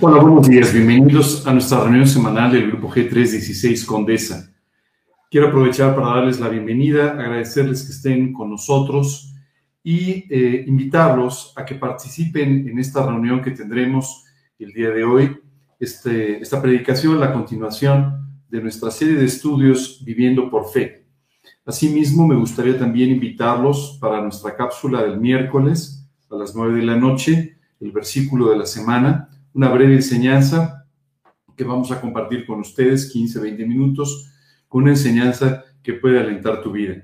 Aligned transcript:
Hola, 0.00 0.22
buenos 0.22 0.48
días. 0.48 0.72
Bienvenidos 0.72 1.44
a 1.44 1.52
nuestra 1.52 1.82
reunión 1.82 2.06
semanal 2.06 2.52
del 2.52 2.68
Grupo 2.68 2.88
G316 2.88 3.84
Condesa. 3.84 4.48
Quiero 5.28 5.48
aprovechar 5.48 5.96
para 5.96 6.14
darles 6.14 6.38
la 6.38 6.48
bienvenida, 6.48 7.10
agradecerles 7.10 7.82
que 7.82 7.90
estén 7.90 8.32
con 8.32 8.48
nosotros 8.48 9.34
y 9.82 10.24
eh, 10.30 10.64
invitarlos 10.68 11.52
a 11.56 11.64
que 11.64 11.74
participen 11.74 12.68
en 12.68 12.78
esta 12.78 13.04
reunión 13.04 13.42
que 13.42 13.50
tendremos 13.50 14.24
el 14.60 14.72
día 14.72 14.90
de 14.90 15.02
hoy, 15.02 15.36
este, 15.80 16.40
esta 16.40 16.62
predicación, 16.62 17.18
la 17.18 17.32
continuación 17.32 18.44
de 18.48 18.62
nuestra 18.62 18.92
serie 18.92 19.16
de 19.16 19.24
estudios 19.24 20.00
Viviendo 20.04 20.48
por 20.48 20.70
Fe. 20.70 21.06
Asimismo, 21.66 22.24
me 22.24 22.36
gustaría 22.36 22.78
también 22.78 23.10
invitarlos 23.10 23.98
para 24.00 24.22
nuestra 24.22 24.54
cápsula 24.54 25.02
del 25.02 25.18
miércoles 25.18 26.08
a 26.30 26.36
las 26.36 26.54
9 26.54 26.76
de 26.78 26.86
la 26.86 26.94
noche, 26.94 27.56
el 27.80 27.90
versículo 27.90 28.50
de 28.50 28.58
la 28.58 28.66
semana, 28.66 29.28
una 29.58 29.70
breve 29.70 29.94
enseñanza 29.94 30.86
que 31.56 31.64
vamos 31.64 31.90
a 31.90 32.00
compartir 32.00 32.46
con 32.46 32.60
ustedes, 32.60 33.10
15, 33.10 33.40
20 33.40 33.66
minutos, 33.66 34.32
con 34.68 34.84
una 34.84 34.92
enseñanza 34.92 35.64
que 35.82 35.94
puede 35.94 36.20
alentar 36.20 36.62
tu 36.62 36.70
vida. 36.70 37.02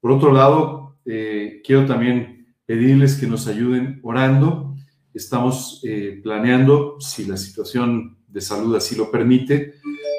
Por 0.00 0.10
otro 0.10 0.32
lado, 0.32 0.96
eh, 1.04 1.62
quiero 1.64 1.86
también 1.86 2.56
pedirles 2.66 3.14
que 3.14 3.28
nos 3.28 3.46
ayuden 3.46 4.00
orando. 4.02 4.74
Estamos 5.14 5.80
eh, 5.84 6.18
planeando, 6.24 6.96
si 6.98 7.24
la 7.24 7.36
situación 7.36 8.18
de 8.26 8.40
salud 8.40 8.74
así 8.74 8.96
lo 8.96 9.08
permite, 9.08 9.74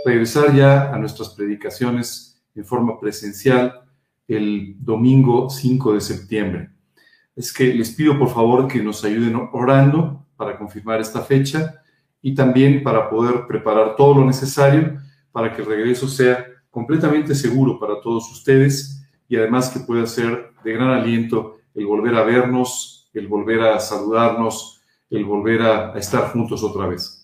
regresar 0.05 0.55
ya 0.55 0.93
a 0.93 0.97
nuestras 0.97 1.31
predicaciones 1.31 2.41
en 2.55 2.63
forma 2.63 2.97
presencial 2.97 3.81
el 4.25 4.77
domingo 4.79 5.49
5 5.49 5.95
de 5.95 5.99
septiembre. 5.99 6.69
Es 7.35 7.51
que 7.51 7.73
les 7.73 7.91
pido 7.91 8.17
por 8.17 8.29
favor 8.29 8.69
que 8.69 8.81
nos 8.81 9.03
ayuden 9.03 9.35
orando 9.51 10.26
para 10.37 10.57
confirmar 10.57 11.01
esta 11.01 11.21
fecha 11.21 11.81
y 12.21 12.33
también 12.33 12.83
para 12.83 13.09
poder 13.09 13.45
preparar 13.47 13.95
todo 13.95 14.19
lo 14.19 14.25
necesario 14.25 14.99
para 15.31 15.53
que 15.53 15.61
el 15.61 15.67
regreso 15.67 16.07
sea 16.07 16.45
completamente 16.69 17.35
seguro 17.35 17.79
para 17.79 17.99
todos 17.99 18.31
ustedes 18.31 19.03
y 19.27 19.35
además 19.35 19.69
que 19.69 19.79
pueda 19.79 20.05
ser 20.05 20.51
de 20.63 20.73
gran 20.73 20.89
aliento 20.89 21.57
el 21.73 21.85
volver 21.85 22.15
a 22.15 22.23
vernos, 22.23 23.09
el 23.13 23.27
volver 23.27 23.61
a 23.61 23.79
saludarnos, 23.79 24.81
el 25.09 25.25
volver 25.25 25.61
a, 25.61 25.93
a 25.93 25.97
estar 25.97 26.31
juntos 26.31 26.63
otra 26.63 26.87
vez. 26.87 27.17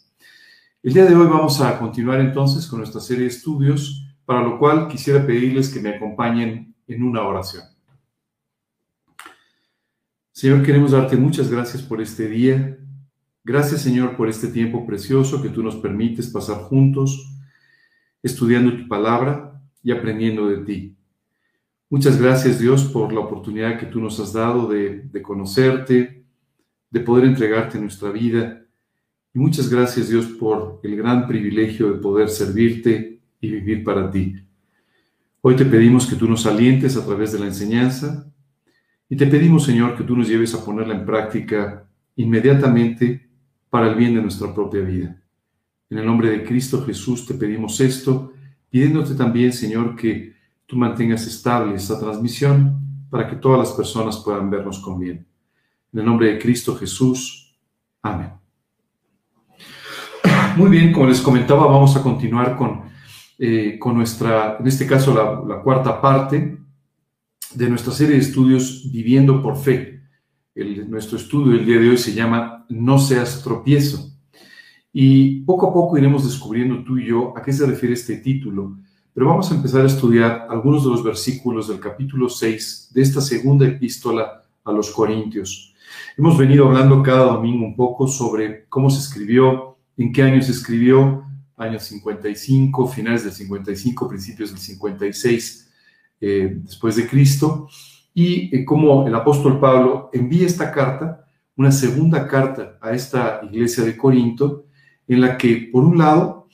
El 0.81 0.93
día 0.93 1.05
de 1.05 1.15
hoy 1.15 1.27
vamos 1.27 1.61
a 1.61 1.79
continuar 1.79 2.19
entonces 2.19 2.67
con 2.67 2.79
nuestra 2.79 2.99
serie 2.99 3.23
de 3.23 3.29
estudios, 3.29 4.05
para 4.25 4.41
lo 4.41 4.59
cual 4.59 4.87
quisiera 4.87 5.25
pedirles 5.25 5.69
que 5.69 5.79
me 5.79 5.89
acompañen 5.89 6.75
en 6.87 7.03
una 7.03 7.21
oración. 7.21 7.63
Señor, 10.31 10.63
queremos 10.63 10.91
darte 10.91 11.15
muchas 11.15 11.49
gracias 11.49 11.81
por 11.83 12.01
este 12.01 12.27
día, 12.27 12.77
Gracias 13.45 13.81
Señor 13.81 14.15
por 14.15 14.29
este 14.29 14.47
tiempo 14.47 14.85
precioso 14.85 15.41
que 15.41 15.49
tú 15.49 15.61
nos 15.61 15.75
permites 15.75 16.27
pasar 16.27 16.59
juntos, 16.59 17.29
estudiando 18.21 18.77
tu 18.77 18.87
palabra 18.87 19.61
y 19.83 19.91
aprendiendo 19.91 20.47
de 20.47 20.57
ti. 20.59 20.95
Muchas 21.89 22.19
gracias 22.21 22.57
Dios 22.57 22.85
por 22.85 23.11
la 23.11 23.19
oportunidad 23.19 23.77
que 23.77 23.85
tú 23.85 23.99
nos 23.99 24.17
has 24.21 24.31
dado 24.31 24.67
de, 24.67 25.09
conocerte, 25.21 26.23
de 26.89 26.99
poder 27.01 27.25
entregarte 27.25 27.77
nuestra 27.77 28.11
vida. 28.11 28.65
Y 29.33 29.39
muchas 29.39 29.69
gracias 29.69 30.07
Dios 30.07 30.25
por 30.25 30.79
el 30.81 30.95
gran 30.95 31.27
privilegio 31.27 31.91
de 31.91 31.99
poder 31.99 32.29
servirte 32.29 33.19
y 33.41 33.51
vivir 33.51 33.83
para 33.83 34.09
ti. 34.09 34.37
Hoy 35.41 35.57
te 35.57 35.65
pedimos 35.65 36.07
que 36.07 36.15
tú 36.15 36.29
nos 36.29 36.45
alientes 36.45 36.95
a 36.95 37.05
través 37.05 37.33
de 37.33 37.39
la 37.39 37.47
enseñanza 37.47 38.25
y 39.09 39.17
te 39.17 39.27
pedimos 39.27 39.65
Señor 39.65 39.97
que 39.97 40.05
tú 40.05 40.15
nos 40.15 40.29
lleves 40.29 40.55
a 40.55 40.63
ponerla 40.63 40.95
en 40.95 41.05
práctica 41.05 41.85
inmediatamente 42.15 43.32
para 43.73 43.87
el 43.87 43.95
bien 43.95 44.13
de 44.13 44.21
nuestra 44.21 44.53
propia 44.53 44.81
vida. 44.81 45.19
En 45.89 45.97
el 45.97 46.05
nombre 46.05 46.29
de 46.29 46.43
Cristo 46.43 46.85
Jesús 46.85 47.25
te 47.25 47.33
pedimos 47.33 47.79
esto, 47.79 48.31
pidiéndote 48.69 49.15
también, 49.15 49.51
Señor, 49.51 49.95
que 49.95 50.35
tú 50.67 50.75
mantengas 50.75 51.25
estable 51.25 51.73
esta 51.73 51.99
transmisión 51.99 52.79
para 53.09 53.27
que 53.27 53.35
todas 53.35 53.57
las 53.57 53.71
personas 53.71 54.17
puedan 54.17 54.51
vernos 54.51 54.77
con 54.77 54.99
bien. 54.99 55.25
En 55.91 55.99
el 56.01 56.05
nombre 56.05 56.27
de 56.27 56.37
Cristo 56.37 56.75
Jesús. 56.75 57.57
Amén. 58.03 58.33
Muy 60.55 60.69
bien, 60.69 60.93
como 60.93 61.07
les 61.07 61.19
comentaba, 61.19 61.65
vamos 61.65 61.95
a 61.97 62.03
continuar 62.03 62.55
con, 62.55 62.83
eh, 63.39 63.79
con 63.79 63.95
nuestra, 63.95 64.57
en 64.59 64.67
este 64.67 64.85
caso, 64.85 65.15
la, 65.15 65.55
la 65.55 65.63
cuarta 65.63 65.99
parte 65.99 66.59
de 67.55 67.69
nuestra 67.71 67.91
serie 67.91 68.17
de 68.17 68.21
estudios 68.21 68.87
Viviendo 68.91 69.41
por 69.41 69.57
Fe 69.57 69.92
nuestro 70.55 71.17
estudio 71.17 71.53
del 71.53 71.65
día 71.65 71.79
de 71.79 71.89
hoy 71.89 71.97
se 71.97 72.13
llama 72.13 72.65
No 72.69 72.99
seas 72.99 73.41
tropiezo. 73.41 74.11
Y 74.91 75.41
poco 75.41 75.69
a 75.69 75.73
poco 75.73 75.97
iremos 75.97 76.23
descubriendo 76.23 76.83
tú 76.83 76.99
y 76.99 77.07
yo 77.07 77.35
a 77.35 77.41
qué 77.41 77.51
se 77.51 77.65
refiere 77.65 77.95
este 77.95 78.17
título, 78.17 78.77
pero 79.11 79.27
vamos 79.27 79.51
a 79.51 79.55
empezar 79.55 79.81
a 79.81 79.87
estudiar 79.87 80.45
algunos 80.49 80.83
de 80.83 80.91
los 80.91 81.03
versículos 81.03 81.67
del 81.67 81.79
capítulo 81.79 82.29
6 82.29 82.91
de 82.93 83.01
esta 83.01 83.19
segunda 83.19 83.67
epístola 83.67 84.43
a 84.63 84.71
los 84.71 84.91
Corintios. 84.91 85.73
Hemos 86.15 86.37
venido 86.37 86.67
hablando 86.67 87.01
cada 87.01 87.25
domingo 87.25 87.65
un 87.65 87.75
poco 87.75 88.07
sobre 88.07 88.65
cómo 88.69 88.91
se 88.91 88.99
escribió, 88.99 89.77
en 89.97 90.11
qué 90.11 90.21
año 90.21 90.41
se 90.43 90.51
escribió, 90.51 91.25
años 91.57 91.83
55, 91.83 92.87
finales 92.87 93.23
del 93.23 93.33
55, 93.33 94.07
principios 94.07 94.51
del 94.51 94.59
56 94.59 95.71
eh, 96.21 96.59
después 96.63 96.95
de 96.95 97.07
Cristo 97.07 97.67
y 98.13 98.55
eh, 98.55 98.65
como 98.65 99.07
el 99.07 99.15
apóstol 99.15 99.59
Pablo 99.59 100.09
envía 100.13 100.45
esta 100.45 100.71
carta, 100.71 101.27
una 101.55 101.71
segunda 101.71 102.27
carta 102.27 102.77
a 102.81 102.91
esta 102.93 103.41
iglesia 103.43 103.83
de 103.83 103.97
Corinto, 103.97 104.65
en 105.07 105.21
la 105.21 105.37
que, 105.37 105.69
por 105.71 105.83
un 105.83 105.97
lado, 105.97 106.47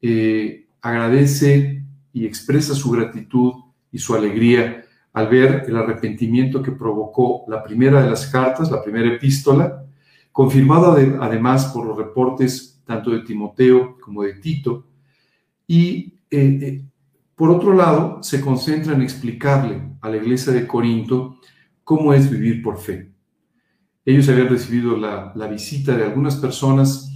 eh, 0.00 0.66
agradece 0.80 1.84
y 2.12 2.26
expresa 2.26 2.74
su 2.74 2.90
gratitud 2.90 3.52
y 3.90 3.98
su 3.98 4.14
alegría 4.14 4.84
al 5.12 5.28
ver 5.28 5.64
el 5.68 5.76
arrepentimiento 5.76 6.62
que 6.62 6.72
provocó 6.72 7.44
la 7.48 7.62
primera 7.62 8.02
de 8.02 8.10
las 8.10 8.26
cartas, 8.26 8.70
la 8.70 8.82
primera 8.82 9.14
epístola, 9.14 9.84
confirmada 10.32 10.96
además 11.20 11.66
por 11.66 11.86
los 11.86 11.96
reportes 11.96 12.82
tanto 12.86 13.10
de 13.10 13.20
Timoteo 13.20 13.98
como 14.00 14.22
de 14.22 14.34
Tito, 14.34 14.86
y 15.66 16.14
eh, 16.30 16.82
por 17.34 17.50
otro 17.50 17.74
lado, 17.74 18.22
se 18.22 18.40
concentra 18.40 18.94
en 18.94 19.02
explicarle 19.02 19.82
a 20.00 20.08
la 20.08 20.16
iglesia 20.16 20.52
de 20.52 20.66
Corinto 20.66 21.38
cómo 21.82 22.12
es 22.12 22.30
vivir 22.30 22.62
por 22.62 22.78
fe. 22.78 23.10
Ellos 24.04 24.28
habían 24.28 24.48
recibido 24.48 24.96
la, 24.96 25.32
visita 25.48 25.96
de 25.96 26.04
algunas 26.04 26.36
personas 26.36 27.08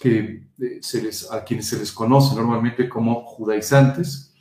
que 0.00 0.48
eh, 0.60 0.78
se 0.80 1.02
les, 1.02 1.30
a 1.30 1.44
quienes 1.44 1.68
se 1.68 1.78
les 1.78 1.92
conoce 1.92 2.34
normalmente 2.34 2.88
como 2.88 3.24
judaizantes. 3.24 4.34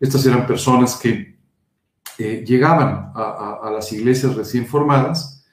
Estas 0.00 0.24
eran 0.26 0.46
personas 0.46 0.96
que 0.96 1.38
eh, 2.18 2.44
llegaban 2.46 3.12
a, 3.14 3.70
las 3.72 3.92
iglesias 3.92 4.36
recién 4.36 4.66
formadas 4.66 5.44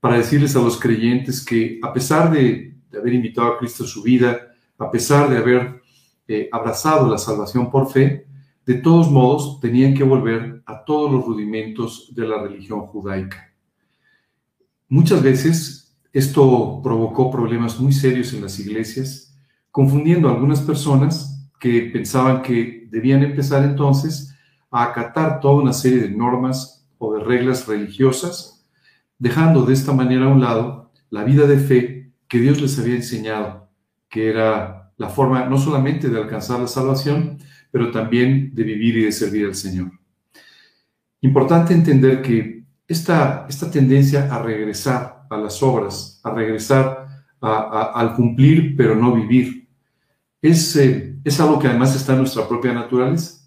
para 0.00 0.16
decirles 0.16 0.54
a 0.54 0.60
los 0.60 0.78
creyentes 0.78 1.44
que 1.44 1.80
a 1.82 1.92
pesar 1.92 2.30
de, 2.30 2.76
haber 2.96 3.14
invitado 3.14 3.48
a 3.48 3.58
Cristo 3.58 3.84
a 3.84 3.86
su 3.86 4.02
vida, 4.02 4.54
a 4.78 4.90
pesar 4.90 5.28
de 5.28 5.36
haber 5.36 5.82
eh, 6.28 6.48
abrazado 6.50 7.10
la 7.10 7.18
salvación 7.18 7.70
por 7.70 7.90
fe, 7.90 8.25
de 8.66 8.74
todos 8.74 9.10
modos, 9.10 9.60
tenían 9.60 9.94
que 9.94 10.02
volver 10.02 10.62
a 10.66 10.84
todos 10.84 11.10
los 11.10 11.24
rudimentos 11.24 12.12
de 12.14 12.26
la 12.26 12.42
religión 12.42 12.80
judaica. 12.80 13.54
Muchas 14.88 15.22
veces 15.22 15.96
esto 16.12 16.80
provocó 16.82 17.30
problemas 17.30 17.78
muy 17.78 17.92
serios 17.92 18.32
en 18.32 18.42
las 18.42 18.58
iglesias, 18.58 19.38
confundiendo 19.70 20.28
a 20.28 20.32
algunas 20.32 20.60
personas 20.60 21.48
que 21.60 21.90
pensaban 21.92 22.42
que 22.42 22.88
debían 22.90 23.22
empezar 23.22 23.62
entonces 23.62 24.34
a 24.70 24.82
acatar 24.82 25.38
toda 25.38 25.62
una 25.62 25.72
serie 25.72 26.00
de 26.00 26.10
normas 26.10 26.88
o 26.98 27.14
de 27.14 27.22
reglas 27.22 27.68
religiosas, 27.68 28.66
dejando 29.18 29.62
de 29.62 29.74
esta 29.74 29.92
manera 29.92 30.26
a 30.26 30.30
un 30.30 30.40
lado 30.40 30.90
la 31.10 31.22
vida 31.22 31.46
de 31.46 31.58
fe 31.58 32.12
que 32.26 32.40
Dios 32.40 32.60
les 32.60 32.78
había 32.78 32.96
enseñado, 32.96 33.68
que 34.08 34.28
era 34.28 34.92
la 34.96 35.08
forma 35.08 35.44
no 35.44 35.58
solamente 35.58 36.08
de 36.08 36.18
alcanzar 36.18 36.58
la 36.58 36.66
salvación, 36.66 37.38
pero 37.76 37.90
también 37.90 38.54
de 38.54 38.62
vivir 38.62 38.96
y 38.96 39.04
de 39.04 39.12
servir 39.12 39.44
al 39.44 39.54
Señor. 39.54 39.90
Importante 41.20 41.74
entender 41.74 42.22
que 42.22 42.64
esta, 42.88 43.44
esta 43.50 43.70
tendencia 43.70 44.34
a 44.34 44.42
regresar 44.42 45.26
a 45.28 45.36
las 45.36 45.62
obras, 45.62 46.18
a 46.24 46.30
regresar 46.30 47.06
al 47.38 48.14
cumplir 48.14 48.74
pero 48.78 48.96
no 48.96 49.14
vivir, 49.14 49.68
es, 50.40 50.74
eh, 50.76 51.18
es 51.22 51.38
algo 51.38 51.58
que 51.58 51.66
además 51.66 51.94
está 51.94 52.14
en 52.14 52.20
nuestra 52.20 52.48
propia 52.48 52.72
naturaleza. 52.72 53.46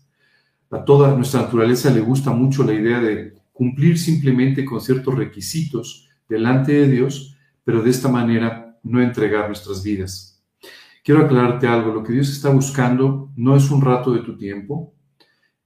A 0.70 0.86
toda 0.86 1.16
nuestra 1.16 1.42
naturaleza 1.42 1.90
le 1.90 2.02
gusta 2.02 2.30
mucho 2.30 2.64
la 2.64 2.74
idea 2.74 3.00
de 3.00 3.34
cumplir 3.52 3.98
simplemente 3.98 4.64
con 4.64 4.80
ciertos 4.80 5.16
requisitos 5.16 6.08
delante 6.28 6.72
de 6.72 6.88
Dios, 6.88 7.36
pero 7.64 7.82
de 7.82 7.90
esta 7.90 8.10
manera 8.10 8.78
no 8.84 9.02
entregar 9.02 9.48
nuestras 9.48 9.82
vidas. 9.82 10.29
Quiero 11.04 11.26
aclararte 11.26 11.68
algo, 11.68 11.94
lo 11.94 12.04
que 12.04 12.14
Dios 12.14 12.30
está 12.30 12.50
buscando 12.50 13.32
no 13.36 13.56
es 13.56 13.72
un 13.72 13.82
rato 13.82 14.12
de 14.12 14.22
tu 14.22 14.38
tiempo, 14.38 14.94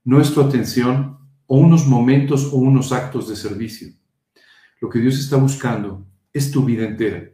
no 0.04 0.20
es 0.20 0.32
tu 0.32 0.40
atención 0.40 1.18
o 1.46 1.58
unos 1.58 1.86
momentos 1.86 2.52
o 2.52 2.56
unos 2.56 2.92
actos 2.92 3.28
de 3.28 3.36
servicio. 3.36 3.88
Lo 4.80 4.88
que 4.88 5.00
Dios 5.00 5.18
está 5.18 5.36
buscando 5.36 6.06
es 6.32 6.50
tu 6.50 6.64
vida 6.64 6.84
entera. 6.84 7.30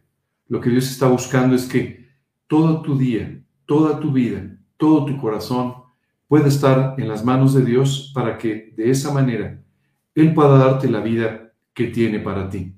Lo 0.49 0.61
que 0.61 0.71
Dios 0.71 0.91
está 0.91 1.09
buscando 1.09 1.55
es 1.55 1.67
que 1.67 2.09
todo 2.47 2.83
tu 2.83 2.99
día, 2.99 3.43
toda 3.67 4.01
tu 4.01 4.13
vida, 4.13 4.59
todo 4.77 5.05
tu 5.05 5.17
corazón 5.19 5.75
pueda 6.27 6.49
estar 6.49 6.95
en 6.99 7.09
las 7.09 7.25
manos 7.25 7.55
de 7.55 7.65
Dios 7.65 8.13
para 8.15 8.39
que 8.39 8.73
de 8.77 8.91
esa 8.91 9.13
manera 9.13 9.63
Él 10.15 10.33
pueda 10.33 10.59
darte 10.59 10.89
la 10.89 11.01
vida 11.01 11.53
que 11.75 11.89
tiene 11.89 12.21
para 12.21 12.49
ti. 12.49 12.75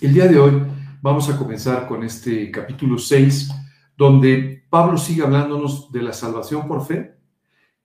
El 0.00 0.12
día 0.12 0.26
de 0.26 0.38
hoy 0.38 0.62
vamos 1.00 1.28
a 1.28 1.38
comenzar 1.38 1.86
con 1.86 2.02
este 2.04 2.50
capítulo 2.50 2.98
6, 2.98 3.50
donde 3.96 4.64
Pablo 4.70 4.98
sigue 4.98 5.22
hablándonos 5.22 5.92
de 5.92 6.02
la 6.02 6.12
salvación 6.12 6.66
por 6.66 6.84
fe 6.86 7.14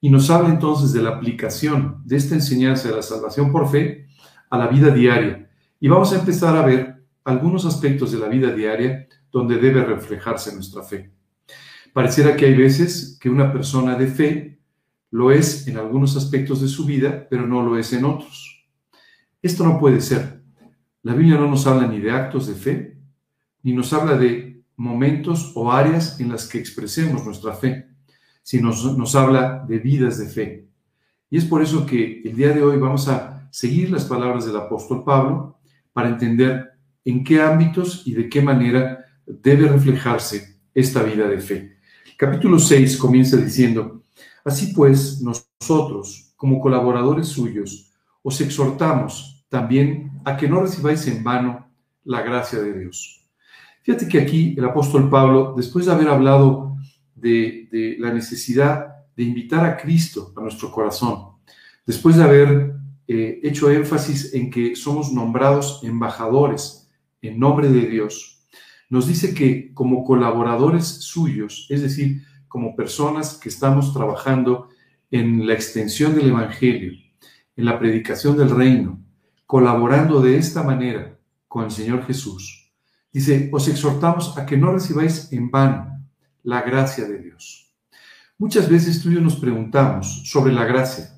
y 0.02 0.10
nos 0.10 0.30
habla 0.30 0.50
entonces 0.50 0.94
de 0.94 1.02
la 1.02 1.12
aplicación 1.12 2.02
de 2.06 2.16
esta 2.16 2.36
enseñanza 2.36 2.90
de 2.90 2.96
la 2.96 3.02
salvación 3.02 3.52
por 3.52 3.70
fe 3.70 4.08
a 4.50 4.58
la 4.58 4.68
vida 4.68 4.92
diaria. 4.92 5.50
Y 5.80 5.88
vamos 5.88 6.12
a 6.14 6.20
empezar 6.20 6.56
a 6.56 6.66
ver 6.66 7.04
algunos 7.24 7.66
aspectos 7.66 8.12
de 8.12 8.20
la 8.20 8.28
vida 8.28 8.52
diaria 8.52 9.08
donde 9.32 9.58
debe 9.58 9.84
reflejarse 9.84 10.54
nuestra 10.54 10.84
fe. 10.84 11.12
Pareciera 11.94 12.36
que 12.36 12.46
hay 12.46 12.56
veces 12.56 13.18
que 13.22 13.30
una 13.30 13.52
persona 13.52 13.96
de 13.96 14.08
fe 14.08 14.60
lo 15.12 15.32
es 15.32 15.68
en 15.68 15.78
algunos 15.78 16.16
aspectos 16.16 16.62
de 16.62 16.68
su 16.68 16.86
vida, 16.86 17.28
pero 17.30 17.46
no 17.48 17.64
lo 17.64 17.78
es 17.78 17.94
en 17.94 18.06
otros. 18.06 18.68
Esto 19.42 19.64
no 19.64 19.80
puede 19.80 20.02
ser. 20.02 20.42
La 21.02 21.14
Biblia 21.14 21.38
no 21.38 21.48
nos 21.48 21.66
habla 21.66 21.88
ni 21.88 22.00
de 22.00 22.12
actos 22.12 22.48
de 22.48 22.54
fe, 22.54 22.98
ni 23.64 23.74
nos 23.74 23.92
habla 23.94 24.18
de 24.18 24.49
momentos 24.80 25.52
o 25.56 25.72
áreas 25.72 26.20
en 26.22 26.30
las 26.30 26.48
que 26.48 26.58
expresemos 26.58 27.26
nuestra 27.26 27.54
fe, 27.54 27.90
nos, 28.62 28.98
nos 28.98 29.14
habla 29.14 29.66
de 29.68 29.78
vidas 29.78 30.18
de 30.18 30.28
fe. 30.28 30.68
Y 31.30 31.38
es 31.38 31.46
por 31.46 31.62
eso 31.62 31.86
que 31.86 32.22
el 32.24 32.36
día 32.36 32.54
de 32.54 32.64
hoy 32.64 32.78
vamos 32.78 33.08
a 33.10 33.48
seguir 33.52 33.92
las 33.92 34.06
palabras 34.06 34.46
del 34.46 34.56
apóstol 34.56 35.04
Pablo 35.04 35.60
para 35.92 36.10
entender 36.10 36.72
en 37.04 37.24
qué 37.24 37.42
ámbitos 37.42 38.04
y 38.08 38.14
de 38.14 38.30
qué 38.30 38.42
manera 38.42 39.06
debe 39.26 39.68
reflejarse 39.68 40.62
esta 40.74 41.04
vida 41.04 41.28
de 41.28 41.40
fe. 41.40 41.78
Capítulo 42.18 42.58
6 42.58 42.98
comienza 42.98 43.36
diciendo, 43.36 44.04
Así 44.46 44.74
pues, 44.74 45.22
nosotros, 45.22 46.34
como 46.38 46.62
colaboradores 46.62 47.28
suyos, 47.28 47.92
os 48.24 48.40
exhortamos 48.40 49.46
también 49.50 50.12
a 50.24 50.38
que 50.38 50.48
no 50.48 50.62
recibáis 50.62 51.06
en 51.08 51.24
vano 51.24 51.68
la 52.06 52.22
gracia 52.22 52.60
de 52.60 52.80
Dios. 52.80 53.19
Fíjate 53.90 54.08
que 54.08 54.22
aquí 54.22 54.54
el 54.56 54.66
apóstol 54.66 55.10
Pablo, 55.10 55.56
después 55.58 55.88
de 55.88 55.92
haber 55.92 56.10
hablado 56.10 56.78
de, 57.16 57.96
la 57.98 58.14
necesidad 58.14 58.86
de 59.18 59.24
invitar 59.24 59.66
a 59.66 59.78
Cristo 59.78 60.32
a 60.38 60.42
nuestro 60.42 60.72
corazón, 60.72 61.30
después 61.88 62.16
de 62.16 62.24
haber 62.24 62.76
eh, 63.08 63.40
hecho 63.42 63.72
énfasis 63.72 64.36
en 64.36 64.52
que 64.52 64.76
somos 64.76 65.12
nombrados 65.12 65.80
embajadores 65.82 66.88
en 67.24 67.40
nombre 67.40 67.68
de 67.68 67.88
Dios, 67.88 68.46
nos 68.92 69.08
dice 69.08 69.34
que 69.34 69.74
como 69.74 70.04
colaboradores 70.04 70.86
suyos, 70.86 71.66
es 71.72 71.82
decir, 71.82 72.22
como 72.48 72.76
personas 72.76 73.40
que 73.40 73.50
estamos 73.50 73.92
trabajando 73.92 74.70
en 75.10 75.48
la 75.48 75.56
extensión 75.56 76.14
del 76.14 76.30
Evangelio, 76.30 76.92
en 77.56 77.66
la 77.66 77.80
predicación 77.80 78.38
del 78.38 78.52
reino, 78.52 79.00
colaborando 79.48 80.22
de 80.22 80.38
esta 80.38 80.62
manera 80.62 81.18
con 81.48 81.66
el 81.66 81.72
Señor 81.72 82.06
Jesús, 82.06 82.59
dice, 83.12 83.50
os 83.52 83.68
exhortamos 83.68 84.38
a 84.38 84.46
que 84.46 84.58
no 84.58 84.72
recibáis 84.72 85.32
en 85.32 85.50
vano 85.50 86.06
la 86.44 86.62
gracia 86.62 87.06
de 87.06 87.20
Dios. 87.20 87.74
Muchas 88.38 88.70
veces 88.70 89.02
tú 89.02 89.10
y 89.10 89.16
yo 89.16 89.22
nos 89.22 89.36
preguntamos 89.36 90.24
sobre 90.26 90.54
la 90.54 90.66
gracia 90.66 91.10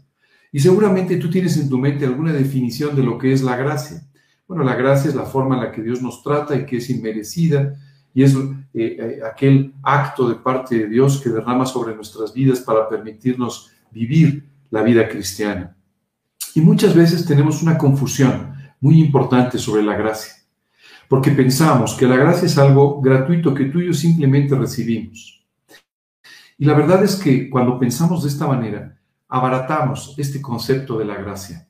y 0.51 0.59
seguramente 0.59 1.17
tú 1.17 1.29
tienes 1.29 1.55
en 1.57 1.69
tu 1.69 1.77
mente 1.77 2.05
alguna 2.05 2.33
definición 2.33 2.95
de 2.95 3.03
lo 3.03 3.17
que 3.17 3.31
es 3.31 3.41
la 3.41 3.55
gracia. 3.55 4.01
Bueno, 4.47 4.63
la 4.63 4.75
gracia 4.75 5.09
es 5.09 5.15
la 5.15 5.25
forma 5.25 5.55
en 5.55 5.61
la 5.61 5.71
que 5.71 5.81
Dios 5.81 6.01
nos 6.01 6.23
trata 6.23 6.55
y 6.55 6.65
que 6.65 6.77
es 6.77 6.89
inmerecida 6.89 7.75
y 8.13 8.23
es 8.23 8.35
eh, 8.35 8.49
eh, 8.73 9.19
aquel 9.25 9.73
acto 9.83 10.27
de 10.27 10.35
parte 10.35 10.77
de 10.77 10.87
Dios 10.87 11.21
que 11.21 11.29
derrama 11.29 11.65
sobre 11.65 11.95
nuestras 11.95 12.33
vidas 12.33 12.59
para 12.59 12.89
permitirnos 12.89 13.71
vivir 13.91 14.49
la 14.69 14.81
vida 14.81 15.07
cristiana. 15.07 15.77
Y 16.53 16.61
muchas 16.61 16.95
veces 16.95 17.25
tenemos 17.25 17.61
una 17.61 17.77
confusión 17.77 18.53
muy 18.81 18.99
importante 18.99 19.57
sobre 19.57 19.83
la 19.83 19.95
gracia, 19.95 20.33
porque 21.11 21.31
pensamos 21.31 21.95
que 21.95 22.07
la 22.07 22.15
gracia 22.15 22.45
es 22.45 22.57
algo 22.57 23.01
gratuito 23.01 23.53
que 23.53 23.65
tú 23.65 23.81
y 23.81 23.87
yo 23.87 23.93
simplemente 23.93 24.55
recibimos. 24.55 25.45
Y 26.57 26.63
la 26.63 26.73
verdad 26.73 27.03
es 27.03 27.17
que 27.17 27.49
cuando 27.49 27.77
pensamos 27.77 28.23
de 28.23 28.29
esta 28.29 28.47
manera, 28.47 28.97
abaratamos 29.27 30.15
este 30.17 30.41
concepto 30.41 30.97
de 30.97 31.03
la 31.03 31.17
gracia. 31.17 31.67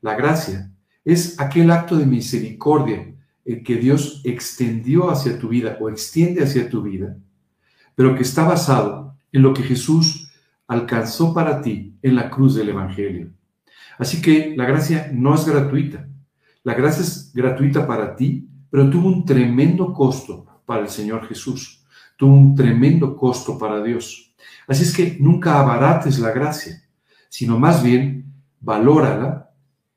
La 0.00 0.16
gracia 0.16 0.72
es 1.04 1.38
aquel 1.38 1.70
acto 1.70 1.96
de 1.96 2.06
misericordia 2.06 3.14
que 3.44 3.76
Dios 3.76 4.20
extendió 4.24 5.12
hacia 5.12 5.38
tu 5.38 5.50
vida 5.50 5.78
o 5.80 5.88
extiende 5.88 6.42
hacia 6.42 6.68
tu 6.68 6.82
vida, 6.82 7.16
pero 7.94 8.16
que 8.16 8.22
está 8.22 8.42
basado 8.42 9.16
en 9.30 9.42
lo 9.42 9.54
que 9.54 9.62
Jesús 9.62 10.32
alcanzó 10.66 11.32
para 11.32 11.62
ti 11.62 11.96
en 12.02 12.16
la 12.16 12.30
cruz 12.30 12.56
del 12.56 12.70
Evangelio. 12.70 13.30
Así 13.96 14.20
que 14.20 14.54
la 14.56 14.64
gracia 14.64 15.08
no 15.14 15.36
es 15.36 15.46
gratuita. 15.46 16.08
La 16.64 16.74
gracia 16.74 17.02
es 17.02 17.32
gratuita 17.32 17.86
para 17.86 18.16
ti, 18.16 18.48
pero 18.72 18.88
tuvo 18.88 19.08
un 19.08 19.26
tremendo 19.26 19.92
costo 19.92 20.46
para 20.64 20.84
el 20.84 20.88
Señor 20.88 21.28
Jesús. 21.28 21.84
Tuvo 22.16 22.32
un 22.32 22.54
tremendo 22.54 23.14
costo 23.14 23.58
para 23.58 23.82
Dios. 23.82 24.34
Así 24.66 24.84
es 24.84 24.96
que 24.96 25.18
nunca 25.20 25.60
abarates 25.60 26.18
la 26.18 26.30
gracia, 26.30 26.82
sino 27.28 27.58
más 27.58 27.82
bien 27.82 28.32
valórala 28.62 29.50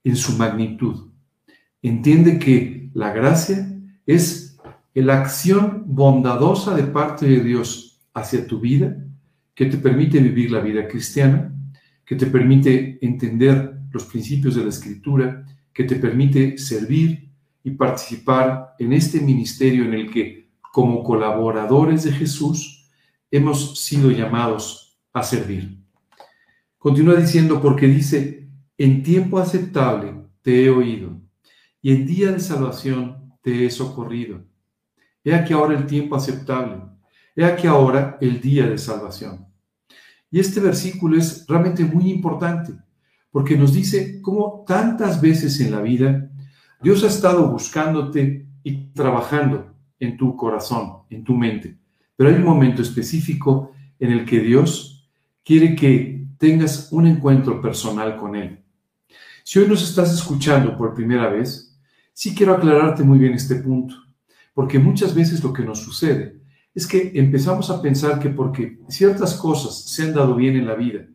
en 0.03 0.17
su 0.17 0.33
magnitud. 0.33 1.09
Entiende 1.81 2.37
que 2.37 2.89
la 2.93 3.13
gracia 3.13 3.65
es 4.05 4.57
la 4.93 5.21
acción 5.21 5.83
bondadosa 5.87 6.75
de 6.75 6.83
parte 6.83 7.25
de 7.27 7.39
Dios 7.39 8.01
hacia 8.13 8.45
tu 8.45 8.59
vida 8.59 8.97
que 9.53 9.67
te 9.67 9.77
permite 9.77 10.19
vivir 10.19 10.51
la 10.51 10.59
vida 10.59 10.85
cristiana, 10.85 11.55
que 12.05 12.17
te 12.17 12.25
permite 12.25 12.99
entender 13.01 13.73
los 13.89 14.03
principios 14.03 14.55
de 14.55 14.63
la 14.63 14.69
escritura, 14.69 15.45
que 15.71 15.85
te 15.85 15.95
permite 15.95 16.57
servir 16.57 17.24
y 17.65 17.71
participar 17.71 18.75
en 18.77 18.93
este 18.93 19.19
ministerio 19.19 19.85
en 19.85 19.95
el 19.95 20.11
que 20.11 20.51
como 20.71 21.03
colaboradores 21.03 22.03
de 22.03 22.11
Jesús 22.11 22.87
hemos 23.31 23.83
sido 23.83 24.11
llamados 24.11 24.99
a 25.11 25.23
servir. 25.23 25.75
Continúa 26.77 27.15
diciendo 27.15 27.59
porque 27.59 27.87
dice, 27.87 28.47
en 28.77 29.01
tiempo 29.01 29.39
aceptable 29.39 30.13
te 30.43 30.63
he 30.63 30.69
oído, 30.69 31.19
y 31.81 31.91
en 31.91 32.05
día 32.05 32.31
de 32.31 32.39
salvación 32.39 33.33
te 33.41 33.65
he 33.65 33.71
socorrido. 33.71 34.43
He 35.23 35.33
aquí 35.33 35.53
ahora 35.53 35.75
el 35.75 35.87
tiempo 35.87 36.15
aceptable, 36.15 36.83
he 37.35 37.45
aquí 37.45 37.65
ahora 37.65 38.19
el 38.21 38.39
día 38.39 38.67
de 38.67 38.77
salvación. 38.77 39.47
Y 40.29 40.39
este 40.39 40.59
versículo 40.59 41.17
es 41.17 41.47
realmente 41.47 41.83
muy 41.83 42.11
importante, 42.11 42.73
porque 43.31 43.57
nos 43.57 43.73
dice 43.73 44.21
cómo 44.21 44.63
tantas 44.67 45.19
veces 45.19 45.59
en 45.61 45.71
la 45.71 45.81
vida 45.81 46.29
Dios 46.85 47.03
ha 47.03 47.07
estado 47.07 47.49
buscándote 47.49 48.45
y 48.61 48.91
trabajando 48.93 49.73
en 49.99 50.17
tu 50.17 50.35
corazón, 50.35 50.97
en 51.09 51.23
tu 51.23 51.33
mente. 51.33 51.79
Pero 52.15 52.29
hay 52.29 52.35
un 52.35 52.43
momento 52.43 52.83
específico 52.83 53.71
en 53.97 54.11
el 54.11 54.23
que 54.23 54.39
Dios 54.39 55.09
quiere 55.43 55.75
que 55.75 56.27
tengas 56.37 56.89
un 56.91 57.07
encuentro 57.07 57.59
personal 57.59 58.15
con 58.17 58.35
Él. 58.35 58.63
Si 59.43 59.57
hoy 59.57 59.67
nos 59.67 59.81
estás 59.81 60.13
escuchando 60.13 60.77
por 60.77 60.93
primera 60.93 61.27
vez, 61.27 61.75
sí 62.13 62.35
quiero 62.35 62.53
aclararte 62.53 63.01
muy 63.01 63.17
bien 63.17 63.33
este 63.33 63.55
punto, 63.55 63.95
porque 64.53 64.77
muchas 64.77 65.15
veces 65.15 65.43
lo 65.43 65.51
que 65.51 65.63
nos 65.63 65.79
sucede 65.79 66.39
es 66.75 66.85
que 66.85 67.13
empezamos 67.15 67.71
a 67.71 67.81
pensar 67.81 68.19
que 68.19 68.29
porque 68.29 68.77
ciertas 68.89 69.33
cosas 69.33 69.85
se 69.89 70.03
han 70.03 70.13
dado 70.13 70.35
bien 70.35 70.55
en 70.55 70.67
la 70.67 70.75
vida, 70.75 71.07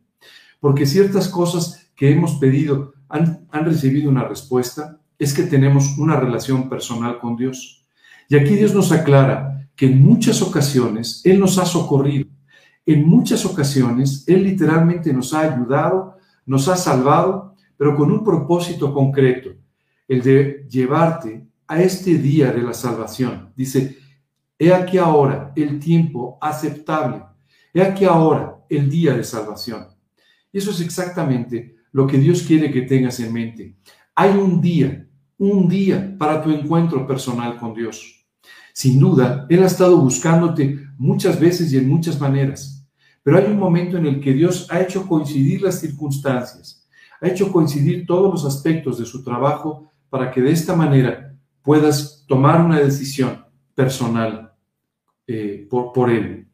porque 0.59 0.85
ciertas 0.85 1.29
cosas 1.29 1.93
que 1.95 2.11
hemos 2.11 2.41
pedido 2.41 2.95
han, 3.09 3.47
han 3.53 3.67
recibido 3.67 4.11
una 4.11 4.25
respuesta, 4.25 4.97
es 5.21 5.33
que 5.33 5.45
tenemos 5.45 5.97
una 5.99 6.19
relación 6.19 6.69
personal 6.69 7.21
con 7.21 7.37
Dios. 7.37 7.87
Y 8.29 8.35
aquí 8.35 8.57
Dios 8.57 8.75
nos 8.75 8.91
aclara 8.91 9.69
que 9.77 9.87
en 9.87 10.03
muchas 10.03 10.43
ocasiones 10.43 11.23
Él 11.25 11.39
nos 11.39 11.59
ha 11.59 11.65
socorrido, 11.65 12.29
en 12.85 13.07
muchas 13.07 13.47
ocasiones 13.47 14.25
Él 14.27 14.43
literalmente 14.43 15.13
nos 15.13 15.33
ha 15.33 15.43
ayudado, 15.43 16.17
nos 16.45 16.67
ha 16.67 16.77
salvado 16.77 17.51
pero 17.81 17.97
con 17.97 18.13
un 18.13 18.23
propósito 18.23 18.93
concreto, 18.93 19.55
el 20.07 20.21
de 20.21 20.67
llevarte 20.69 21.47
a 21.67 21.81
este 21.81 22.19
día 22.19 22.53
de 22.53 22.61
la 22.61 22.75
salvación. 22.75 23.55
Dice, 23.57 23.97
he 24.59 24.71
aquí 24.71 24.99
ahora 24.99 25.51
el 25.57 25.81
tiempo 25.81 26.37
aceptable, 26.43 27.23
he 27.73 27.81
aquí 27.81 28.05
ahora 28.05 28.55
el 28.69 28.91
día 28.91 29.15
de 29.15 29.25
salvación. 29.25 29.87
Y 30.53 30.59
eso 30.59 30.73
es 30.73 30.83
exactamente 30.83 31.77
lo 31.93 32.07
que 32.07 32.19
Dios 32.19 32.43
quiere 32.43 32.71
que 32.71 32.83
tengas 32.83 33.19
en 33.21 33.33
mente. 33.33 33.77
Hay 34.15 34.37
un 34.37 34.61
día, 34.61 35.09
un 35.41 35.69
día 35.69 36.15
para 36.17 36.43
tu 36.43 36.51
encuentro 36.51 37.07
personal 37.07 37.57
con 37.59 37.75
Dios. 37.75 38.25
Sin 38.73 39.01
duda, 39.01 39.47
Él 39.49 39.63
ha 39.63 39.67
estado 39.67 39.97
buscándote 39.97 40.79
muchas 40.97 41.41
veces 41.41 41.73
y 41.73 41.79
en 41.79 41.89
muchas 41.89 42.21
maneras, 42.21 42.87
pero 43.23 43.39
hay 43.39 43.47
un 43.47 43.59
momento 43.59 43.97
en 43.97 44.07
el 44.07 44.21
que 44.21 44.33
Dios 44.33 44.69
ha 44.71 44.81
hecho 44.81 45.07
coincidir 45.09 45.63
las 45.63 45.81
circunstancias 45.81 46.81
ha 47.21 47.29
hecho 47.29 47.53
coincidir 47.53 48.07
todos 48.07 48.33
los 48.33 48.45
aspectos 48.45 48.99
de 48.99 49.05
su 49.05 49.23
trabajo 49.23 49.91
para 50.09 50.31
que 50.31 50.41
de 50.41 50.53
esta 50.53 50.75
manera 50.75 51.37
puedas 51.63 52.25
tomar 52.27 52.65
una 52.65 52.81
decisión 52.81 53.45
personal 53.75 54.53
eh, 55.27 55.67
por, 55.69 55.93
por 55.93 56.11
Él, 56.11 56.49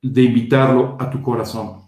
de 0.00 0.22
invitarlo 0.22 0.96
a 0.98 1.10
tu 1.10 1.20
corazón. 1.20 1.82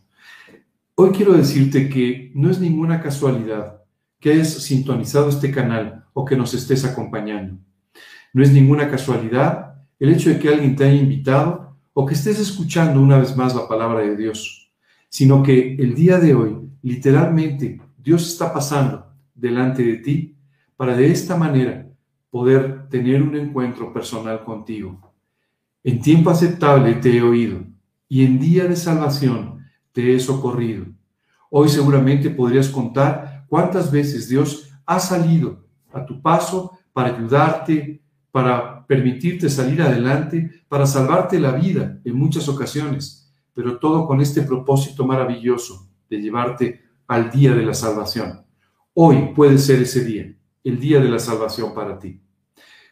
Hoy 0.96 1.10
quiero 1.10 1.32
decirte 1.32 1.88
que 1.88 2.32
no 2.34 2.50
es 2.50 2.60
ninguna 2.60 3.00
casualidad 3.00 3.82
que 4.20 4.32
hayas 4.32 4.52
sintonizado 4.52 5.28
este 5.28 5.50
canal 5.50 6.03
o 6.14 6.24
que 6.24 6.36
nos 6.36 6.54
estés 6.54 6.86
acompañando. 6.86 7.58
No 8.32 8.42
es 8.42 8.50
ninguna 8.50 8.88
casualidad 8.88 9.74
el 9.98 10.08
hecho 10.08 10.30
de 10.30 10.38
que 10.38 10.48
alguien 10.48 10.74
te 10.74 10.84
haya 10.84 11.00
invitado 11.00 11.76
o 11.92 12.06
que 12.06 12.14
estés 12.14 12.40
escuchando 12.40 13.00
una 13.00 13.18
vez 13.18 13.36
más 13.36 13.54
la 13.54 13.68
palabra 13.68 14.00
de 14.00 14.16
Dios, 14.16 14.72
sino 15.08 15.42
que 15.42 15.74
el 15.74 15.94
día 15.94 16.18
de 16.18 16.34
hoy, 16.34 16.56
literalmente, 16.82 17.80
Dios 17.98 18.26
está 18.26 18.52
pasando 18.52 19.06
delante 19.34 19.82
de 19.82 19.96
ti 19.96 20.36
para 20.76 20.96
de 20.96 21.10
esta 21.10 21.36
manera 21.36 21.88
poder 22.30 22.88
tener 22.88 23.22
un 23.22 23.36
encuentro 23.36 23.92
personal 23.92 24.44
contigo. 24.44 25.12
En 25.84 26.00
tiempo 26.00 26.30
aceptable 26.30 26.94
te 26.94 27.16
he 27.16 27.22
oído 27.22 27.64
y 28.08 28.24
en 28.24 28.40
día 28.40 28.64
de 28.64 28.76
salvación 28.76 29.60
te 29.92 30.14
he 30.14 30.20
socorrido. 30.20 30.86
Hoy 31.50 31.68
seguramente 31.68 32.30
podrías 32.30 32.68
contar 32.68 33.46
cuántas 33.48 33.92
veces 33.92 34.28
Dios 34.28 34.70
ha 34.84 34.98
salido 34.98 35.63
a 35.94 36.04
tu 36.04 36.20
paso 36.20 36.78
para 36.92 37.14
ayudarte, 37.16 38.02
para 38.30 38.84
permitirte 38.86 39.48
salir 39.48 39.80
adelante, 39.80 40.64
para 40.68 40.86
salvarte 40.86 41.38
la 41.38 41.52
vida 41.52 42.00
en 42.04 42.16
muchas 42.16 42.48
ocasiones, 42.48 43.32
pero 43.52 43.78
todo 43.78 44.06
con 44.06 44.20
este 44.20 44.42
propósito 44.42 45.06
maravilloso 45.06 45.88
de 46.10 46.20
llevarte 46.20 46.82
al 47.06 47.30
día 47.30 47.54
de 47.54 47.64
la 47.64 47.74
salvación. 47.74 48.44
Hoy 48.92 49.32
puede 49.34 49.58
ser 49.58 49.82
ese 49.82 50.04
día, 50.04 50.34
el 50.62 50.80
día 50.80 51.00
de 51.00 51.08
la 51.08 51.18
salvación 51.18 51.74
para 51.74 51.98
ti. 51.98 52.20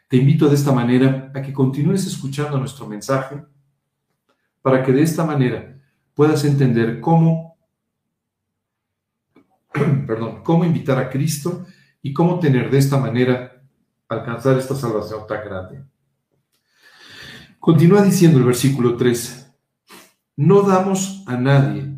Te 0.09 0.16
invito 0.16 0.49
de 0.49 0.54
esta 0.54 0.73
manera 0.73 1.32
a 1.35 1.40
que 1.42 1.52
continúes 1.52 2.06
escuchando 2.06 2.59
nuestro 2.59 2.87
mensaje 2.87 3.42
para 4.61 4.82
que 4.82 4.92
de 4.92 5.02
esta 5.02 5.25
manera 5.25 5.80
puedas 6.14 6.44
entender 6.44 7.00
cómo, 7.00 7.56
perdón, 10.06 10.42
cómo 10.42 10.64
invitar 10.64 10.99
a 10.99 11.09
Cristo 11.09 11.66
y 12.02 12.12
cómo 12.12 12.40
tener 12.40 12.71
de 12.71 12.78
esta 12.78 12.99
manera 12.99 13.62
alcanzar 14.09 14.59
esta 14.59 14.75
salvación 14.75 15.26
tan 15.26 15.44
grande. 15.44 15.85
Continúa 17.59 18.02
diciendo 18.02 18.38
el 18.38 18.44
versículo 18.44 18.97
3, 18.97 19.50
no 20.37 20.62
damos 20.62 21.23
a 21.26 21.37
nadie 21.37 21.97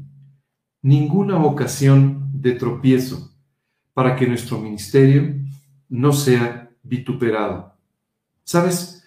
ninguna 0.83 1.43
ocasión 1.43 2.31
de 2.35 2.53
tropiezo 2.53 3.33
para 3.95 4.15
que 4.15 4.27
nuestro 4.27 4.59
ministerio 4.59 5.35
no 5.89 6.13
sea 6.13 6.71
vituperado. 6.83 7.75
¿Sabes? 8.43 9.03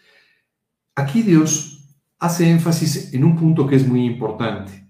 Aquí 0.95 1.21
Dios 1.21 1.95
hace 2.17 2.49
énfasis 2.49 3.13
en 3.13 3.23
un 3.23 3.35
punto 3.35 3.67
que 3.67 3.75
es 3.75 3.87
muy 3.87 4.05
importante, 4.05 4.89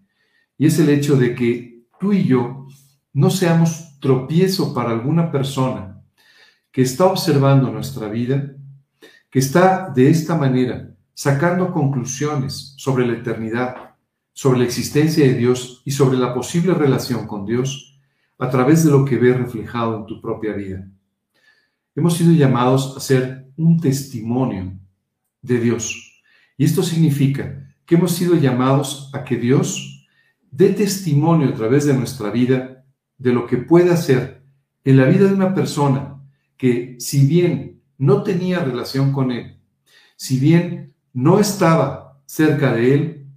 y 0.57 0.67
es 0.67 0.79
el 0.79 0.87
hecho 0.87 1.17
de 1.17 1.35
que 1.35 1.85
tú 1.99 2.13
y 2.13 2.23
yo 2.23 2.67
no 3.11 3.29
seamos 3.29 3.99
tropiezo 3.99 4.73
para 4.73 4.91
alguna 4.91 5.29
persona 5.31 5.96
que 6.77 6.83
está 6.83 7.07
observando 7.07 7.71
nuestra 7.71 8.07
vida, 8.07 8.53
que 9.31 9.39
está 9.39 9.89
de 9.89 10.11
esta 10.11 10.37
manera 10.37 10.95
sacando 11.11 11.71
conclusiones 11.71 12.75
sobre 12.77 13.07
la 13.07 13.13
eternidad, 13.13 13.95
sobre 14.31 14.59
la 14.59 14.65
existencia 14.65 15.25
de 15.25 15.33
Dios 15.33 15.81
y 15.85 15.89
sobre 15.89 16.19
la 16.19 16.35
posible 16.35 16.75
relación 16.75 17.25
con 17.25 17.47
Dios 17.47 17.99
a 18.37 18.47
través 18.51 18.85
de 18.85 18.91
lo 18.91 19.05
que 19.05 19.17
ve 19.17 19.33
reflejado 19.33 19.97
en 19.97 20.05
tu 20.05 20.21
propia 20.21 20.53
vida. 20.53 20.87
Hemos 21.95 22.15
sido 22.15 22.31
llamados 22.33 22.95
a 22.95 22.99
ser 22.99 23.47
un 23.57 23.79
testimonio 23.79 24.77
de 25.41 25.59
Dios. 25.59 26.21
Y 26.57 26.65
esto 26.65 26.83
significa 26.83 27.73
que 27.87 27.95
hemos 27.95 28.11
sido 28.11 28.35
llamados 28.35 29.09
a 29.15 29.23
que 29.23 29.37
Dios 29.37 30.07
dé 30.51 30.69
testimonio 30.73 31.49
a 31.49 31.55
través 31.55 31.87
de 31.87 31.95
nuestra 31.95 32.29
vida 32.29 32.85
de 33.17 33.33
lo 33.33 33.47
que 33.47 33.57
puede 33.57 33.91
hacer 33.91 34.43
en 34.83 34.97
la 34.97 35.05
vida 35.05 35.25
de 35.25 35.33
una 35.33 35.55
persona 35.55 36.16
que 36.57 36.95
si 36.99 37.25
bien 37.25 37.81
no 37.97 38.23
tenía 38.23 38.59
relación 38.59 39.11
con 39.11 39.31
Él, 39.31 39.57
si 40.15 40.39
bien 40.39 40.93
no 41.13 41.39
estaba 41.39 42.19
cerca 42.25 42.73
de 42.73 42.93
Él, 42.93 43.27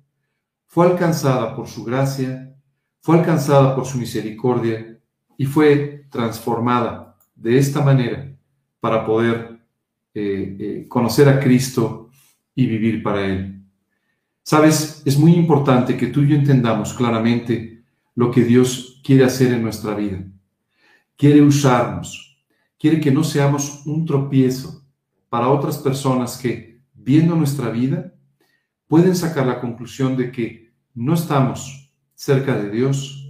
fue 0.67 0.87
alcanzada 0.87 1.55
por 1.55 1.69
su 1.69 1.85
gracia, 1.85 2.55
fue 3.01 3.19
alcanzada 3.19 3.75
por 3.75 3.87
su 3.87 3.99
misericordia 3.99 4.99
y 5.37 5.47
fue 5.47 6.07
transformada 6.11 7.17
de 7.35 7.59
esta 7.59 7.83
manera 7.83 8.37
para 8.79 9.05
poder 9.05 9.61
eh, 10.15 10.57
eh, 10.59 10.87
conocer 10.89 11.29
a 11.29 11.41
Cristo 11.41 12.11
y 12.55 12.67
vivir 12.67 13.03
para 13.03 13.27
Él. 13.27 13.63
Sabes, 14.43 15.03
es 15.05 15.19
muy 15.19 15.33
importante 15.33 15.97
que 15.97 16.09
tú 16.09 16.23
y 16.23 16.29
yo 16.29 16.37
entendamos 16.37 16.95
claramente 16.95 17.83
lo 18.15 18.31
que 18.31 18.43
Dios 18.45 19.01
quiere 19.05 19.25
hacer 19.25 19.53
en 19.53 19.63
nuestra 19.63 19.95
vida. 19.95 20.23
Quiere 21.17 21.43
usarnos, 21.43 22.30
quiere 22.81 22.99
que 22.99 23.11
no 23.11 23.23
seamos 23.23 23.83
un 23.85 24.07
tropiezo 24.07 24.83
para 25.29 25.51
otras 25.51 25.77
personas 25.77 26.39
que, 26.39 26.81
viendo 26.95 27.37
nuestra 27.37 27.69
vida, 27.69 28.15
pueden 28.89 29.15
sacar 29.15 29.47
la 29.47 29.61
conclusión 29.61 30.17
de 30.17 30.33
que 30.33 30.73
no 30.95 31.13
estamos 31.13 31.93
cerca 32.15 32.57
de 32.57 32.71
Dios, 32.71 33.29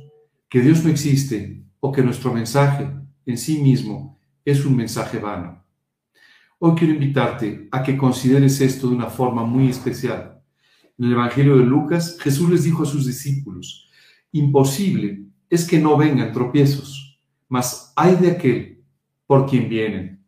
que 0.49 0.61
Dios 0.61 0.85
no 0.85 0.91
existe 0.91 1.65
o 1.81 1.91
que 1.91 2.03
nuestro 2.03 2.33
mensaje 2.33 2.89
en 3.27 3.37
sí 3.37 3.61
mismo 3.61 4.21
es 4.45 4.65
un 4.65 4.77
mensaje 4.77 5.19
vano. 5.19 5.65
Hoy 6.61 6.77
quiero 6.77 6.95
invitarte 6.95 7.69
a 7.73 7.83
que 7.83 7.97
consideres 7.97 8.61
esto 8.61 8.89
de 8.89 8.95
una 8.95 9.07
forma 9.07 9.45
muy 9.45 9.69
especial. 9.69 10.41
En 10.97 11.07
el 11.07 11.13
Evangelio 11.13 11.57
de 11.57 11.65
Lucas, 11.65 12.19
Jesús 12.21 12.49
les 12.51 12.63
dijo 12.63 12.85
a 12.85 12.87
sus 12.87 13.05
discípulos, 13.05 13.91
imposible 14.31 15.25
es 15.49 15.67
que 15.67 15.81
no 15.81 15.97
vengan 15.97 16.33
tropiezos, 16.33 17.21
mas 17.49 17.93
hay 17.97 18.15
de 18.15 18.31
aquel 18.31 18.80
por 19.31 19.49
quien 19.49 19.69
vienen. 19.69 20.27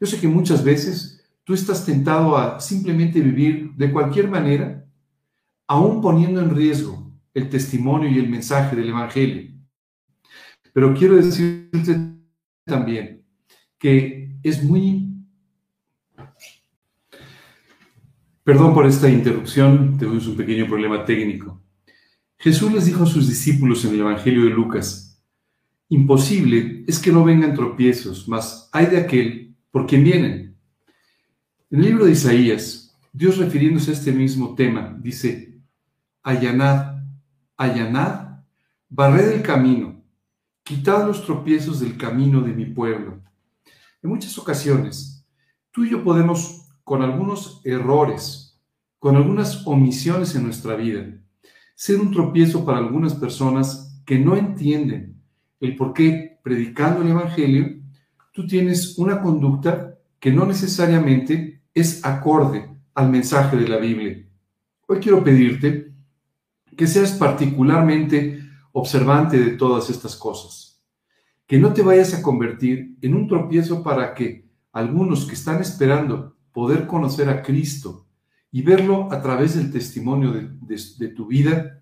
Yo 0.00 0.06
sé 0.06 0.18
que 0.18 0.26
muchas 0.26 0.64
veces 0.64 1.22
tú 1.44 1.52
estás 1.52 1.84
tentado 1.84 2.34
a 2.34 2.58
simplemente 2.58 3.20
vivir 3.20 3.74
de 3.74 3.92
cualquier 3.92 4.26
manera, 4.26 4.86
aún 5.66 6.00
poniendo 6.00 6.40
en 6.40 6.56
riesgo 6.56 7.12
el 7.34 7.50
testimonio 7.50 8.08
y 8.08 8.18
el 8.18 8.30
mensaje 8.30 8.74
del 8.74 8.88
Evangelio. 8.88 9.52
Pero 10.72 10.94
quiero 10.94 11.16
decirte 11.16 11.94
también 12.64 13.22
que 13.76 14.38
es 14.42 14.64
muy... 14.64 15.12
Perdón 18.42 18.72
por 18.72 18.86
esta 18.86 19.10
interrupción, 19.10 19.98
tuvimos 19.98 20.26
un 20.26 20.38
pequeño 20.38 20.66
problema 20.66 21.04
técnico. 21.04 21.62
Jesús 22.38 22.72
les 22.72 22.86
dijo 22.86 23.02
a 23.02 23.06
sus 23.06 23.28
discípulos 23.28 23.84
en 23.84 23.92
el 23.92 24.00
Evangelio 24.00 24.44
de 24.44 24.50
Lucas, 24.50 25.07
Imposible 25.90 26.84
es 26.86 26.98
que 26.98 27.10
no 27.10 27.24
vengan 27.24 27.54
tropiezos, 27.54 28.28
mas 28.28 28.68
hay 28.72 28.86
de 28.86 28.98
aquel 28.98 29.56
por 29.70 29.86
quien 29.86 30.04
vienen. 30.04 30.56
En 31.70 31.80
el 31.80 31.86
libro 31.86 32.04
de 32.04 32.12
Isaías, 32.12 32.94
Dios 33.12 33.38
refiriéndose 33.38 33.90
a 33.90 33.94
este 33.94 34.12
mismo 34.12 34.54
tema, 34.54 34.96
dice, 35.00 35.58
allanad, 36.22 37.02
allanad, 37.56 38.42
barred 38.88 39.32
el 39.32 39.42
camino, 39.42 40.02
quitad 40.62 41.06
los 41.06 41.24
tropiezos 41.24 41.80
del 41.80 41.96
camino 41.96 42.42
de 42.42 42.52
mi 42.52 42.66
pueblo. 42.66 43.22
En 44.02 44.10
muchas 44.10 44.36
ocasiones, 44.38 45.26
tú 45.70 45.84
y 45.84 45.90
yo 45.90 46.04
podemos, 46.04 46.68
con 46.84 47.02
algunos 47.02 47.62
errores, 47.64 48.60
con 48.98 49.16
algunas 49.16 49.66
omisiones 49.66 50.34
en 50.34 50.44
nuestra 50.44 50.76
vida, 50.76 51.06
ser 51.74 51.98
un 51.98 52.10
tropiezo 52.10 52.64
para 52.66 52.78
algunas 52.78 53.14
personas 53.14 54.02
que 54.04 54.18
no 54.18 54.36
entienden 54.36 55.17
el 55.60 55.76
por 55.76 55.92
qué 55.92 56.38
predicando 56.42 57.02
el 57.02 57.08
Evangelio, 57.08 57.80
tú 58.32 58.46
tienes 58.46 58.96
una 58.98 59.20
conducta 59.20 59.98
que 60.20 60.32
no 60.32 60.46
necesariamente 60.46 61.62
es 61.74 62.04
acorde 62.04 62.68
al 62.94 63.10
mensaje 63.10 63.56
de 63.56 63.68
la 63.68 63.78
Biblia. 63.78 64.24
Hoy 64.86 64.98
quiero 64.98 65.22
pedirte 65.22 65.92
que 66.76 66.86
seas 66.86 67.12
particularmente 67.12 68.40
observante 68.72 69.38
de 69.38 69.50
todas 69.52 69.90
estas 69.90 70.16
cosas, 70.16 70.82
que 71.46 71.58
no 71.58 71.72
te 71.72 71.82
vayas 71.82 72.14
a 72.14 72.22
convertir 72.22 72.96
en 73.00 73.14
un 73.14 73.26
tropiezo 73.26 73.82
para 73.82 74.14
que 74.14 74.48
algunos 74.72 75.26
que 75.26 75.34
están 75.34 75.60
esperando 75.60 76.36
poder 76.52 76.86
conocer 76.86 77.28
a 77.28 77.42
Cristo 77.42 78.06
y 78.50 78.62
verlo 78.62 79.12
a 79.12 79.20
través 79.20 79.56
del 79.56 79.70
testimonio 79.70 80.32
de, 80.32 80.50
de 80.98 81.08
tu 81.08 81.26
vida, 81.26 81.80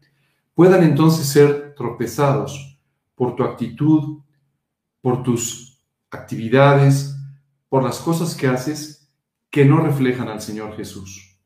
puedan 0.54 0.82
entonces 0.82 1.26
ser 1.26 1.74
tropezados 1.76 2.75
por 3.16 3.34
tu 3.34 3.42
actitud, 3.42 4.22
por 5.00 5.24
tus 5.24 5.82
actividades, 6.10 7.16
por 7.68 7.82
las 7.82 7.98
cosas 7.98 8.36
que 8.36 8.46
haces 8.46 9.10
que 9.50 9.64
no 9.64 9.80
reflejan 9.80 10.28
al 10.28 10.40
Señor 10.40 10.76
Jesús. 10.76 11.40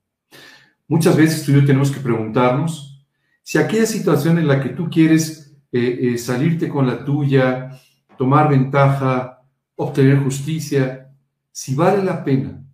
Muchas 0.86 1.16
veces 1.16 1.44
tú 1.44 1.52
y 1.52 1.54
yo 1.54 1.64
tenemos 1.64 1.90
que 1.90 2.00
preguntarnos 2.00 3.06
si 3.42 3.58
aquella 3.58 3.86
situación 3.86 4.38
en 4.38 4.48
la 4.48 4.60
que 4.60 4.70
tú 4.70 4.90
quieres 4.90 5.56
eh, 5.72 5.98
eh, 6.02 6.18
salirte 6.18 6.68
con 6.68 6.86
la 6.86 7.04
tuya, 7.04 7.80
tomar 8.18 8.48
ventaja, 8.50 9.40
obtener 9.76 10.22
justicia, 10.22 11.10
si 11.52 11.74
vale 11.74 12.02
la 12.02 12.22
pena 12.24 12.64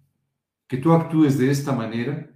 que 0.66 0.78
tú 0.78 0.92
actúes 0.92 1.38
de 1.38 1.50
esta 1.50 1.72
manera, 1.72 2.30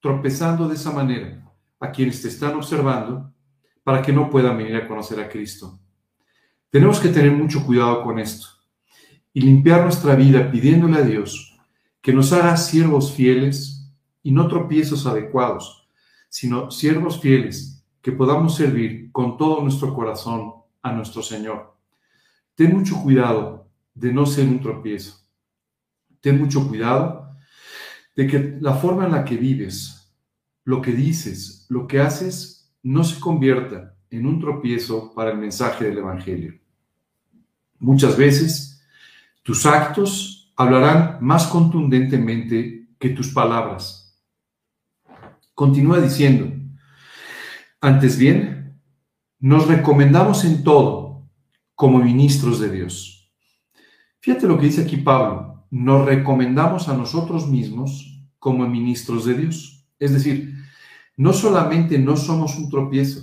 tropezando 0.00 0.66
de 0.66 0.74
esa 0.74 0.92
manera 0.92 1.44
a 1.78 1.90
quienes 1.90 2.22
te 2.22 2.28
están 2.28 2.54
observando 2.54 3.32
para 3.82 4.02
que 4.02 4.12
no 4.12 4.28
puedan 4.30 4.56
venir 4.56 4.76
a 4.76 4.88
conocer 4.88 5.20
a 5.20 5.28
Cristo. 5.28 5.78
Tenemos 6.70 7.00
que 7.00 7.08
tener 7.08 7.32
mucho 7.32 7.64
cuidado 7.64 8.02
con 8.02 8.18
esto 8.18 8.46
y 9.32 9.40
limpiar 9.40 9.84
nuestra 9.84 10.14
vida 10.14 10.50
pidiéndole 10.50 10.98
a 10.98 11.02
Dios 11.02 11.58
que 12.02 12.12
nos 12.12 12.30
haga 12.34 12.58
siervos 12.58 13.12
fieles 13.12 13.90
y 14.22 14.32
no 14.32 14.48
tropiezos 14.48 15.06
adecuados, 15.06 15.88
sino 16.28 16.70
siervos 16.70 17.20
fieles 17.20 17.82
que 18.02 18.12
podamos 18.12 18.54
servir 18.54 19.10
con 19.12 19.38
todo 19.38 19.62
nuestro 19.62 19.94
corazón 19.94 20.52
a 20.82 20.92
nuestro 20.92 21.22
Señor. 21.22 21.74
Ten 22.54 22.76
mucho 22.76 23.02
cuidado 23.02 23.70
de 23.94 24.12
no 24.12 24.26
ser 24.26 24.46
un 24.46 24.60
tropiezo. 24.60 25.26
Ten 26.20 26.38
mucho 26.38 26.68
cuidado 26.68 27.34
de 28.14 28.26
que 28.26 28.58
la 28.60 28.74
forma 28.74 29.06
en 29.06 29.12
la 29.12 29.24
que 29.24 29.38
vives, 29.38 30.12
lo 30.64 30.82
que 30.82 30.92
dices, 30.92 31.64
lo 31.70 31.86
que 31.86 32.00
haces, 32.00 32.74
no 32.82 33.04
se 33.04 33.18
convierta 33.18 33.97
en 34.10 34.26
un 34.26 34.40
tropiezo 34.40 35.12
para 35.14 35.30
el 35.30 35.38
mensaje 35.38 35.84
del 35.84 35.98
Evangelio. 35.98 36.58
Muchas 37.78 38.16
veces 38.16 38.82
tus 39.42 39.66
actos 39.66 40.52
hablarán 40.56 41.18
más 41.20 41.46
contundentemente 41.46 42.88
que 42.98 43.10
tus 43.10 43.28
palabras. 43.32 44.18
Continúa 45.54 46.00
diciendo, 46.00 46.52
antes 47.80 48.18
bien, 48.18 48.80
nos 49.38 49.68
recomendamos 49.68 50.44
en 50.44 50.64
todo 50.64 51.28
como 51.74 51.98
ministros 51.98 52.58
de 52.58 52.70
Dios. 52.70 53.32
Fíjate 54.20 54.48
lo 54.48 54.58
que 54.58 54.66
dice 54.66 54.82
aquí 54.82 54.96
Pablo, 54.96 55.66
nos 55.70 56.04
recomendamos 56.04 56.88
a 56.88 56.96
nosotros 56.96 57.46
mismos 57.46 58.20
como 58.38 58.66
ministros 58.66 59.24
de 59.26 59.34
Dios. 59.34 59.86
Es 59.98 60.12
decir, 60.12 60.54
no 61.16 61.32
solamente 61.32 61.98
no 61.98 62.16
somos 62.16 62.56
un 62.56 62.68
tropiezo, 62.68 63.22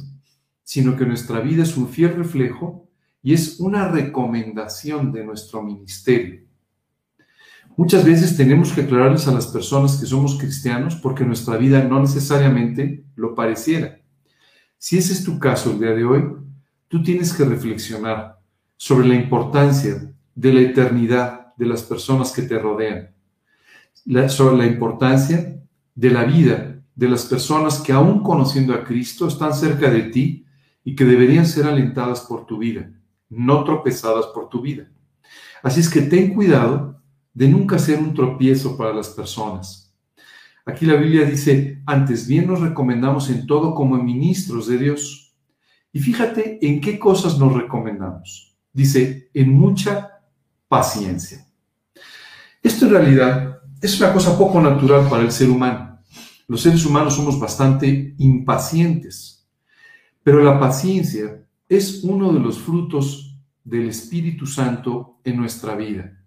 sino 0.66 0.98
que 0.98 1.06
nuestra 1.06 1.40
vida 1.40 1.64
es 1.64 1.78
un 1.78 1.88
fiel 1.88 2.16
reflejo 2.16 2.90
y 3.22 3.34
es 3.34 3.60
una 3.60 3.88
recomendación 3.88 5.12
de 5.12 5.24
nuestro 5.24 5.62
ministerio. 5.62 6.42
Muchas 7.78 8.04
veces 8.04 8.36
tenemos 8.36 8.74
que 8.74 8.82
aclararles 8.82 9.28
a 9.28 9.32
las 9.32 9.48
personas 9.48 9.98
que 9.98 10.08
somos 10.08 10.38
cristianos 10.40 10.96
porque 10.96 11.24
nuestra 11.24 11.56
vida 11.58 11.84
no 11.84 12.02
necesariamente 12.02 13.06
lo 13.16 13.36
pareciera. 13.36 14.00
Si 14.78 14.98
ese 14.98 15.14
es 15.14 15.24
tu 15.24 15.38
caso 15.40 15.72
el 15.72 15.80
día 15.80 15.92
de 15.92 16.04
hoy, 16.04 16.24
tú 16.88 17.04
tienes 17.04 17.32
que 17.34 17.46
reflexionar 17.46 18.40
sobre 18.76 19.08
la 19.08 19.16
importancia 19.16 20.12
de 20.34 20.54
la 20.54 20.62
eternidad 20.62 21.54
de 21.58 21.66
las 21.68 21.84
personas 21.84 22.32
que 22.32 22.42
te 22.42 22.58
rodean, 22.58 23.12
sobre 24.30 24.58
la 24.58 24.66
importancia 24.66 25.62
de 25.94 26.10
la 26.10 26.24
vida 26.24 26.82
de 26.96 27.10
las 27.10 27.26
personas 27.26 27.82
que 27.82 27.92
aún 27.92 28.24
conociendo 28.24 28.74
a 28.74 28.84
Cristo 28.84 29.28
están 29.28 29.54
cerca 29.54 29.92
de 29.92 30.04
ti 30.04 30.45
y 30.86 30.96
que 30.96 31.04
deberían 31.04 31.46
ser 31.46 31.66
alentadas 31.66 32.22
por 32.22 32.46
tu 32.46 32.60
vida, 32.60 32.90
no 33.28 33.66
tropezadas 33.66 34.28
por 34.28 34.48
tu 34.48 34.62
vida. 34.62 34.90
Así 35.62 35.82
es 35.82 35.90
que 35.90 36.04
ten 36.04 36.34
cuidado 36.34 37.02
de 37.34 37.50
nunca 37.50 37.78
ser 37.78 38.00
un 38.00 38.14
tropiezo 38.14 38.78
para 38.78 38.94
las 38.94 39.10
personas. 39.10 39.94
Aquí 40.66 40.86
la 40.86 40.96
Biblia 40.96 41.26
dice, 41.26 41.82
antes 41.86 42.28
bien 42.28 42.48
nos 42.48 42.62
recomendamos 42.62 43.30
en 43.30 43.46
todo 43.46 43.74
como 43.74 43.98
ministros 43.98 44.68
de 44.68 44.78
Dios. 44.78 45.36
Y 45.92 46.00
fíjate 46.00 46.60
en 46.62 46.80
qué 46.80 46.98
cosas 46.98 47.38
nos 47.38 47.54
recomendamos. 47.54 48.56
Dice, 48.72 49.30
en 49.34 49.54
mucha 49.54 50.22
paciencia. 50.68 51.46
Esto 52.62 52.86
en 52.86 52.92
realidad 52.92 53.60
es 53.82 54.00
una 54.00 54.14
cosa 54.14 54.38
poco 54.38 54.62
natural 54.62 55.10
para 55.10 55.24
el 55.24 55.32
ser 55.32 55.50
humano. 55.50 56.00
Los 56.48 56.62
seres 56.62 56.86
humanos 56.86 57.16
somos 57.16 57.40
bastante 57.40 58.14
impacientes, 58.20 59.35
pero 60.26 60.44
la 60.44 60.60
paciencia 60.60 61.46
es 61.70 62.04
uno 62.04 62.34
de 62.34 62.40
los 62.40 62.58
frutos 62.58 63.38
del 63.64 63.90
Espíritu 63.90 64.48
Santo 64.48 65.20
en 65.24 65.38
nuestra 65.38 65.76
vida. 65.76 66.20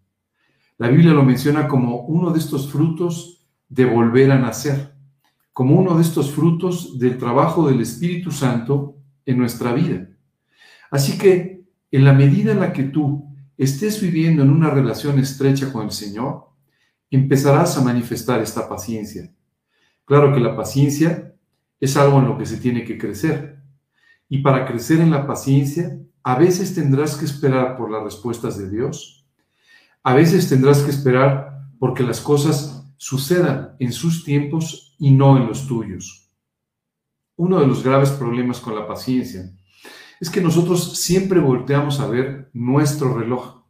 La 0.76 0.87
Biblia 0.87 1.11
lo 1.11 1.24
menciona 1.24 1.66
como 1.66 2.02
uno 2.02 2.30
de 2.30 2.38
estos 2.38 2.70
frutos 2.70 3.44
de 3.68 3.87
volver 3.87 4.30
a 4.30 4.38
nacer, 4.38 4.94
como 5.52 5.74
uno 5.74 5.96
de 5.96 6.02
estos 6.02 6.30
frutos 6.30 6.96
del 7.00 7.18
trabajo 7.18 7.68
del 7.68 7.80
Espíritu 7.80 8.30
Santo 8.30 8.98
en 9.26 9.37
nuestra 9.37 9.72
vida. 9.72 10.08
Así 10.92 11.18
que 11.18 11.64
en 11.90 12.04
la 12.04 12.12
medida 12.12 12.52
en 12.52 12.61
la 12.61 12.72
que 12.72 12.84
tú 12.84 13.34
estés 13.56 14.00
viviendo 14.00 14.44
en 14.44 14.50
una 14.50 14.70
relación 14.70 15.18
estrecha 15.18 15.72
con 15.72 15.87
el 15.87 15.90
Señor, 15.90 16.50
empezarás 17.11 17.76
a 17.76 17.82
manifestar 17.82 18.40
esta 18.42 18.68
paciencia. 18.68 19.28
Claro 20.04 20.32
que 20.32 20.38
la 20.38 20.54
paciencia 20.54 21.34
es 21.80 21.96
algo 21.96 22.20
en 22.20 22.26
lo 22.26 22.38
que 22.38 22.46
se 22.46 22.58
tiene 22.58 22.84
que 22.84 22.96
crecer. 22.96 23.58
Y 24.28 24.38
para 24.38 24.66
crecer 24.66 25.00
en 25.00 25.10
la 25.10 25.26
paciencia, 25.26 25.98
a 26.22 26.38
veces 26.38 26.74
tendrás 26.74 27.16
que 27.16 27.24
esperar 27.24 27.76
por 27.76 27.90
las 27.90 28.02
respuestas 28.02 28.58
de 28.58 28.68
Dios. 28.68 29.26
A 30.02 30.14
veces 30.14 30.48
tendrás 30.48 30.80
que 30.80 30.90
esperar 30.90 31.62
porque 31.78 32.02
las 32.02 32.20
cosas 32.20 32.84
sucedan 32.96 33.76
en 33.78 33.92
sus 33.92 34.24
tiempos 34.24 34.94
y 34.98 35.10
no 35.12 35.36
en 35.36 35.46
los 35.46 35.66
tuyos. 35.66 36.30
Uno 37.36 37.60
de 37.60 37.66
los 37.66 37.84
graves 37.84 38.10
problemas 38.10 38.60
con 38.60 38.74
la 38.74 38.86
paciencia 38.86 39.50
es 40.20 40.28
que 40.28 40.40
nosotros 40.40 40.98
siempre 40.98 41.38
volteamos 41.38 42.00
a 42.00 42.08
ver 42.08 42.50
nuestro 42.52 43.16
reloj, 43.16 43.62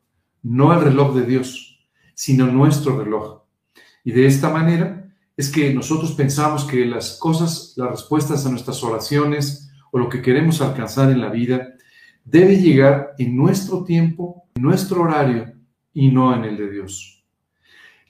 no 0.42 0.72
el 0.72 0.80
reloj 0.80 1.14
de 1.14 1.26
Dios, 1.26 1.86
sino 2.14 2.46
nuestro 2.46 2.98
reloj. 2.98 3.42
Y 4.02 4.12
de 4.12 4.26
esta 4.26 4.48
manera 4.50 5.12
es 5.36 5.50
que 5.50 5.72
nosotros 5.74 6.12
pensamos 6.12 6.64
que 6.64 6.86
las 6.86 7.18
cosas, 7.18 7.74
las 7.76 7.90
respuestas 7.90 8.46
a 8.46 8.50
nuestras 8.50 8.82
oraciones 8.82 9.67
o 9.92 9.98
lo 9.98 10.08
que 10.08 10.22
queremos 10.22 10.60
alcanzar 10.60 11.10
en 11.10 11.20
la 11.20 11.30
vida 11.30 11.74
debe 12.24 12.60
llegar 12.60 13.14
en 13.18 13.36
nuestro 13.36 13.84
tiempo, 13.84 14.44
en 14.54 14.62
nuestro 14.62 15.02
horario 15.02 15.54
y 15.92 16.10
no 16.10 16.34
en 16.34 16.44
el 16.44 16.56
de 16.56 16.70
Dios. 16.70 17.24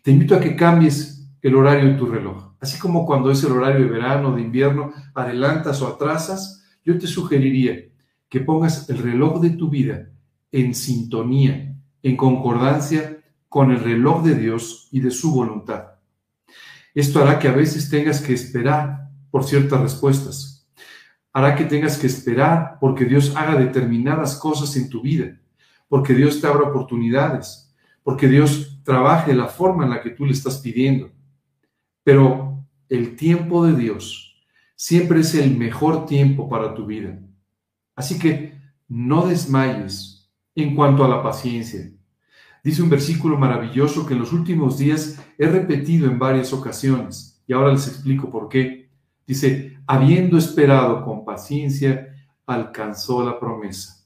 Te 0.03 0.11
invito 0.11 0.35
a 0.35 0.41
que 0.41 0.57
cambies 0.57 1.29
el 1.43 1.55
horario 1.55 1.91
de 1.91 1.95
tu 1.95 2.07
reloj. 2.07 2.53
Así 2.61 2.79
como 2.79 3.07
cuando 3.07 3.31
es 3.31 3.43
el 3.45 3.53
horario 3.53 3.87
de 3.87 3.93
verano, 3.93 4.35
de 4.35 4.43
invierno, 4.43 4.93
adelantas 5.15 5.81
o 5.83 5.89
atrasas, 5.89 6.65
yo 6.85 6.99
te 6.99 7.07
sugeriría 7.07 7.77
que 8.29 8.41
pongas 8.41 8.89
el 8.91 8.99
reloj 8.99 9.41
de 9.41 9.51
tu 9.51 9.71
vida 9.71 10.11
en 10.51 10.75
sintonía, 10.75 11.77
en 12.03 12.17
concordancia 12.17 13.19
con 13.49 13.71
el 13.71 13.81
reloj 13.81 14.25
de 14.25 14.35
Dios 14.35 14.89
y 14.91 15.01
de 15.01 15.11
su 15.11 15.33
voluntad. 15.33 15.85
Esto 16.95 17.23
hará 17.23 17.39
que 17.39 17.49
a 17.49 17.53
veces 17.53 17.89
tengas 17.89 18.21
que 18.21 18.35
esperar 18.35 19.09
por 19.31 19.45
ciertas 19.45 19.81
respuestas. 19.81 20.58
Hará 21.39 21.55
que 21.55 21.65
tengas 21.65 21.97
que 21.97 22.09
esperar 22.09 22.79
porque 22.81 23.05
Dios 23.05 23.37
haga 23.37 23.55
determinadas 23.55 24.35
cosas 24.35 24.75
en 24.75 24.91
tu 24.91 25.03
vida, 25.03 25.39
porque 25.89 26.13
Dios 26.13 26.41
te 26.41 26.49
abra 26.49 26.69
oportunidades, 26.69 27.73
porque 28.03 28.27
Dios 28.27 28.81
trabaje 28.83 29.33
la 29.33 29.47
forma 29.47 29.85
en 29.85 29.91
la 29.91 30.03
que 30.03 30.11
tú 30.11 30.27
le 30.27 30.33
estás 30.33 30.59
pidiendo. 30.59 31.13
Pero 32.03 32.67
el 32.89 33.15
tiempo 33.15 33.65
de 33.65 33.77
Dios 33.77 34.43
siempre 34.75 35.21
es 35.21 35.33
el 35.37 35.57
mejor 35.57 36.07
tiempo 36.07 36.49
para 36.49 36.75
tu 36.75 36.87
vida. 36.87 37.17
Así 37.95 38.19
que 38.19 38.59
no 38.89 39.29
desmayes 39.29 40.29
en 40.57 40.75
cuanto 40.75 41.05
a 41.05 41.09
la 41.09 41.23
paciencia. 41.23 41.89
Dice 42.65 42.83
un 42.83 42.91
versículo 42.91 43.39
maravilloso 43.39 44.05
que 44.05 44.15
en 44.15 44.19
los 44.19 44.33
últimos 44.33 44.77
días 44.77 45.25
he 45.39 45.47
repetido 45.47 46.11
en 46.11 46.19
varias 46.19 46.53
ocasiones 46.53 47.41
y 47.47 47.53
ahora 47.53 47.71
les 47.71 47.87
explico 47.87 48.29
por 48.29 48.49
qué. 48.49 48.88
Dice, 49.29 49.79
habiendo 49.87 50.39
esperado 50.39 51.05
con 51.05 51.25
paciencia, 51.25 52.17
alcanzó 52.47 53.23
la 53.25 53.39
promesa. 53.39 54.05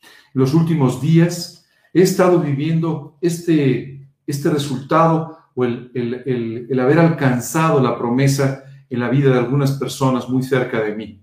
En 0.00 0.40
los 0.40 0.54
últimos 0.54 1.02
días 1.02 1.66
he 1.92 2.02
estado 2.02 2.38
viviendo 2.38 3.18
este, 3.20 4.08
este 4.26 4.48
resultado 4.48 5.36
o 5.56 5.64
el, 5.64 5.90
el 5.94 6.80
haber 6.80 7.00
alcanzado 7.00 7.82
la 7.82 7.98
promesa 7.98 8.62
en 8.88 9.00
la 9.00 9.10
vida 9.10 9.32
de 9.32 9.38
algunas 9.38 9.72
personas 9.72 10.28
muy 10.28 10.44
cerca 10.44 10.80
de 10.80 10.94
mí. 10.94 11.20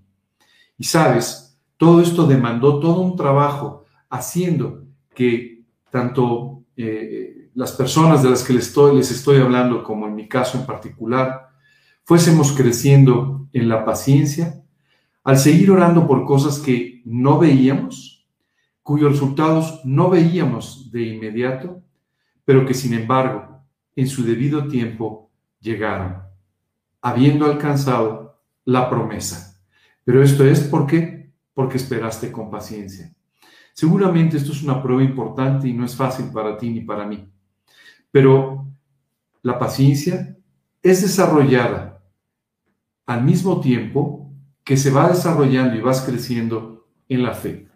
Y 0.76 0.84
sabes, 0.84 1.58
todo 1.78 2.02
esto 2.02 2.26
demandó 2.26 2.78
todo 2.80 3.00
un 3.00 3.16
trabajo 3.16 3.86
haciendo 4.10 4.84
que 5.14 5.64
tanto 5.90 6.64
eh, 6.76 7.50
las 7.54 7.72
personas 7.72 8.22
de 8.22 8.30
las 8.30 8.44
que 8.44 8.52
les 8.52 8.66
estoy, 8.66 8.96
les 8.96 9.10
estoy 9.10 9.38
hablando, 9.38 9.82
como 9.82 10.06
en 10.06 10.14
mi 10.14 10.28
caso 10.28 10.58
en 10.58 10.66
particular, 10.66 11.47
fuésemos 12.08 12.52
creciendo 12.52 13.50
en 13.52 13.68
la 13.68 13.84
paciencia, 13.84 14.64
al 15.24 15.36
seguir 15.36 15.70
orando 15.70 16.06
por 16.06 16.24
cosas 16.24 16.58
que 16.58 17.02
no 17.04 17.38
veíamos, 17.38 18.26
cuyos 18.82 19.12
resultados 19.12 19.82
no 19.84 20.08
veíamos 20.08 20.90
de 20.90 21.02
inmediato, 21.02 21.82
pero 22.46 22.64
que 22.64 22.72
sin 22.72 22.94
embargo 22.94 23.60
en 23.94 24.08
su 24.08 24.24
debido 24.24 24.68
tiempo 24.68 25.30
llegaron, 25.60 26.22
habiendo 27.02 27.44
alcanzado 27.44 28.40
la 28.64 28.88
promesa. 28.88 29.60
Pero 30.02 30.22
esto 30.22 30.46
es 30.46 30.60
porque 30.60 31.30
porque 31.52 31.76
esperaste 31.76 32.32
con 32.32 32.50
paciencia. 32.50 33.14
Seguramente 33.74 34.38
esto 34.38 34.52
es 34.52 34.62
una 34.62 34.82
prueba 34.82 35.02
importante 35.02 35.68
y 35.68 35.74
no 35.74 35.84
es 35.84 35.94
fácil 35.94 36.30
para 36.32 36.56
ti 36.56 36.70
ni 36.70 36.80
para 36.80 37.06
mí, 37.06 37.28
pero 38.10 38.66
la 39.42 39.58
paciencia 39.58 40.38
es 40.82 41.02
desarrollada 41.02 41.87
al 43.08 43.24
mismo 43.24 43.58
tiempo 43.62 44.30
que 44.62 44.76
se 44.76 44.90
va 44.90 45.08
desarrollando 45.08 45.74
y 45.74 45.80
vas 45.80 46.02
creciendo 46.02 46.86
en 47.08 47.22
la 47.22 47.32
fe. 47.32 47.66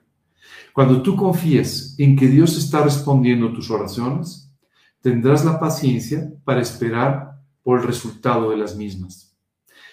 Cuando 0.75 1.03
tú 1.03 1.17
confíes 1.17 1.95
en 1.99 2.17
que 2.17 2.29
Dios 2.29 2.59
está 2.59 2.83
respondiendo 2.83 3.51
tus 3.51 3.71
oraciones, 3.71 4.53
tendrás 5.01 5.43
la 5.47 5.59
paciencia 5.59 6.31
para 6.45 6.61
esperar 6.61 7.41
por 7.63 7.81
el 7.81 7.87
resultado 7.87 8.51
de 8.51 8.59
las 8.59 8.77
mismas. 8.77 9.35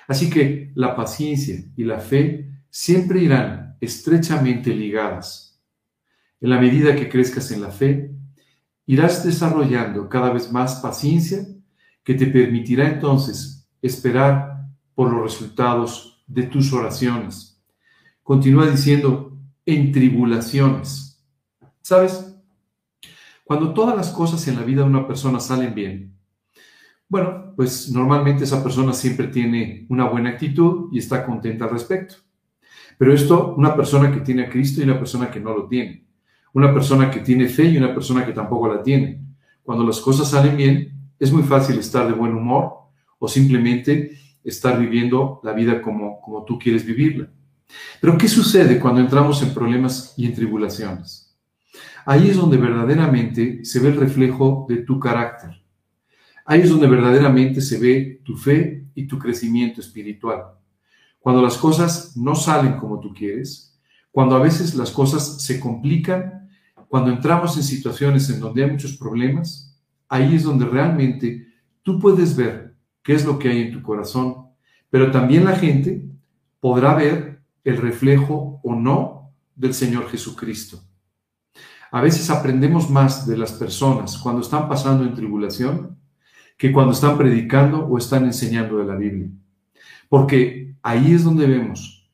Así 0.10 0.30
que 0.30 0.74
la 0.76 0.94
paciencia 0.94 1.64
y 1.78 1.86
la 1.86 2.00
fe 2.00 2.52
siempre 2.70 3.24
irán 3.24 3.78
estrechamente 3.80 4.76
ligadas. 4.76 5.58
En 6.42 6.50
la 6.50 6.60
medida 6.60 6.98
que 6.98 7.08
crezcas 7.08 7.50
en 7.52 7.62
la 7.62 7.72
fe, 7.72 8.12
irás 8.86 9.24
desarrollando 9.24 10.10
cada 10.10 10.34
vez 10.34 10.52
más 10.52 10.82
paciencia 10.82 11.48
que 12.04 12.16
te 12.16 12.26
permitirá 12.26 12.90
entonces 12.90 13.70
esperar 13.82 14.59
por 15.00 15.14
los 15.14 15.24
resultados 15.24 16.22
de 16.28 16.44
tus 16.44 16.74
oraciones. 16.74 17.58
Continúa 18.22 18.70
diciendo, 18.70 19.32
en 19.66 19.94
tribulaciones. 19.94 21.26
¿Sabes? 21.82 22.36
Cuando 23.46 23.74
todas 23.74 23.96
las 23.96 24.10
cosas 24.10 24.46
en 24.50 24.58
la 24.58 24.64
vida 24.64 24.82
de 24.82 24.90
una 24.90 25.08
persona 25.08 25.40
salen 25.40 25.74
bien, 25.74 26.20
bueno, 27.08 27.54
pues 27.56 27.90
normalmente 27.90 28.44
esa 28.44 28.62
persona 28.62 28.92
siempre 28.92 29.28
tiene 29.28 29.86
una 29.88 30.04
buena 30.10 30.32
actitud 30.32 30.90
y 30.92 30.98
está 30.98 31.26
contenta 31.26 31.64
al 31.64 31.72
respecto. 31.72 32.16
Pero 32.98 33.14
esto, 33.14 33.56
una 33.56 33.78
persona 33.78 34.12
que 34.12 34.20
tiene 34.20 34.48
a 34.48 34.50
Cristo 34.50 34.82
y 34.82 34.84
una 34.84 35.00
persona 35.00 35.32
que 35.32 35.40
no 35.40 35.56
lo 35.56 35.66
tiene. 35.66 36.08
Una 36.52 36.74
persona 36.74 37.10
que 37.10 37.22
tiene 37.22 37.48
fe 37.48 37.70
y 37.70 37.78
una 37.78 37.94
persona 37.94 38.26
que 38.26 38.34
tampoco 38.34 38.68
la 38.68 38.84
tiene. 38.84 39.22
Cuando 39.64 39.86
las 39.86 40.02
cosas 40.02 40.30
salen 40.30 40.58
bien, 40.58 40.92
es 41.18 41.32
muy 41.32 41.44
fácil 41.44 41.80
estar 41.80 42.06
de 42.06 42.12
buen 42.12 42.34
humor 42.34 42.74
o 43.18 43.30
simplemente 43.30 44.29
estar 44.44 44.80
viviendo 44.80 45.40
la 45.44 45.54
vida 45.54 45.82
como, 45.82 46.22
como 46.22 46.46
tú 46.46 46.58
quieres 46.58 46.86
vivirla. 46.86 47.30
Pero 48.02 48.18
¿qué 48.18 48.28
sucede 48.28 48.80
cuando 48.80 49.02
entramos 49.02 49.42
en 49.42 49.54
problemas 49.54 50.14
y 50.18 50.26
en 50.26 50.34
tribulaciones? 50.34 51.38
Ahí 52.06 52.30
es 52.30 52.38
donde 52.38 52.58
verdaderamente 52.58 53.64
se 53.64 53.80
ve 53.80 53.90
el 53.90 53.98
reflejo 53.98 54.66
de 54.68 54.78
tu 54.78 55.00
carácter. 55.00 55.52
Ahí 56.46 56.62
es 56.62 56.70
donde 56.70 56.88
verdaderamente 56.88 57.62
se 57.62 57.78
ve 57.78 58.22
tu 58.24 58.36
fe 58.36 58.88
y 58.96 59.06
tu 59.06 59.20
crecimiento 59.20 59.82
espiritual. 59.82 60.44
Cuando 61.20 61.42
las 61.42 61.58
cosas 61.58 62.18
no 62.18 62.34
salen 62.34 62.78
como 62.78 63.00
tú 63.00 63.14
quieres, 63.14 63.80
cuando 64.12 64.36
a 64.36 64.40
veces 64.40 64.74
las 64.74 64.90
cosas 64.90 65.44
se 65.44 65.60
complican, 65.60 66.50
cuando 66.88 67.12
entramos 67.12 67.56
en 67.58 67.64
situaciones 67.64 68.30
en 68.32 68.40
donde 68.40 68.64
hay 68.64 68.72
muchos 68.72 68.98
problemas, 68.98 69.80
ahí 70.08 70.36
es 70.36 70.44
donde 70.44 70.66
realmente 70.66 71.46
tú 71.84 72.00
puedes 72.00 72.36
ver 72.36 72.69
qué 73.10 73.16
es 73.16 73.26
lo 73.26 73.40
que 73.40 73.50
hay 73.50 73.62
en 73.64 73.72
tu 73.72 73.82
corazón, 73.82 74.50
pero 74.92 75.10
también 75.10 75.44
la 75.44 75.56
gente 75.56 76.06
podrá 76.60 76.94
ver 76.94 77.42
el 77.64 77.78
reflejo 77.78 78.60
o 78.62 78.76
no 78.76 79.32
del 79.56 79.74
Señor 79.74 80.08
Jesucristo. 80.12 80.80
A 81.90 82.02
veces 82.02 82.30
aprendemos 82.30 82.88
más 82.88 83.26
de 83.26 83.36
las 83.36 83.54
personas 83.54 84.16
cuando 84.16 84.44
están 84.44 84.70
pasando 84.70 85.06
en 85.06 85.16
tribulación 85.16 85.98
que 86.56 86.72
cuando 86.72 86.92
están 86.92 87.18
predicando 87.18 87.84
o 87.84 87.98
están 87.98 88.26
enseñando 88.26 88.78
de 88.78 88.86
la 88.86 88.96
Biblia. 88.96 89.28
Porque 90.08 90.76
ahí 90.84 91.12
es 91.12 91.24
donde 91.24 91.48
vemos 91.48 92.12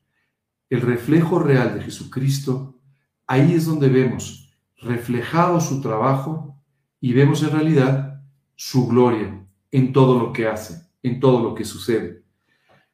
el 0.70 0.80
reflejo 0.80 1.38
real 1.38 1.74
de 1.74 1.82
Jesucristo, 1.82 2.80
ahí 3.26 3.52
es 3.52 3.66
donde 3.66 3.90
vemos 3.90 4.50
reflejado 4.78 5.60
su 5.60 5.82
trabajo 5.82 6.58
y 7.02 7.12
vemos 7.12 7.42
en 7.42 7.50
realidad 7.50 8.22
su 8.54 8.88
gloria 8.88 9.46
en 9.70 9.92
todo 9.92 10.18
lo 10.18 10.32
que 10.32 10.46
hace, 10.46 10.85
en 11.06 11.20
todo 11.20 11.40
lo 11.40 11.54
que 11.54 11.64
sucede. 11.64 12.22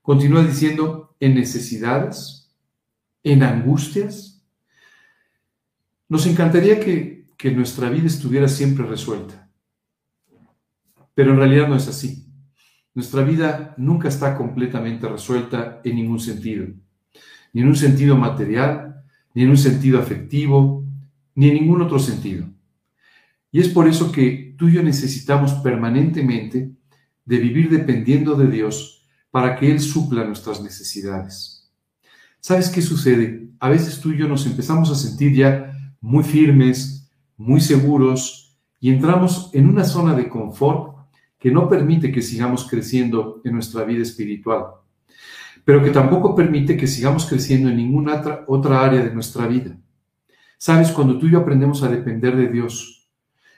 Continúa 0.02 0.44
diciendo, 0.44 1.16
en 1.18 1.34
necesidades, 1.34 2.52
en 3.22 3.42
angustias. 3.42 4.44
Nos 6.08 6.26
encantaría 6.26 6.78
que, 6.78 7.22
nuestra 7.56 7.90
vida 7.90 8.06
estuviera 8.06 8.46
siempre 8.46 8.86
resuelta, 8.86 9.50
pero 11.12 11.32
en 11.32 11.38
realidad 11.38 11.66
no 11.66 11.74
es 11.74 11.88
así. 11.88 12.24
Nuestra 12.94 13.24
vida 13.24 13.74
nunca 13.78 14.08
está 14.08 14.36
completamente 14.36 15.08
resuelta 15.08 15.80
en 15.82 15.96
ningún 15.96 16.20
sentido, 16.20 16.68
ni 17.52 17.62
en 17.62 17.66
un 17.66 17.74
sentido 17.74 18.16
material, 18.16 19.02
ni 19.34 19.42
en 19.42 19.50
un 19.50 19.56
sentido 19.56 19.98
afectivo, 19.98 20.84
ni 21.34 21.48
en 21.48 21.54
ningún 21.54 21.82
otro 21.82 21.98
sentido. 21.98 22.46
Y 23.50 23.58
es 23.58 23.68
por 23.68 23.88
eso 23.88 24.12
que 24.12 24.54
tú 24.56 24.68
y 24.68 24.74
yo 24.74 24.82
necesitamos 24.84 25.54
permanentemente 25.54 26.70
de 27.24 27.38
vivir 27.38 27.70
dependiendo 27.70 28.34
de 28.34 28.48
Dios 28.48 29.06
para 29.30 29.56
que 29.56 29.70
Él 29.70 29.80
supla 29.80 30.24
nuestras 30.24 30.60
necesidades. 30.60 31.70
¿Sabes 32.40 32.68
qué 32.68 32.82
sucede? 32.82 33.48
A 33.60 33.68
veces 33.68 34.00
tú 34.00 34.10
y 34.10 34.18
yo 34.18 34.28
nos 34.28 34.46
empezamos 34.46 34.90
a 34.90 34.94
sentir 34.94 35.34
ya 35.34 35.72
muy 36.00 36.24
firmes, 36.24 37.10
muy 37.36 37.60
seguros 37.60 38.58
y 38.80 38.90
entramos 38.90 39.50
en 39.52 39.68
una 39.68 39.84
zona 39.84 40.14
de 40.14 40.28
confort 40.28 40.96
que 41.38 41.50
no 41.50 41.68
permite 41.68 42.12
que 42.12 42.22
sigamos 42.22 42.68
creciendo 42.68 43.40
en 43.44 43.52
nuestra 43.52 43.84
vida 43.84 44.02
espiritual, 44.02 44.66
pero 45.64 45.82
que 45.82 45.90
tampoco 45.90 46.34
permite 46.34 46.76
que 46.76 46.86
sigamos 46.86 47.26
creciendo 47.26 47.68
en 47.68 47.76
ninguna 47.76 48.22
otra, 48.46 48.84
área 48.84 49.02
de 49.02 49.12
nuestra 49.12 49.46
vida. 49.46 49.76
¿Sabes? 50.58 50.92
Cuando 50.92 51.18
tú 51.18 51.26
y 51.26 51.32
yo 51.32 51.40
aprendemos 51.40 51.82
a 51.82 51.88
depender 51.88 52.36
de 52.36 52.48
Dios, 52.48 53.08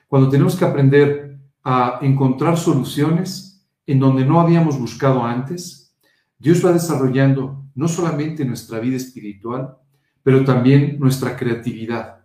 cuando 0.09 0.29
tenemos 0.29 0.57
que 0.57 0.65
aprender 0.65 1.39
a 1.63 1.99
encontrar 2.03 2.57
soluciones 2.57 3.54
en 3.87 3.99
donde 3.99 4.25
no 4.25 4.41
habíamos 4.41 4.79
buscado 4.79 5.25
antes, 5.25 5.95
Dios 6.39 6.65
va 6.65 6.73
desarrollando 6.73 7.65
no 7.75 7.89
solamente 7.89 8.45
nuestra 8.45 8.79
vida 8.79 8.97
espiritual, 8.97 9.77
pero 10.23 10.45
también 10.45 10.99
nuestra 10.99 11.37
creatividad. 11.37 12.21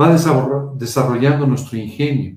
Va 0.00 0.10
desarrollando 0.10 1.46
nuestro 1.46 1.76
ingenio, 1.76 2.36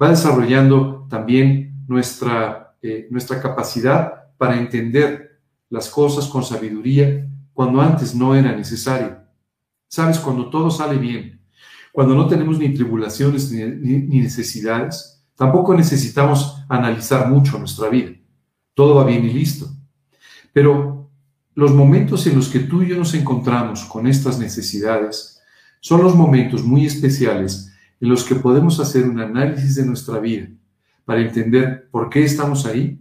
va 0.00 0.10
desarrollando 0.10 1.06
también 1.08 1.84
nuestra, 1.86 2.76
eh, 2.82 3.06
nuestra 3.10 3.40
capacidad 3.40 4.26
para 4.36 4.58
entender 4.58 5.40
las 5.70 5.88
cosas 5.88 6.26
con 6.26 6.44
sabiduría 6.44 7.28
cuando 7.52 7.80
antes 7.80 8.14
no 8.14 8.34
era 8.34 8.54
necesario. 8.54 9.18
Sabes, 9.88 10.18
cuando 10.18 10.50
todo 10.50 10.70
sale 10.70 10.98
bien, 10.98 11.40
cuando 11.92 12.14
no 12.14 12.26
tenemos 12.26 12.58
ni 12.58 12.74
tribulaciones 12.74 13.50
ni, 13.50 13.62
ni 13.62 14.20
necesidades, 14.20 15.15
tampoco 15.36 15.74
necesitamos 15.74 16.64
analizar 16.68 17.28
mucho 17.28 17.58
nuestra 17.58 17.88
vida. 17.88 18.12
Todo 18.74 18.96
va 18.96 19.04
bien 19.04 19.24
y 19.24 19.32
listo. 19.32 19.68
Pero 20.52 21.10
los 21.54 21.72
momentos 21.72 22.26
en 22.26 22.36
los 22.36 22.48
que 22.48 22.60
tú 22.60 22.82
y 22.82 22.88
yo 22.88 22.96
nos 22.96 23.14
encontramos 23.14 23.84
con 23.84 24.06
estas 24.06 24.38
necesidades 24.38 25.40
son 25.80 26.02
los 26.02 26.14
momentos 26.14 26.64
muy 26.64 26.84
especiales 26.86 27.72
en 28.00 28.08
los 28.08 28.24
que 28.24 28.34
podemos 28.34 28.80
hacer 28.80 29.08
un 29.08 29.20
análisis 29.20 29.76
de 29.76 29.86
nuestra 29.86 30.18
vida 30.18 30.48
para 31.04 31.20
entender 31.20 31.88
por 31.90 32.10
qué 32.10 32.24
estamos 32.24 32.66
ahí, 32.66 33.00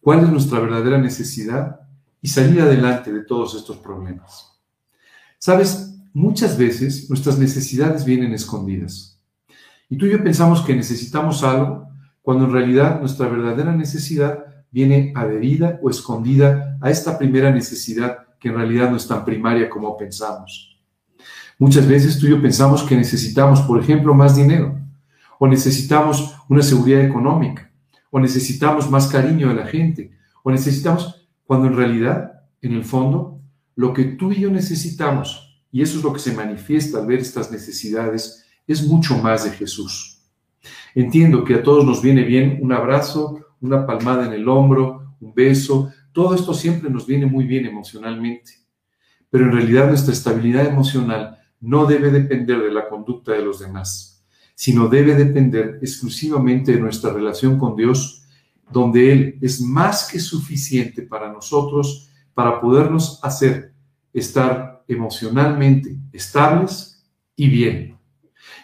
cuál 0.00 0.24
es 0.24 0.28
nuestra 0.28 0.58
verdadera 0.60 0.98
necesidad 0.98 1.80
y 2.20 2.28
salir 2.28 2.60
adelante 2.60 3.12
de 3.12 3.24
todos 3.24 3.54
estos 3.54 3.78
problemas. 3.78 4.60
Sabes, 5.38 5.94
muchas 6.12 6.58
veces 6.58 7.08
nuestras 7.08 7.38
necesidades 7.38 8.04
vienen 8.04 8.32
escondidas. 8.32 9.13
Y 9.88 9.96
tú 9.96 10.06
y 10.06 10.12
yo 10.12 10.22
pensamos 10.22 10.62
que 10.62 10.74
necesitamos 10.74 11.42
algo 11.42 11.88
cuando 12.22 12.46
en 12.46 12.52
realidad 12.52 13.00
nuestra 13.00 13.28
verdadera 13.28 13.72
necesidad 13.72 14.44
viene 14.70 15.12
adherida 15.14 15.78
o 15.82 15.90
escondida 15.90 16.78
a 16.80 16.90
esta 16.90 17.16
primera 17.16 17.50
necesidad 17.50 18.18
que 18.40 18.48
en 18.48 18.56
realidad 18.56 18.90
no 18.90 18.96
es 18.96 19.06
tan 19.06 19.24
primaria 19.24 19.70
como 19.70 19.96
pensamos. 19.96 20.78
Muchas 21.58 21.86
veces 21.86 22.18
tú 22.18 22.26
y 22.26 22.30
yo 22.30 22.42
pensamos 22.42 22.82
que 22.82 22.96
necesitamos, 22.96 23.60
por 23.62 23.80
ejemplo, 23.80 24.12
más 24.14 24.34
dinero, 24.34 24.76
o 25.38 25.46
necesitamos 25.46 26.34
una 26.48 26.62
seguridad 26.62 27.02
económica, 27.02 27.70
o 28.10 28.18
necesitamos 28.18 28.90
más 28.90 29.06
cariño 29.06 29.48
de 29.48 29.54
la 29.54 29.66
gente, 29.66 30.10
o 30.42 30.50
necesitamos, 30.50 31.28
cuando 31.46 31.68
en 31.68 31.76
realidad, 31.76 32.42
en 32.60 32.72
el 32.72 32.84
fondo, 32.84 33.40
lo 33.76 33.92
que 33.92 34.04
tú 34.04 34.32
y 34.32 34.40
yo 34.40 34.50
necesitamos, 34.50 35.62
y 35.70 35.82
eso 35.82 35.98
es 35.98 36.04
lo 36.04 36.12
que 36.12 36.20
se 36.20 36.34
manifiesta 36.34 36.98
al 36.98 37.06
ver 37.06 37.20
estas 37.20 37.50
necesidades, 37.50 38.43
es 38.66 38.86
mucho 38.86 39.16
más 39.18 39.44
de 39.44 39.50
Jesús. 39.50 40.22
Entiendo 40.94 41.44
que 41.44 41.54
a 41.54 41.62
todos 41.62 41.84
nos 41.84 42.02
viene 42.02 42.22
bien 42.22 42.58
un 42.62 42.72
abrazo, 42.72 43.40
una 43.60 43.86
palmada 43.86 44.26
en 44.26 44.32
el 44.32 44.48
hombro, 44.48 45.16
un 45.20 45.34
beso, 45.34 45.92
todo 46.12 46.34
esto 46.34 46.54
siempre 46.54 46.88
nos 46.90 47.06
viene 47.06 47.26
muy 47.26 47.44
bien 47.44 47.66
emocionalmente. 47.66 48.52
Pero 49.30 49.46
en 49.46 49.52
realidad 49.52 49.88
nuestra 49.88 50.12
estabilidad 50.12 50.66
emocional 50.66 51.38
no 51.60 51.86
debe 51.86 52.10
depender 52.10 52.62
de 52.62 52.70
la 52.70 52.88
conducta 52.88 53.32
de 53.32 53.42
los 53.42 53.58
demás, 53.58 54.24
sino 54.54 54.86
debe 54.86 55.14
depender 55.14 55.78
exclusivamente 55.82 56.72
de 56.72 56.80
nuestra 56.80 57.12
relación 57.12 57.58
con 57.58 57.74
Dios, 57.74 58.24
donde 58.70 59.12
Él 59.12 59.38
es 59.40 59.60
más 59.60 60.10
que 60.10 60.20
suficiente 60.20 61.02
para 61.02 61.32
nosotros 61.32 62.10
para 62.34 62.60
podernos 62.60 63.20
hacer 63.22 63.72
estar 64.12 64.84
emocionalmente 64.86 65.96
estables 66.12 67.04
y 67.34 67.48
bien. 67.48 67.93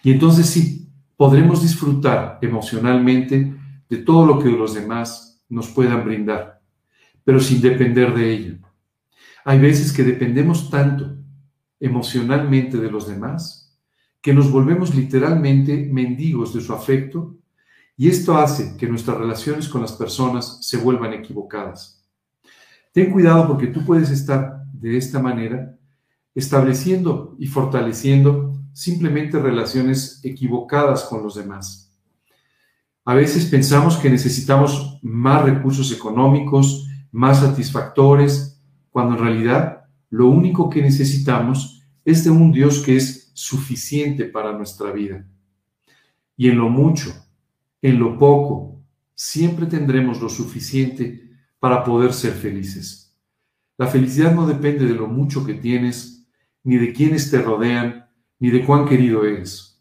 Y 0.03 0.13
entonces 0.13 0.47
sí, 0.47 0.89
podremos 1.17 1.63
disfrutar 1.63 2.39
emocionalmente 2.41 3.55
de 3.89 3.97
todo 3.99 4.25
lo 4.25 4.39
que 4.39 4.51
los 4.51 4.75
demás 4.75 5.43
nos 5.49 5.69
puedan 5.69 6.05
brindar. 6.05 6.61
pero 7.23 7.39
sin 7.39 7.61
depender 7.61 8.15
de 8.15 8.33
ella. 8.33 8.59
Hay 9.45 9.59
veces 9.59 9.93
que 9.93 10.03
dependemos 10.03 10.71
tanto 10.71 11.17
emocionalmente 11.79 12.79
de 12.79 12.91
los 12.91 13.07
demás 13.07 13.79
que 14.21 14.35
nos 14.35 14.51
volvemos 14.51 14.95
literalmente 14.95 15.89
mendigos 15.93 16.55
de 16.55 16.61
su 16.61 16.73
afecto 16.73 17.37
y 17.97 18.09
esto 18.09 18.37
hace 18.37 18.77
que 18.77 18.89
nuestras 18.89 19.19
relaciones 19.19 19.69
con 19.69 19.81
las 19.83 19.93
personas 19.93 20.59
se 20.63 20.77
vuelvan 20.79 21.13
equivocadas. 21.13 22.03
Ten 22.93 23.13
cuidado 23.13 23.47
porque 23.47 23.69
tú 23.69 23.85
puedes 23.85 24.11
estar 24.11 24.65
de 24.73 24.97
esta 24.97 25.21
manera 25.21 25.77
estableciendo 26.35 27.37
y 27.39 27.47
fortaleciendo 27.47 28.60
simplemente 28.73 29.39
relaciones 29.39 30.21
equivocadas 30.23 31.05
con 31.05 31.23
los 31.23 31.35
demás. 31.35 31.93
A 33.05 33.15
veces 33.15 33.47
pensamos 33.47 33.97
que 33.97 34.11
necesitamos 34.11 34.99
más 35.03 35.45
recursos 35.45 35.93
económicos, 35.93 36.87
más 37.13 37.41
satisfactores, 37.41 38.63
cuando 38.91 39.17
en 39.17 39.23
realidad 39.23 39.85
lo 40.11 40.29
único 40.29 40.69
que 40.69 40.83
necesitamos 40.83 41.83
es 42.05 42.25
de 42.25 42.31
un 42.31 42.53
Dios 42.53 42.81
que 42.81 42.97
es 42.97 43.31
suficiente 43.35 44.25
para 44.25 44.53
nuestra 44.53 44.91
vida. 44.93 45.27
Y 46.37 46.49
en 46.49 46.59
lo 46.59 46.69
mucho, 46.69 47.13
en 47.83 47.99
lo 47.99 48.19
poco, 48.19 48.81
siempre 49.15 49.67
tendremos 49.67 50.21
lo 50.21 50.29
suficiente 50.29 51.31
para 51.59 51.85
poder 51.85 52.13
ser 52.13 52.33
felices. 52.33 53.15
La 53.77 53.87
felicidad 53.87 54.35
no 54.35 54.47
depende 54.47 54.87
de 54.87 54.95
lo 54.95 55.07
mucho 55.07 55.45
que 55.45 55.55
tienes, 55.55 56.27
ni 56.65 56.77
de 56.77 56.93
quienes 56.93 57.31
te 57.31 57.41
rodean, 57.41 58.00
ni 58.41 58.51
de 58.51 58.65
cuán 58.65 58.89
querido 58.89 59.25
eres. 59.25 59.81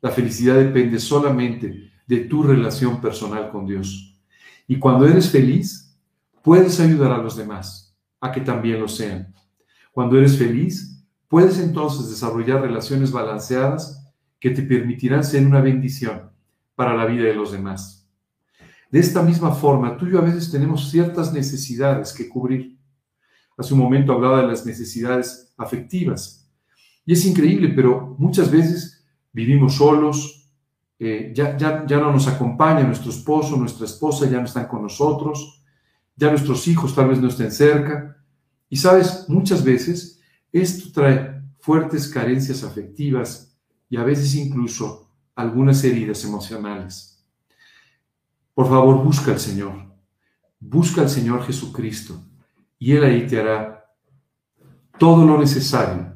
La 0.00 0.10
felicidad 0.10 0.56
depende 0.56 1.00
solamente 1.00 1.90
de 2.06 2.20
tu 2.20 2.42
relación 2.42 3.00
personal 3.00 3.50
con 3.50 3.66
Dios. 3.66 4.20
Y 4.68 4.78
cuando 4.78 5.06
eres 5.06 5.30
feliz, 5.30 5.98
puedes 6.42 6.78
ayudar 6.78 7.12
a 7.12 7.18
los 7.18 7.36
demás 7.36 7.96
a 8.20 8.30
que 8.30 8.42
también 8.42 8.80
lo 8.80 8.88
sean. 8.88 9.34
Cuando 9.92 10.18
eres 10.18 10.36
feliz, 10.36 11.04
puedes 11.28 11.58
entonces 11.58 12.10
desarrollar 12.10 12.60
relaciones 12.60 13.10
balanceadas 13.10 14.06
que 14.38 14.50
te 14.50 14.62
permitirán 14.62 15.24
ser 15.24 15.46
una 15.46 15.60
bendición 15.60 16.30
para 16.74 16.94
la 16.94 17.06
vida 17.06 17.24
de 17.24 17.34
los 17.34 17.52
demás. 17.52 18.06
De 18.90 19.00
esta 19.00 19.22
misma 19.22 19.52
forma, 19.52 19.96
tú 19.96 20.06
y 20.06 20.12
yo 20.12 20.18
a 20.18 20.24
veces 20.24 20.50
tenemos 20.50 20.90
ciertas 20.90 21.32
necesidades 21.32 22.12
que 22.12 22.28
cubrir. 22.28 22.78
Hace 23.56 23.72
un 23.72 23.80
momento 23.80 24.12
hablaba 24.12 24.42
de 24.42 24.48
las 24.48 24.66
necesidades 24.66 25.52
afectivas. 25.56 26.43
Y 27.06 27.12
es 27.12 27.24
increíble, 27.26 27.68
pero 27.68 28.14
muchas 28.18 28.50
veces 28.50 29.04
vivimos 29.32 29.74
solos, 29.74 30.50
eh, 30.98 31.32
ya, 31.34 31.56
ya, 31.56 31.84
ya 31.86 31.98
no 31.98 32.12
nos 32.12 32.26
acompaña 32.28 32.82
nuestro 32.82 33.10
esposo, 33.10 33.56
nuestra 33.56 33.84
esposa 33.84 34.28
ya 34.28 34.38
no 34.38 34.44
están 34.44 34.66
con 34.66 34.82
nosotros, 34.82 35.62
ya 36.16 36.30
nuestros 36.30 36.66
hijos 36.68 36.94
tal 36.94 37.08
vez 37.08 37.20
no 37.20 37.28
estén 37.28 37.50
cerca. 37.50 38.16
Y 38.68 38.76
sabes, 38.76 39.26
muchas 39.28 39.62
veces 39.62 40.20
esto 40.52 40.92
trae 40.92 41.42
fuertes 41.58 42.08
carencias 42.08 42.62
afectivas 42.62 43.56
y 43.88 43.96
a 43.96 44.04
veces 44.04 44.34
incluso 44.34 45.10
algunas 45.34 45.82
heridas 45.84 46.24
emocionales. 46.24 47.24
Por 48.54 48.68
favor, 48.68 49.02
busca 49.02 49.32
al 49.32 49.40
Señor. 49.40 49.92
Busca 50.60 51.02
al 51.02 51.10
Señor 51.10 51.44
Jesucristo 51.44 52.22
y 52.78 52.92
Él 52.92 53.04
ahí 53.04 53.26
te 53.26 53.40
hará 53.40 53.84
todo 54.98 55.26
lo 55.26 55.38
necesario. 55.38 56.13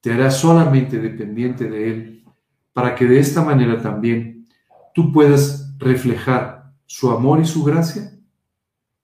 Te 0.00 0.12
hará 0.12 0.30
solamente 0.30 0.98
dependiente 0.98 1.68
de 1.68 1.90
Él 1.90 2.24
para 2.72 2.94
que 2.94 3.06
de 3.06 3.18
esta 3.18 3.42
manera 3.42 3.80
también 3.80 4.48
tú 4.94 5.12
puedas 5.12 5.76
reflejar 5.78 6.72
su 6.86 7.10
amor 7.10 7.40
y 7.40 7.44
su 7.44 7.64
gracia 7.64 8.12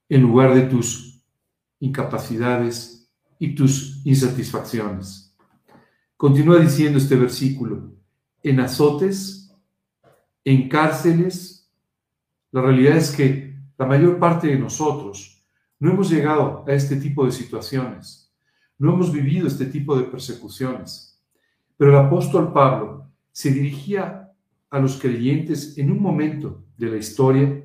en 0.09 0.23
lugar 0.23 0.55
de 0.55 0.63
tus 0.63 1.23
incapacidades 1.81 3.11
y 3.39 3.55
tus 3.55 4.05
insatisfacciones. 4.07 5.37
Continúa 6.17 6.59
diciendo 6.59 6.99
este 6.99 7.17
versículo, 7.17 7.93
en 8.43 8.61
azotes, 8.61 9.53
en 10.45 10.69
cárceles. 10.69 11.71
La 12.53 12.63
realidad 12.63 12.97
es 12.97 13.11
que 13.11 13.59
la 13.77 13.87
mayor 13.87 14.19
parte 14.19 14.47
de 14.47 14.59
nosotros 14.59 15.45
no 15.81 15.91
hemos 15.91 16.09
llegado 16.09 16.65
a 16.67 16.73
este 16.73 16.97
tipo 16.97 17.27
de 17.27 17.33
situaciones, 17.33 18.24
no 18.79 18.95
hemos 18.95 19.13
vivido 19.13 19.47
este 19.47 19.67
tipo 19.67 19.97
de 19.97 20.05
persecuciones. 20.05 21.23
Pero 21.77 21.91
el 21.91 22.07
apóstol 22.07 22.53
Pablo 22.53 23.11
se 23.33 23.51
dirigía 23.51 24.33
a 24.71 24.79
los 24.79 25.01
creyentes 25.01 25.79
en 25.79 25.91
un 25.91 26.01
momento 26.01 26.65
de 26.77 26.89
la 26.89 26.97
historia 26.97 27.65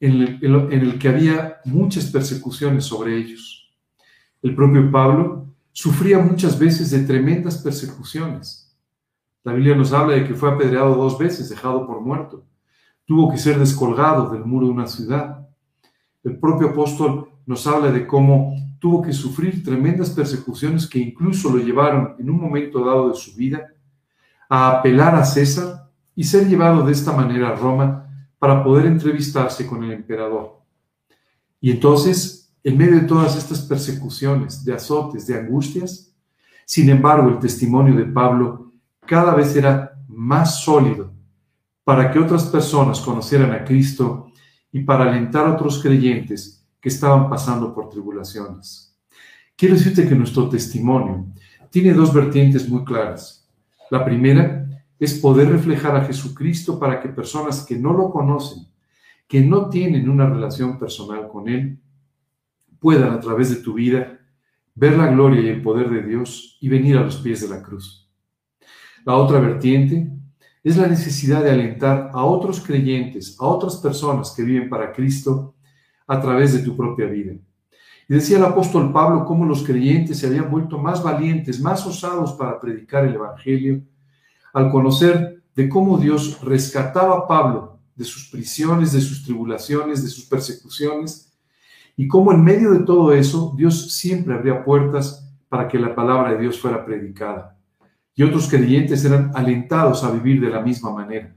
en 0.00 0.38
el, 0.40 0.98
que 0.98 1.08
había 1.08 1.60
muchas 1.64 2.06
persecuciones 2.06 2.84
sobre 2.84 3.16
ellos. 3.16 3.74
El 4.42 4.54
propio 4.54 4.90
Pablo 4.90 5.46
sufría 5.72 6.18
muchas 6.18 6.58
veces 6.58 6.90
de 6.90 7.04
tremendas 7.04 7.58
persecuciones. 7.58 8.76
La 9.42 9.52
Biblia 9.52 9.74
nos 9.74 9.92
habla 9.92 10.14
de 10.14 10.24
que 10.24 10.34
fue 10.34 10.50
apedreado 10.50 10.94
dos 10.96 11.18
veces, 11.18 11.48
dejado 11.48 11.86
por 11.86 12.00
muerto. 12.00 12.44
Tuvo 13.04 13.30
que 13.30 13.38
ser 13.38 13.58
descolgado 13.58 14.30
del 14.30 14.44
muro 14.44 14.66
de 14.66 14.72
una 14.72 14.86
ciudad. 14.86 15.48
El 16.24 16.38
propio 16.38 16.70
apóstol 16.70 17.30
nos 17.46 17.66
habla 17.66 17.92
de 17.92 18.06
cómo 18.06 18.54
tuvo 18.80 19.00
que 19.02 19.12
sufrir 19.12 19.64
tremendas 19.64 20.10
persecuciones 20.10 20.86
que 20.86 20.98
incluso 20.98 21.50
lo 21.50 21.62
llevaron 21.62 22.16
en 22.18 22.28
un 22.28 22.40
momento 22.40 22.84
dado 22.84 23.08
de 23.08 23.14
su 23.14 23.34
vida 23.34 23.72
a 24.48 24.70
apelar 24.70 25.14
a 25.14 25.24
César 25.24 25.88
y 26.14 26.24
ser 26.24 26.48
llevado 26.48 26.84
de 26.84 26.92
esta 26.92 27.12
manera 27.12 27.50
a 27.50 27.54
Roma 27.54 28.08
para 28.38 28.62
poder 28.62 28.86
entrevistarse 28.86 29.66
con 29.66 29.82
el 29.84 29.92
emperador. 29.92 30.60
Y 31.60 31.70
entonces, 31.70 32.52
en 32.62 32.76
medio 32.76 32.96
de 32.96 33.06
todas 33.06 33.36
estas 33.36 33.62
persecuciones, 33.62 34.64
de 34.64 34.74
azotes, 34.74 35.26
de 35.26 35.38
angustias, 35.38 36.12
sin 36.64 36.90
embargo, 36.90 37.28
el 37.28 37.38
testimonio 37.38 37.94
de 37.94 38.04
Pablo 38.04 38.72
cada 39.06 39.34
vez 39.34 39.54
era 39.54 39.98
más 40.08 40.62
sólido 40.62 41.12
para 41.84 42.10
que 42.10 42.18
otras 42.18 42.44
personas 42.44 43.00
conocieran 43.00 43.52
a 43.52 43.64
Cristo 43.64 44.32
y 44.72 44.80
para 44.80 45.04
alentar 45.04 45.46
a 45.46 45.54
otros 45.54 45.80
creyentes 45.80 46.55
estaban 46.88 47.28
pasando 47.28 47.74
por 47.74 47.88
tribulaciones. 47.88 48.96
Quiero 49.56 49.74
decirte 49.74 50.08
que 50.08 50.14
nuestro 50.14 50.48
testimonio 50.48 51.26
tiene 51.70 51.92
dos 51.92 52.12
vertientes 52.12 52.68
muy 52.68 52.84
claras. 52.84 53.48
La 53.90 54.04
primera 54.04 54.68
es 54.98 55.14
poder 55.18 55.48
reflejar 55.50 55.96
a 55.96 56.04
Jesucristo 56.04 56.78
para 56.78 57.00
que 57.00 57.08
personas 57.08 57.64
que 57.64 57.76
no 57.76 57.92
lo 57.92 58.10
conocen, 58.10 58.66
que 59.26 59.40
no 59.40 59.68
tienen 59.68 60.08
una 60.08 60.28
relación 60.28 60.78
personal 60.78 61.28
con 61.28 61.48
Él, 61.48 61.78
puedan 62.78 63.12
a 63.12 63.20
través 63.20 63.50
de 63.50 63.56
tu 63.56 63.74
vida 63.74 64.20
ver 64.74 64.96
la 64.96 65.08
gloria 65.08 65.40
y 65.40 65.48
el 65.48 65.62
poder 65.62 65.90
de 65.90 66.02
Dios 66.02 66.58
y 66.60 66.68
venir 66.68 66.96
a 66.98 67.02
los 67.02 67.16
pies 67.16 67.40
de 67.40 67.48
la 67.48 67.62
cruz. 67.62 68.08
La 69.04 69.16
otra 69.16 69.40
vertiente 69.40 70.08
es 70.62 70.76
la 70.76 70.86
necesidad 70.86 71.42
de 71.42 71.50
alentar 71.50 72.10
a 72.12 72.24
otros 72.24 72.60
creyentes, 72.60 73.36
a 73.40 73.46
otras 73.46 73.76
personas 73.76 74.32
que 74.36 74.42
viven 74.42 74.68
para 74.68 74.92
Cristo 74.92 75.55
a 76.06 76.20
través 76.20 76.52
de 76.52 76.60
tu 76.60 76.76
propia 76.76 77.06
vida. 77.06 77.32
Y 78.08 78.14
decía 78.14 78.38
el 78.38 78.44
apóstol 78.44 78.92
Pablo 78.92 79.24
cómo 79.24 79.44
los 79.44 79.64
creyentes 79.64 80.18
se 80.18 80.26
habían 80.26 80.50
vuelto 80.50 80.78
más 80.78 81.02
valientes, 81.02 81.60
más 81.60 81.84
osados 81.86 82.34
para 82.34 82.60
predicar 82.60 83.04
el 83.04 83.14
Evangelio, 83.14 83.82
al 84.52 84.70
conocer 84.70 85.42
de 85.54 85.68
cómo 85.68 85.98
Dios 85.98 86.40
rescataba 86.42 87.16
a 87.16 87.26
Pablo 87.26 87.80
de 87.94 88.04
sus 88.04 88.28
prisiones, 88.28 88.92
de 88.92 89.00
sus 89.00 89.24
tribulaciones, 89.24 90.02
de 90.02 90.08
sus 90.08 90.26
persecuciones, 90.26 91.32
y 91.96 92.06
cómo 92.06 92.32
en 92.32 92.44
medio 92.44 92.72
de 92.72 92.80
todo 92.80 93.12
eso 93.12 93.54
Dios 93.56 93.94
siempre 93.94 94.34
abría 94.34 94.64
puertas 94.64 95.34
para 95.48 95.66
que 95.66 95.78
la 95.78 95.94
palabra 95.94 96.32
de 96.32 96.38
Dios 96.38 96.60
fuera 96.60 96.84
predicada 96.84 97.56
y 98.16 98.22
otros 98.22 98.48
creyentes 98.48 99.04
eran 99.04 99.30
alentados 99.34 100.02
a 100.02 100.10
vivir 100.10 100.40
de 100.40 100.48
la 100.48 100.62
misma 100.62 100.90
manera. 100.90 101.36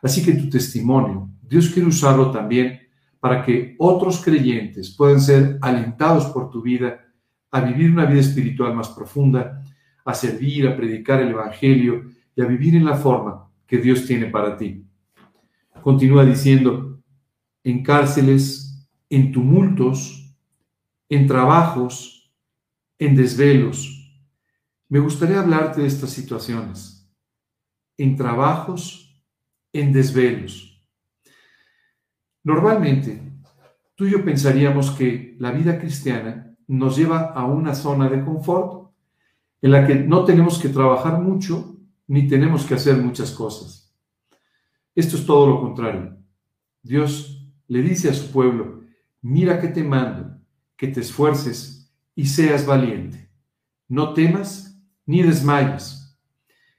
Así 0.00 0.24
que 0.24 0.32
tu 0.32 0.48
testimonio, 0.48 1.28
Dios 1.42 1.68
quiere 1.68 1.88
usarlo 1.88 2.30
también 2.30 2.85
para 3.26 3.44
que 3.44 3.74
otros 3.80 4.22
creyentes 4.22 4.94
puedan 4.94 5.20
ser 5.20 5.58
alentados 5.60 6.26
por 6.26 6.48
tu 6.48 6.62
vida 6.62 7.12
a 7.50 7.60
vivir 7.60 7.90
una 7.90 8.04
vida 8.04 8.20
espiritual 8.20 8.72
más 8.72 8.90
profunda, 8.90 9.64
a 10.04 10.14
servir, 10.14 10.68
a 10.68 10.76
predicar 10.76 11.20
el 11.20 11.30
Evangelio 11.30 12.04
y 12.36 12.40
a 12.40 12.44
vivir 12.44 12.76
en 12.76 12.84
la 12.84 12.94
forma 12.94 13.50
que 13.66 13.78
Dios 13.78 14.06
tiene 14.06 14.26
para 14.26 14.56
ti. 14.56 14.86
Continúa 15.82 16.24
diciendo, 16.24 17.02
en 17.64 17.82
cárceles, 17.82 18.88
en 19.10 19.32
tumultos, 19.32 20.32
en 21.08 21.26
trabajos, 21.26 22.32
en 22.96 23.16
desvelos, 23.16 23.92
me 24.88 25.00
gustaría 25.00 25.40
hablarte 25.40 25.80
de 25.80 25.88
estas 25.88 26.10
situaciones, 26.10 27.10
en 27.96 28.14
trabajos, 28.14 29.20
en 29.72 29.92
desvelos. 29.92 30.75
Normalmente, 32.46 33.20
tú 33.96 34.06
y 34.06 34.12
yo 34.12 34.24
pensaríamos 34.24 34.92
que 34.92 35.34
la 35.40 35.50
vida 35.50 35.80
cristiana 35.80 36.56
nos 36.68 36.96
lleva 36.96 37.32
a 37.32 37.44
una 37.44 37.74
zona 37.74 38.08
de 38.08 38.24
confort 38.24 38.92
en 39.60 39.72
la 39.72 39.84
que 39.84 39.96
no 39.96 40.24
tenemos 40.24 40.60
que 40.60 40.68
trabajar 40.68 41.20
mucho 41.20 41.74
ni 42.06 42.28
tenemos 42.28 42.64
que 42.64 42.74
hacer 42.74 42.98
muchas 42.98 43.32
cosas. 43.32 43.92
Esto 44.94 45.16
es 45.16 45.26
todo 45.26 45.48
lo 45.48 45.60
contrario. 45.60 46.18
Dios 46.84 47.50
le 47.66 47.82
dice 47.82 48.10
a 48.10 48.14
su 48.14 48.30
pueblo, 48.30 48.84
mira 49.22 49.60
que 49.60 49.66
te 49.66 49.82
mando, 49.82 50.38
que 50.76 50.86
te 50.86 51.00
esfuerces 51.00 51.92
y 52.14 52.26
seas 52.26 52.64
valiente. 52.64 53.28
No 53.88 54.14
temas 54.14 54.80
ni 55.04 55.20
desmayes. 55.20 56.16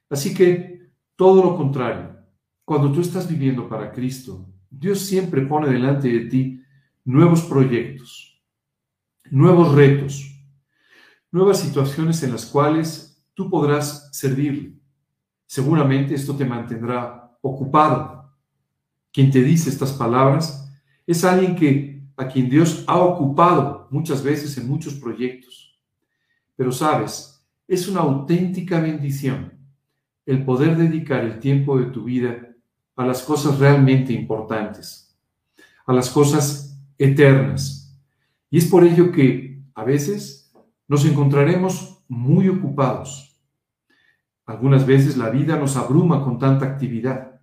Así 0.09 0.33
que, 0.33 0.91
todo 1.17 1.43
lo 1.43 1.57
contrario, 1.57 2.15
cuando 2.63 2.89
tú 2.89 3.01
estás 3.01 3.27
viviendo 3.27 3.67
para 3.67 3.91
Cristo, 3.91 4.45
Dios 4.69 4.99
siempre 4.99 5.41
pone 5.41 5.69
delante 5.69 6.07
de 6.07 6.25
ti 6.25 6.61
nuevos 7.05 7.43
proyectos, 7.43 8.41
nuevos 9.29 9.73
retos, 9.73 10.29
nuevas 11.31 11.59
situaciones 11.59 12.21
en 12.23 12.31
las 12.31 12.45
cuales 12.45 13.23
tú 13.33 13.49
podrás 13.49 14.09
servirle. 14.11 14.73
Seguramente 15.45 16.13
esto 16.13 16.35
te 16.35 16.45
mantendrá 16.45 17.37
ocupado. 17.41 18.33
Quien 19.11 19.31
te 19.31 19.41
dice 19.41 19.69
estas 19.69 19.93
palabras 19.93 20.69
es 21.05 21.23
alguien 21.23 21.55
que 21.55 22.03
a 22.17 22.27
quien 22.27 22.49
Dios 22.49 22.83
ha 22.87 22.99
ocupado 22.99 23.87
muchas 23.91 24.23
veces 24.23 24.57
en 24.57 24.67
muchos 24.67 24.95
proyectos. 24.95 25.79
Pero 26.55 26.71
sabes, 26.71 27.45
es 27.67 27.87
una 27.87 28.01
auténtica 28.01 28.79
bendición 28.79 29.53
el 30.25 30.43
poder 30.43 30.75
dedicar 30.75 31.23
el 31.23 31.39
tiempo 31.39 31.79
de 31.79 31.85
tu 31.85 32.03
vida 32.03 32.46
a 32.97 33.05
las 33.05 33.21
cosas 33.21 33.59
realmente 33.59 34.11
importantes, 34.11 35.15
a 35.85 35.93
las 35.93 36.09
cosas 36.09 36.77
eternas. 36.97 37.95
Y 38.49 38.57
es 38.57 38.65
por 38.65 38.83
ello 38.83 39.11
que 39.11 39.63
a 39.75 39.83
veces 39.83 40.51
nos 40.87 41.05
encontraremos 41.05 42.03
muy 42.07 42.49
ocupados. 42.49 43.39
Algunas 44.45 44.85
veces 44.85 45.15
la 45.15 45.29
vida 45.29 45.57
nos 45.57 45.77
abruma 45.77 46.23
con 46.23 46.39
tanta 46.39 46.65
actividad. 46.65 47.39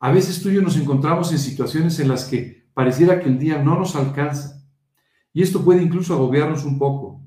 A 0.00 0.10
veces 0.10 0.42
tú 0.42 0.50
y 0.50 0.54
yo 0.54 0.62
nos 0.62 0.76
encontramos 0.76 1.30
en 1.30 1.38
situaciones 1.38 2.00
en 2.00 2.08
las 2.08 2.24
que 2.24 2.68
pareciera 2.74 3.20
que 3.20 3.28
el 3.28 3.38
día 3.38 3.62
no 3.62 3.78
nos 3.78 3.94
alcanza. 3.94 4.66
Y 5.32 5.42
esto 5.42 5.64
puede 5.64 5.82
incluso 5.82 6.14
agobiarnos 6.14 6.64
un 6.64 6.78
poco. 6.78 7.22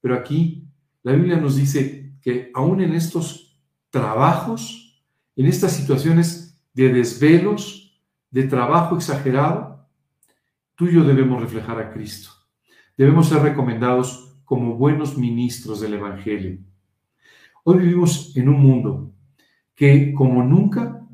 Pero 0.00 0.14
aquí 0.14 0.68
la 1.02 1.12
Biblia 1.12 1.36
nos 1.36 1.56
dice 1.56 2.14
que 2.22 2.50
aún 2.54 2.80
en 2.80 2.94
estos 2.94 3.60
trabajos, 3.90 5.04
en 5.36 5.46
estas 5.46 5.72
situaciones 5.72 6.47
de 6.78 6.90
desvelos, 6.90 8.00
de 8.30 8.44
trabajo 8.44 8.94
exagerado, 8.94 9.84
tú 10.76 10.86
y 10.86 10.94
yo 10.94 11.02
debemos 11.02 11.42
reflejar 11.42 11.80
a 11.80 11.90
Cristo. 11.90 12.30
Debemos 12.96 13.28
ser 13.28 13.42
recomendados 13.42 14.38
como 14.44 14.76
buenos 14.76 15.18
ministros 15.18 15.80
del 15.80 15.94
Evangelio. 15.94 16.60
Hoy 17.64 17.78
vivimos 17.78 18.36
en 18.36 18.48
un 18.48 18.60
mundo 18.60 19.12
que 19.74 20.14
como 20.14 20.44
nunca 20.44 21.04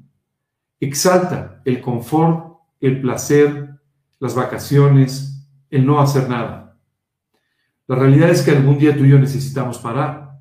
exalta 0.81 1.62
el 1.64 1.81
confort, 1.81 2.59
el 2.79 3.00
placer, 3.00 3.81
las 4.20 4.35
vacaciones, 4.35 5.48
el 5.70 5.87
no 5.87 5.98
hacer 5.98 6.29
nada. 6.29 6.79
La 7.87 7.96
realidad 7.96 8.29
es 8.29 8.42
que 8.42 8.50
algún 8.50 8.79
día 8.79 8.94
tú 8.94 9.07
y 9.07 9.11
yo 9.11 9.18
necesitamos 9.18 9.79
parar, 9.79 10.40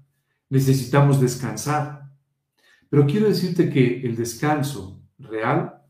necesitamos 0.49 1.21
descansar. 1.21 2.09
Pero 2.89 3.05
quiero 3.05 3.27
decirte 3.27 3.69
que 3.69 4.01
el 4.01 4.17
descanso 4.17 4.99
real 5.23 5.81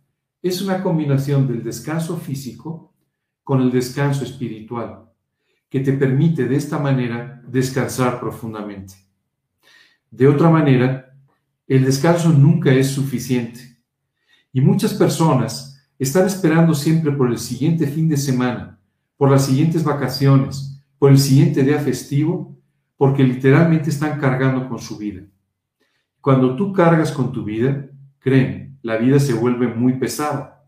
es 0.41 0.61
una 0.61 0.81
combinación 0.83 1.47
del 1.47 1.63
descanso 1.63 2.17
físico 2.17 2.93
con 3.43 3.61
el 3.61 3.71
descanso 3.71 4.23
espiritual, 4.23 5.09
que 5.69 5.79
te 5.79 5.93
permite 5.93 6.47
de 6.47 6.55
esta 6.55 6.79
manera 6.79 7.41
descansar 7.47 8.19
profundamente. 8.19 8.93
De 10.11 10.27
otra 10.27 10.49
manera, 10.49 11.15
el 11.67 11.85
descanso 11.85 12.29
nunca 12.29 12.71
es 12.71 12.87
suficiente 12.87 13.79
y 14.51 14.61
muchas 14.61 14.93
personas 14.93 15.73
están 15.97 16.27
esperando 16.27 16.73
siempre 16.73 17.11
por 17.11 17.29
el 17.29 17.37
siguiente 17.37 17.87
fin 17.87 18.07
de 18.07 18.17
semana, 18.17 18.79
por 19.17 19.31
las 19.31 19.45
siguientes 19.45 19.83
vacaciones, 19.83 20.83
por 20.99 21.11
el 21.11 21.17
siguiente 21.17 21.63
día 21.63 21.79
festivo, 21.79 22.55
porque 22.95 23.23
literalmente 23.23 23.89
están 23.89 24.19
cargando 24.19 24.69
con 24.69 24.79
su 24.79 24.97
vida. 24.97 25.23
Cuando 26.21 26.55
tú 26.55 26.71
cargas 26.71 27.11
con 27.11 27.31
tu 27.31 27.43
vida, 27.43 27.89
créeme, 28.19 28.62
la 28.83 28.97
vida 28.97 29.19
se 29.19 29.33
vuelve 29.33 29.67
muy 29.67 29.93
pesada. 29.93 30.67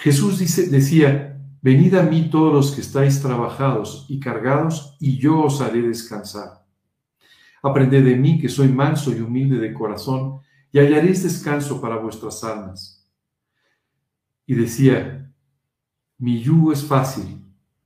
Jesús 0.00 0.38
decía, 0.70 1.40
venid 1.62 1.94
a 1.94 2.02
mí 2.02 2.28
todos 2.30 2.52
los 2.52 2.72
que 2.72 2.80
estáis 2.82 3.22
trabajados 3.22 4.04
y 4.08 4.18
cargados, 4.18 4.96
y 5.00 5.16
yo 5.16 5.40
os 5.44 5.60
haré 5.60 5.82
descansar. 5.82 6.66
Aprended 7.62 8.04
de 8.04 8.16
mí 8.16 8.40
que 8.40 8.48
soy 8.48 8.68
manso 8.68 9.12
y 9.12 9.20
humilde 9.20 9.58
de 9.58 9.72
corazón, 9.72 10.40
y 10.72 10.80
hallaréis 10.80 11.22
descanso 11.22 11.80
para 11.80 11.96
vuestras 11.96 12.42
almas. 12.42 13.08
Y 14.44 14.54
decía, 14.54 15.32
mi 16.18 16.42
yugo 16.42 16.72
es 16.72 16.84
fácil 16.84 17.40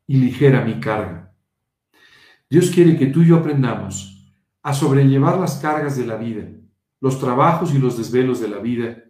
y 0.06 0.16
ligera 0.16 0.64
mi 0.64 0.80
carga. 0.80 1.32
Dios 2.48 2.70
quiere 2.70 2.96
que 2.96 3.06
tú 3.06 3.22
y 3.22 3.28
yo 3.28 3.36
aprendamos 3.36 4.32
a 4.62 4.72
sobrellevar 4.72 5.38
las 5.38 5.56
cargas 5.56 5.96
de 5.96 6.06
la 6.06 6.16
vida 6.16 6.48
los 7.04 7.20
trabajos 7.20 7.74
y 7.74 7.78
los 7.78 7.98
desvelos 7.98 8.40
de 8.40 8.48
la 8.48 8.60
vida, 8.60 9.04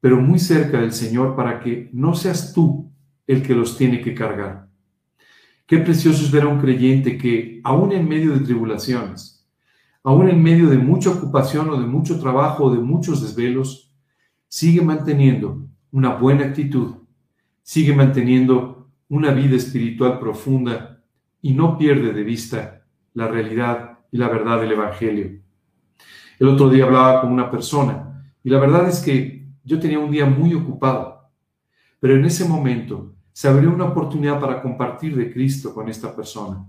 pero 0.00 0.20
muy 0.20 0.40
cerca 0.40 0.80
del 0.80 0.90
Señor 0.90 1.36
para 1.36 1.60
que 1.60 1.88
no 1.92 2.16
seas 2.16 2.52
tú 2.52 2.90
el 3.28 3.44
que 3.44 3.54
los 3.54 3.78
tiene 3.78 4.00
que 4.00 4.12
cargar. 4.12 4.68
Qué 5.64 5.78
precioso 5.78 6.24
es 6.24 6.32
ver 6.32 6.42
a 6.42 6.48
un 6.48 6.60
creyente 6.60 7.16
que, 7.16 7.60
aún 7.62 7.92
en 7.92 8.08
medio 8.08 8.32
de 8.32 8.40
tribulaciones, 8.40 9.48
aún 10.02 10.30
en 10.30 10.42
medio 10.42 10.68
de 10.68 10.78
mucha 10.78 11.10
ocupación 11.10 11.70
o 11.70 11.80
de 11.80 11.86
mucho 11.86 12.18
trabajo 12.18 12.64
o 12.64 12.74
de 12.74 12.80
muchos 12.80 13.22
desvelos, 13.22 13.94
sigue 14.48 14.82
manteniendo 14.82 15.68
una 15.92 16.16
buena 16.16 16.46
actitud, 16.46 16.96
sigue 17.62 17.94
manteniendo 17.94 18.90
una 19.08 19.30
vida 19.30 19.54
espiritual 19.54 20.18
profunda 20.18 21.04
y 21.40 21.54
no 21.54 21.78
pierde 21.78 22.12
de 22.12 22.24
vista 22.24 22.82
la 23.14 23.28
realidad 23.28 24.00
y 24.10 24.16
la 24.16 24.28
verdad 24.28 24.60
del 24.60 24.72
Evangelio. 24.72 25.42
El 26.42 26.48
otro 26.48 26.68
día 26.68 26.86
hablaba 26.86 27.20
con 27.20 27.30
una 27.30 27.48
persona 27.48 28.20
y 28.42 28.50
la 28.50 28.58
verdad 28.58 28.88
es 28.88 28.98
que 28.98 29.46
yo 29.62 29.78
tenía 29.78 30.00
un 30.00 30.10
día 30.10 30.26
muy 30.26 30.52
ocupado, 30.54 31.30
pero 32.00 32.16
en 32.16 32.24
ese 32.24 32.44
momento 32.44 33.14
se 33.32 33.46
abrió 33.46 33.72
una 33.72 33.84
oportunidad 33.84 34.40
para 34.40 34.60
compartir 34.60 35.14
de 35.14 35.32
Cristo 35.32 35.72
con 35.72 35.88
esta 35.88 36.16
persona. 36.16 36.66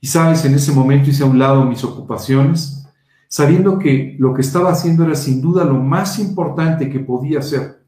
Y 0.00 0.06
sabes, 0.06 0.44
en 0.44 0.54
ese 0.54 0.70
momento 0.70 1.10
hice 1.10 1.24
a 1.24 1.26
un 1.26 1.36
lado 1.36 1.64
mis 1.64 1.82
ocupaciones, 1.82 2.86
sabiendo 3.26 3.76
que 3.76 4.14
lo 4.20 4.32
que 4.32 4.42
estaba 4.42 4.70
haciendo 4.70 5.02
era 5.02 5.16
sin 5.16 5.42
duda 5.42 5.64
lo 5.64 5.80
más 5.82 6.20
importante 6.20 6.88
que 6.88 7.00
podía 7.00 7.40
hacer, 7.40 7.84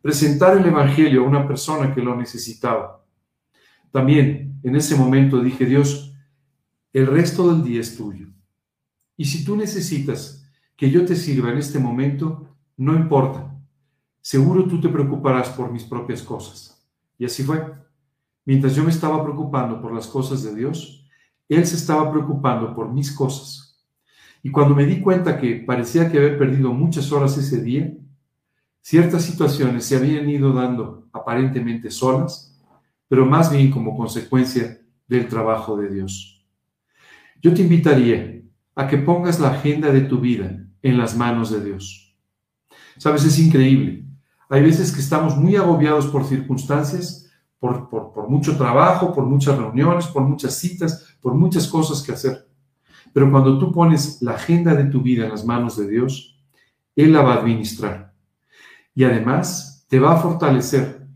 presentar 0.00 0.56
el 0.56 0.64
Evangelio 0.64 1.24
a 1.24 1.28
una 1.28 1.46
persona 1.46 1.94
que 1.94 2.00
lo 2.00 2.16
necesitaba. 2.16 3.04
También 3.90 4.58
en 4.62 4.76
ese 4.76 4.96
momento 4.96 5.42
dije, 5.42 5.66
Dios, 5.66 6.14
el 6.94 7.06
resto 7.06 7.52
del 7.52 7.62
día 7.62 7.82
es 7.82 7.98
tuyo. 7.98 8.28
Y 9.14 9.26
si 9.26 9.44
tú 9.44 9.54
necesitas 9.54 10.37
que 10.78 10.92
yo 10.92 11.04
te 11.04 11.16
sirva 11.16 11.50
en 11.50 11.58
este 11.58 11.80
momento, 11.80 12.46
no 12.76 12.94
importa. 12.94 13.52
Seguro 14.20 14.64
tú 14.64 14.80
te 14.80 14.88
preocuparás 14.88 15.48
por 15.48 15.72
mis 15.72 15.82
propias 15.82 16.22
cosas. 16.22 16.88
Y 17.18 17.24
así 17.24 17.42
fue. 17.42 17.60
Mientras 18.44 18.76
yo 18.76 18.84
me 18.84 18.90
estaba 18.90 19.20
preocupando 19.24 19.82
por 19.82 19.92
las 19.92 20.06
cosas 20.06 20.44
de 20.44 20.54
Dios, 20.54 21.04
Él 21.48 21.66
se 21.66 21.74
estaba 21.74 22.08
preocupando 22.12 22.76
por 22.76 22.92
mis 22.92 23.10
cosas. 23.10 23.84
Y 24.40 24.52
cuando 24.52 24.76
me 24.76 24.86
di 24.86 25.00
cuenta 25.00 25.36
que 25.36 25.56
parecía 25.56 26.08
que 26.12 26.18
había 26.18 26.38
perdido 26.38 26.72
muchas 26.72 27.10
horas 27.10 27.36
ese 27.36 27.60
día, 27.60 27.92
ciertas 28.80 29.22
situaciones 29.22 29.84
se 29.84 29.96
habían 29.96 30.30
ido 30.30 30.52
dando 30.52 31.08
aparentemente 31.12 31.90
solas, 31.90 32.56
pero 33.08 33.26
más 33.26 33.50
bien 33.50 33.72
como 33.72 33.96
consecuencia 33.96 34.80
del 35.08 35.26
trabajo 35.26 35.76
de 35.76 35.88
Dios. 35.92 36.46
Yo 37.42 37.52
te 37.52 37.62
invitaría 37.62 38.42
a 38.76 38.86
que 38.86 38.98
pongas 38.98 39.40
la 39.40 39.50
agenda 39.50 39.90
de 39.90 40.02
tu 40.02 40.20
vida 40.20 40.66
en 40.82 40.98
las 40.98 41.16
manos 41.16 41.50
de 41.50 41.64
Dios. 41.64 42.16
Sabes, 42.98 43.24
es 43.24 43.38
increíble. 43.38 44.04
Hay 44.48 44.62
veces 44.62 44.92
que 44.92 45.00
estamos 45.00 45.36
muy 45.36 45.56
agobiados 45.56 46.06
por 46.06 46.24
circunstancias, 46.24 47.30
por, 47.58 47.88
por, 47.88 48.28
mucho 48.28 48.56
trabajo, 48.56 49.12
por 49.12 49.26
muchas 49.26 49.58
reuniones, 49.58 50.06
por 50.06 50.22
muchas 50.22 50.54
citas, 50.54 51.16
por 51.20 51.34
muchas 51.34 51.66
cosas 51.68 52.02
que 52.02 52.12
hacer. 52.12 52.48
Pero 53.12 53.30
cuando 53.30 53.58
tú 53.58 53.72
pones 53.72 54.22
la 54.22 54.32
agenda 54.32 54.74
de 54.74 54.84
tu 54.84 55.02
vida 55.02 55.24
en 55.24 55.30
las 55.30 55.44
manos 55.44 55.76
de 55.76 55.88
Dios, 55.88 56.40
Él 56.94 57.12
la 57.12 57.22
va 57.22 57.34
a 57.34 57.38
administrar. 57.38 58.14
Y 58.94 59.04
además 59.04 59.86
te 59.88 59.98
va 59.98 60.14
a 60.14 60.20
fortalecer. 60.20 61.06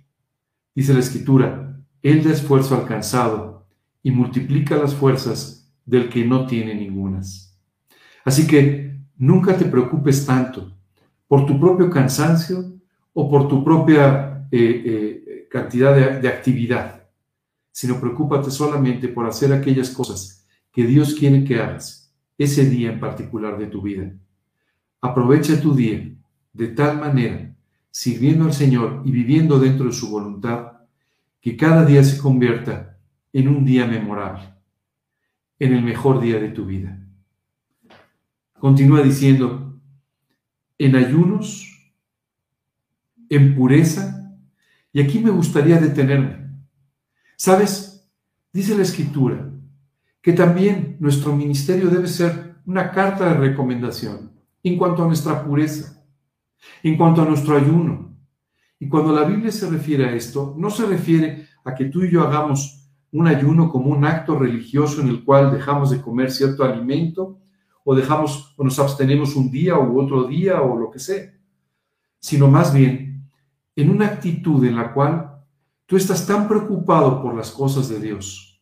Dice 0.74 0.94
la 0.94 1.00
Escritura, 1.00 1.80
Él 2.02 2.24
da 2.24 2.30
esfuerzo 2.30 2.74
alcanzado 2.74 3.66
y 4.02 4.10
multiplica 4.10 4.76
las 4.76 4.94
fuerzas 4.94 5.72
del 5.84 6.08
que 6.08 6.24
no 6.24 6.46
tiene 6.46 6.74
ningunas. 6.74 7.58
Así 8.24 8.46
que 8.46 8.91
nunca 9.22 9.56
te 9.56 9.64
preocupes 9.64 10.26
tanto 10.26 10.72
por 11.28 11.46
tu 11.46 11.58
propio 11.60 11.88
cansancio 11.88 12.72
o 13.12 13.30
por 13.30 13.46
tu 13.46 13.62
propia 13.62 14.48
eh, 14.50 14.82
eh, 14.84 15.48
cantidad 15.48 15.94
de, 15.94 16.20
de 16.20 16.26
actividad, 16.26 17.04
sino 17.70 18.00
preocúpate 18.00 18.50
solamente 18.50 19.06
por 19.06 19.24
hacer 19.24 19.52
aquellas 19.52 19.90
cosas 19.90 20.44
que 20.72 20.84
Dios 20.84 21.14
quiere 21.14 21.44
que 21.44 21.60
hagas 21.60 22.12
ese 22.36 22.68
día 22.68 22.90
en 22.90 22.98
particular 22.98 23.56
de 23.58 23.68
tu 23.68 23.80
vida. 23.80 24.12
Aprovecha 25.00 25.60
tu 25.60 25.72
día 25.72 26.12
de 26.52 26.68
tal 26.68 26.98
manera, 26.98 27.54
sirviendo 27.92 28.46
al 28.46 28.52
Señor 28.52 29.02
y 29.04 29.12
viviendo 29.12 29.60
dentro 29.60 29.86
de 29.86 29.92
su 29.92 30.10
voluntad, 30.10 30.72
que 31.40 31.56
cada 31.56 31.84
día 31.84 32.02
se 32.02 32.18
convierta 32.18 32.98
en 33.32 33.46
un 33.46 33.64
día 33.64 33.86
memorable, 33.86 34.52
en 35.60 35.74
el 35.74 35.82
mejor 35.84 36.20
día 36.20 36.40
de 36.40 36.48
tu 36.48 36.66
vida. 36.66 37.01
Continúa 38.62 39.02
diciendo, 39.02 39.80
en 40.78 40.94
ayunos, 40.94 41.68
en 43.28 43.56
pureza, 43.56 44.38
y 44.92 45.00
aquí 45.00 45.18
me 45.18 45.30
gustaría 45.30 45.80
detenerme. 45.80 46.62
¿Sabes? 47.36 48.08
Dice 48.52 48.76
la 48.76 48.82
escritura 48.82 49.50
que 50.20 50.32
también 50.32 50.96
nuestro 51.00 51.34
ministerio 51.34 51.90
debe 51.90 52.06
ser 52.06 52.54
una 52.64 52.92
carta 52.92 53.30
de 53.30 53.34
recomendación 53.34 54.30
en 54.62 54.78
cuanto 54.78 55.02
a 55.02 55.08
nuestra 55.08 55.44
pureza, 55.44 56.00
en 56.84 56.96
cuanto 56.96 57.22
a 57.22 57.24
nuestro 57.24 57.56
ayuno. 57.56 58.16
Y 58.78 58.88
cuando 58.88 59.12
la 59.12 59.24
Biblia 59.24 59.50
se 59.50 59.68
refiere 59.68 60.04
a 60.04 60.14
esto, 60.14 60.54
no 60.56 60.70
se 60.70 60.86
refiere 60.86 61.48
a 61.64 61.74
que 61.74 61.86
tú 61.86 62.04
y 62.04 62.12
yo 62.12 62.22
hagamos 62.22 62.88
un 63.10 63.26
ayuno 63.26 63.68
como 63.68 63.86
un 63.86 64.04
acto 64.04 64.38
religioso 64.38 65.00
en 65.00 65.08
el 65.08 65.24
cual 65.24 65.50
dejamos 65.50 65.90
de 65.90 66.00
comer 66.00 66.30
cierto 66.30 66.62
alimento 66.62 67.41
o 67.84 67.94
dejamos 67.94 68.54
o 68.56 68.64
nos 68.64 68.78
abstenemos 68.78 69.34
un 69.36 69.50
día 69.50 69.78
u 69.78 70.00
otro 70.00 70.24
día 70.24 70.62
o 70.62 70.78
lo 70.78 70.90
que 70.90 70.98
sea, 70.98 71.32
sino 72.18 72.48
más 72.48 72.72
bien 72.72 73.28
en 73.74 73.90
una 73.90 74.06
actitud 74.06 74.64
en 74.64 74.76
la 74.76 74.92
cual 74.92 75.40
tú 75.86 75.96
estás 75.96 76.26
tan 76.26 76.48
preocupado 76.48 77.22
por 77.22 77.34
las 77.34 77.50
cosas 77.50 77.88
de 77.88 78.00
Dios, 78.00 78.60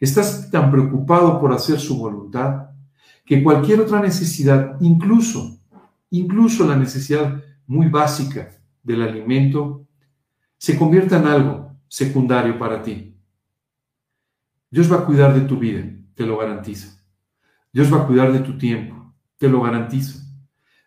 estás 0.00 0.50
tan 0.50 0.70
preocupado 0.70 1.40
por 1.40 1.52
hacer 1.52 1.78
su 1.78 1.98
voluntad, 1.98 2.70
que 3.24 3.42
cualquier 3.42 3.80
otra 3.80 4.00
necesidad, 4.00 4.76
incluso, 4.80 5.58
incluso 6.10 6.66
la 6.66 6.76
necesidad 6.76 7.40
muy 7.66 7.88
básica 7.88 8.50
del 8.82 9.02
alimento, 9.02 9.86
se 10.58 10.76
convierta 10.76 11.18
en 11.18 11.26
algo 11.26 11.72
secundario 11.88 12.58
para 12.58 12.82
ti. 12.82 13.14
Dios 14.70 14.90
va 14.90 14.98
a 14.98 15.04
cuidar 15.04 15.34
de 15.34 15.42
tu 15.42 15.58
vida, 15.58 15.84
te 16.14 16.24
lo 16.24 16.38
garantizo. 16.38 17.01
Dios 17.72 17.92
va 17.92 18.02
a 18.02 18.06
cuidar 18.06 18.32
de 18.32 18.40
tu 18.40 18.58
tiempo, 18.58 19.14
te 19.38 19.48
lo 19.48 19.62
garantizo. 19.62 20.20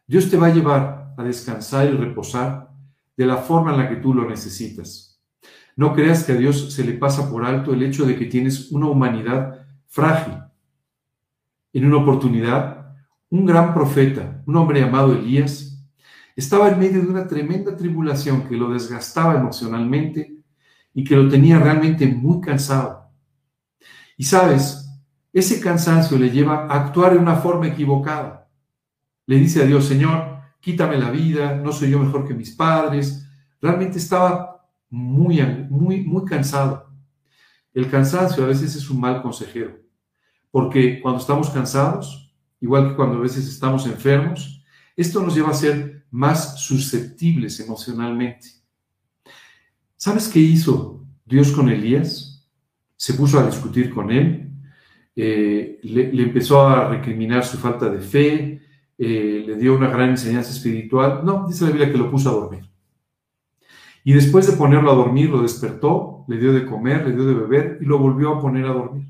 Dios 0.06 0.30
te 0.30 0.38
va 0.38 0.48
a 0.48 0.54
llevar 0.54 1.16
a 1.18 1.24
descansar 1.24 1.88
y 1.88 1.98
reposar 1.98 2.70
de 3.18 3.26
la 3.26 3.38
forma 3.38 3.72
en 3.72 3.78
la 3.78 3.90
que 3.90 3.96
tú 3.96 4.14
lo 4.14 4.30
necesitas. 4.30 5.20
No 5.76 5.94
creas 5.94 6.24
que 6.24 6.34
a 6.34 6.36
Dios 6.36 6.74
se 6.74 6.84
le 6.84 6.94
pasa 6.94 7.30
por 7.30 7.44
alto 7.44 7.74
el 7.74 7.82
hecho 7.82 8.06
de 8.06 8.16
que 8.16 8.26
tienes 8.26 8.72
una 8.72 8.88
humanidad 8.88 9.66
frágil. 9.88 10.36
En 11.74 11.86
una 11.86 11.98
oportunidad, 11.98 12.96
un 13.30 13.46
gran 13.46 13.74
profeta, 13.74 14.44
un 14.46 14.56
hombre 14.56 14.80
llamado 14.80 15.14
Elías, 15.14 15.76
estaba 16.36 16.70
en 16.70 16.80
medio 16.80 17.02
de 17.02 17.08
una 17.08 17.28
tremenda 17.28 17.76
tribulación 17.76 18.48
que 18.48 18.56
lo 18.56 18.70
desgastaba 18.70 19.36
emocionalmente 19.36 20.38
y 20.94 21.04
que 21.04 21.16
lo 21.16 21.28
tenía 21.30 21.60
realmente 21.60 22.08
muy 22.08 22.42
cansado. 22.42 23.10
Y 24.18 24.24
sabes, 24.24 24.85
ese 25.36 25.60
cansancio 25.60 26.18
le 26.18 26.32
lleva 26.32 26.66
a 26.66 26.86
actuar 26.86 27.12
de 27.12 27.20
una 27.20 27.36
forma 27.36 27.68
equivocada. 27.68 28.50
Le 29.26 29.38
dice 29.38 29.62
a 29.62 29.66
Dios, 29.66 29.84
Señor, 29.84 30.40
quítame 30.62 30.98
la 30.98 31.12
vida, 31.12 31.56
no 31.56 31.74
soy 31.74 31.90
yo 31.92 32.00
mejor 32.00 32.26
que 32.26 32.34
mis 32.34 32.52
padres. 32.52 33.28
Realmente 33.62 33.98
estaba 33.98 34.66
muy, 34.90 35.42
muy, 35.70 36.06
muy 36.06 36.24
cansado. 36.24 36.90
El 37.74 37.90
cansancio 37.90 38.46
a 38.46 38.48
veces 38.48 38.78
es 38.78 38.90
un 38.90 39.02
mal 39.02 39.22
consejero, 39.22 39.78
porque 40.52 41.02
cuando 41.02 41.20
estamos 41.20 41.50
cansados, 41.50 42.34
igual 42.62 42.92
que 42.92 42.96
cuando 42.96 43.18
a 43.18 43.22
veces 43.22 43.46
estamos 43.46 43.86
enfermos, 43.88 44.64
esto 44.96 45.22
nos 45.22 45.36
lleva 45.36 45.50
a 45.50 45.54
ser 45.54 46.06
más 46.12 46.62
susceptibles 46.62 47.60
emocionalmente. 47.60 48.48
¿Sabes 49.98 50.30
qué 50.30 50.40
hizo 50.40 51.06
Dios 51.26 51.52
con 51.52 51.68
Elías? 51.68 52.50
Se 52.96 53.16
puso 53.16 53.38
a 53.38 53.46
discutir 53.46 53.94
con 53.94 54.10
él, 54.12 54.45
eh, 55.16 55.80
le, 55.84 56.24
empezó 56.24 56.68
a 56.68 56.90
recriminar 56.90 57.46
su 57.46 57.58
falta 57.58 57.90
de 57.90 58.00
fe, 58.00 58.62
eh, 58.98 59.44
le 59.46 59.56
dio 59.56 59.76
una 59.76 59.90
gran 59.90 60.12
enseñanza 60.12 60.52
espiritual. 60.52 61.22
No, 61.24 61.46
dice 61.48 61.66
la 61.66 61.72
Biblia 61.72 61.92
que 61.92 61.98
lo 61.98 62.12
puso 62.12 62.30
a 62.30 62.34
dormir. 62.34 62.70
Y 64.04 64.14
después 64.14 64.46
de 64.48 64.58
ponerlo 64.58 64.92
a 64.92 64.96
dormir, 64.96 65.30
lo 65.30 65.42
despertó, 65.42 66.26
le 66.28 66.38
dio 66.38 66.54
de 66.54 66.66
comer, 66.66 67.08
le 67.08 67.16
dio 67.16 67.26
de 67.26 67.34
beber 67.34 67.80
y 67.82 67.86
lo 67.86 67.98
volvió 67.98 68.36
a 68.36 68.42
poner 68.42 68.66
a 68.66 68.74
dormir. 68.74 69.08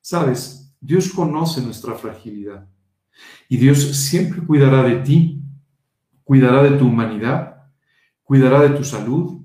Sabes, 0.00 0.74
Dios 0.80 1.10
conoce 1.10 1.62
nuestra 1.62 1.94
fragilidad 1.94 2.68
y 3.48 3.56
Dios 3.56 3.96
siempre 3.96 4.44
cuidará 4.44 4.82
de 4.82 4.96
ti, 4.96 5.42
cuidará 6.24 6.62
de 6.62 6.76
tu 6.76 6.86
humanidad, 6.86 7.64
cuidará 8.22 8.60
de 8.60 8.70
tu 8.70 8.84
salud, 8.84 9.40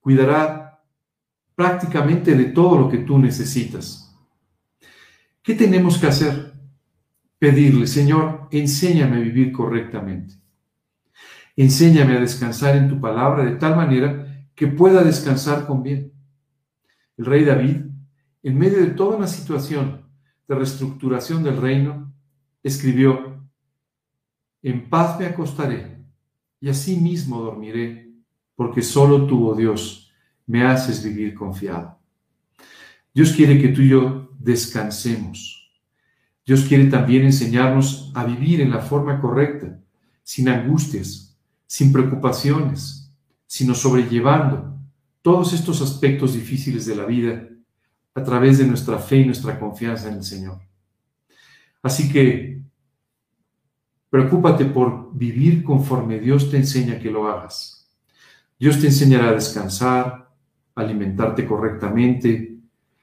cuidará 0.00 0.82
prácticamente 1.54 2.34
de 2.34 2.46
todo 2.46 2.78
lo 2.78 2.88
que 2.88 2.98
tú 2.98 3.18
necesitas. 3.18 3.99
¿Qué 5.50 5.56
tenemos 5.56 5.98
que 5.98 6.06
hacer? 6.06 6.52
Pedirle, 7.36 7.88
Señor, 7.88 8.46
enséñame 8.52 9.16
a 9.16 9.18
vivir 9.18 9.50
correctamente. 9.50 10.34
Enséñame 11.56 12.16
a 12.16 12.20
descansar 12.20 12.76
en 12.76 12.88
tu 12.88 13.00
palabra 13.00 13.44
de 13.44 13.56
tal 13.56 13.74
manera 13.74 14.46
que 14.54 14.68
pueda 14.68 15.02
descansar 15.02 15.66
con 15.66 15.82
bien. 15.82 16.12
El 17.16 17.26
rey 17.26 17.44
David, 17.44 17.78
en 18.44 18.58
medio 18.58 18.78
de 18.78 18.92
toda 18.92 19.16
una 19.16 19.26
situación 19.26 20.06
de 20.46 20.54
reestructuración 20.54 21.42
del 21.42 21.56
reino, 21.56 22.14
escribió, 22.62 23.44
en 24.62 24.88
paz 24.88 25.18
me 25.18 25.26
acostaré 25.26 25.98
y 26.60 26.68
así 26.68 26.96
mismo 26.96 27.42
dormiré, 27.42 28.14
porque 28.54 28.82
solo 28.82 29.26
tú, 29.26 29.48
oh 29.48 29.56
Dios, 29.56 30.12
me 30.46 30.62
haces 30.62 31.02
vivir 31.02 31.34
confiado. 31.34 31.98
Dios 33.12 33.32
quiere 33.32 33.60
que 33.60 33.70
tú 33.70 33.82
y 33.82 33.88
yo 33.88 34.19
descansemos. 34.40 35.70
Dios 36.44 36.64
quiere 36.64 36.86
también 36.86 37.24
enseñarnos 37.24 38.10
a 38.14 38.24
vivir 38.24 38.60
en 38.60 38.70
la 38.70 38.80
forma 38.80 39.20
correcta, 39.20 39.78
sin 40.22 40.48
angustias, 40.48 41.38
sin 41.66 41.92
preocupaciones, 41.92 43.12
sino 43.46 43.74
sobrellevando 43.74 44.76
todos 45.22 45.52
estos 45.52 45.82
aspectos 45.82 46.34
difíciles 46.34 46.86
de 46.86 46.96
la 46.96 47.04
vida 47.04 47.46
a 48.14 48.24
través 48.24 48.58
de 48.58 48.66
nuestra 48.66 48.98
fe 48.98 49.18
y 49.18 49.26
nuestra 49.26 49.58
confianza 49.60 50.08
en 50.08 50.14
el 50.14 50.24
Señor. 50.24 50.60
Así 51.82 52.10
que 52.10 52.62
preocúpate 54.08 54.64
por 54.64 55.14
vivir 55.14 55.62
conforme 55.62 56.18
Dios 56.18 56.50
te 56.50 56.56
enseña 56.56 56.98
que 56.98 57.10
lo 57.10 57.28
hagas. 57.28 57.88
Dios 58.58 58.80
te 58.80 58.86
enseñará 58.86 59.28
a 59.28 59.34
descansar, 59.34 60.30
alimentarte 60.74 61.46
correctamente, 61.46 62.59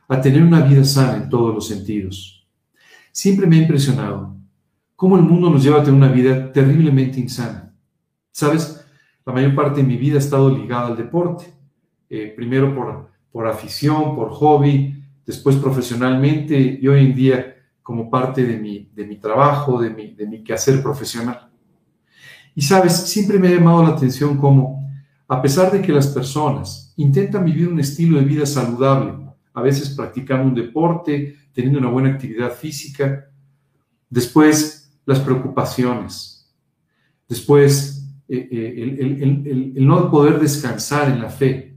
a 0.07 0.21
tener 0.21 0.43
una 0.43 0.61
vida 0.61 0.83
sana 0.83 1.17
en 1.17 1.29
todos 1.29 1.53
los 1.53 1.67
sentidos. 1.67 2.47
Siempre 3.11 3.47
me 3.47 3.57
ha 3.57 3.61
impresionado 3.61 4.35
cómo 4.95 5.17
el 5.17 5.23
mundo 5.23 5.49
nos 5.49 5.63
lleva 5.63 5.81
a 5.81 5.83
tener 5.83 5.97
una 5.97 6.11
vida 6.11 6.51
terriblemente 6.51 7.19
insana. 7.19 7.73
¿Sabes? 8.31 8.85
La 9.25 9.33
mayor 9.33 9.55
parte 9.55 9.81
de 9.81 9.87
mi 9.87 9.97
vida 9.97 10.15
ha 10.15 10.19
estado 10.19 10.49
ligada 10.55 10.87
al 10.87 10.97
deporte. 10.97 11.45
Eh, 12.09 12.33
primero 12.35 12.73
por, 12.73 13.09
por 13.31 13.47
afición, 13.47 14.15
por 14.15 14.29
hobby, 14.29 15.03
después 15.25 15.57
profesionalmente 15.57 16.79
y 16.81 16.87
hoy 16.87 17.05
en 17.05 17.15
día 17.15 17.55
como 17.83 18.09
parte 18.09 18.45
de 18.45 18.57
mi, 18.57 18.89
de 18.93 19.05
mi 19.05 19.17
trabajo, 19.17 19.81
de 19.81 19.89
mi, 19.89 20.13
de 20.13 20.25
mi 20.25 20.43
quehacer 20.43 20.81
profesional. 20.81 21.49
Y 22.55 22.61
sabes, 22.61 22.93
siempre 22.93 23.37
me 23.37 23.49
ha 23.49 23.51
llamado 23.51 23.83
la 23.83 23.89
atención 23.89 24.37
cómo, 24.37 24.89
a 25.27 25.41
pesar 25.41 25.71
de 25.71 25.81
que 25.81 25.91
las 25.91 26.07
personas 26.07 26.93
intentan 26.95 27.45
vivir 27.45 27.67
un 27.67 27.79
estilo 27.79 28.17
de 28.17 28.25
vida 28.25 28.45
saludable, 28.45 29.26
a 29.57 29.61
veces 29.63 29.89
practicando 29.89 30.47
un 30.49 30.53
deporte, 30.53 31.35
teniendo 31.51 31.79
una 31.79 31.89
buena 31.89 32.11
actividad 32.11 32.53
física, 32.53 33.27
después 34.07 34.95
las 35.03 35.19
preocupaciones, 35.19 36.55
después 37.27 38.07
eh, 38.27 38.47
eh, 38.51 39.73
el, 39.75 39.87
no 39.87 40.11
poder 40.11 40.39
descansar 40.39 41.09
en 41.09 41.23
la 41.23 41.31
fe, 41.31 41.75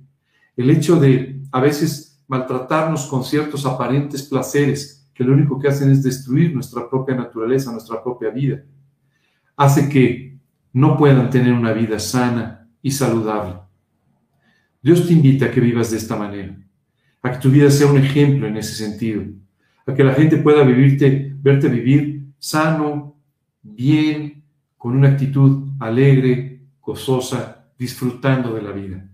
el 0.59 0.69
hecho 0.69 1.01
de 1.01 1.41
a 1.51 1.59
veces 1.63 2.23
maltratarnos 2.29 3.07
con 3.07 3.25
ciertos 3.25 3.65
aparentes 3.65 4.25
placeres 4.25 5.11
que 5.15 5.25
lo 5.25 5.33
único 5.33 5.59
que 5.59 5.69
hacen 5.69 5.91
es 5.91 6.03
destruir 6.03 6.53
nuestra 6.53 6.87
propia 6.87 7.15
naturaleza, 7.15 7.73
nuestra 7.73 8.05
propia 8.05 8.29
vida. 8.29 8.63
Hace 9.57 9.89
que 9.89 10.39
no 10.75 10.99
puedan 10.99 11.31
tener 11.31 11.55
una 11.55 11.73
vida 11.73 11.99
sana 11.99 12.69
y 12.83 12.91
saludable. 12.91 13.55
Dios 14.83 15.07
te 15.07 15.15
invita 15.15 15.47
a 15.47 15.51
que 15.51 15.63
vivas 15.63 15.91
de 15.91 15.97
esta 15.97 16.15
manera, 16.15 16.61
a 17.23 17.33
que 17.33 17.39
tu 17.39 17.51
vida 17.51 17.71
sea 17.71 17.87
un 17.87 17.99
ejemplo 17.99 18.47
en 18.47 18.57
ese 18.57 18.75
sentido, 18.75 19.23
a 19.87 19.95
que 19.95 20.05
la 20.05 20.15
gente 20.15 20.37
pueda 20.39 20.63
vivirte, 20.63 21.35
verte 21.41 21.69
vivir 21.69 22.27
sano, 22.39 23.17
bien, 23.63 24.43
con 24.77 24.97
una 24.97 25.11
actitud 25.11 25.69
alegre, 25.79 26.63
gozosa, 26.81 27.67
disfrutando 27.79 28.55
de 28.55 28.63
la 28.63 28.73
vida. 28.73 29.07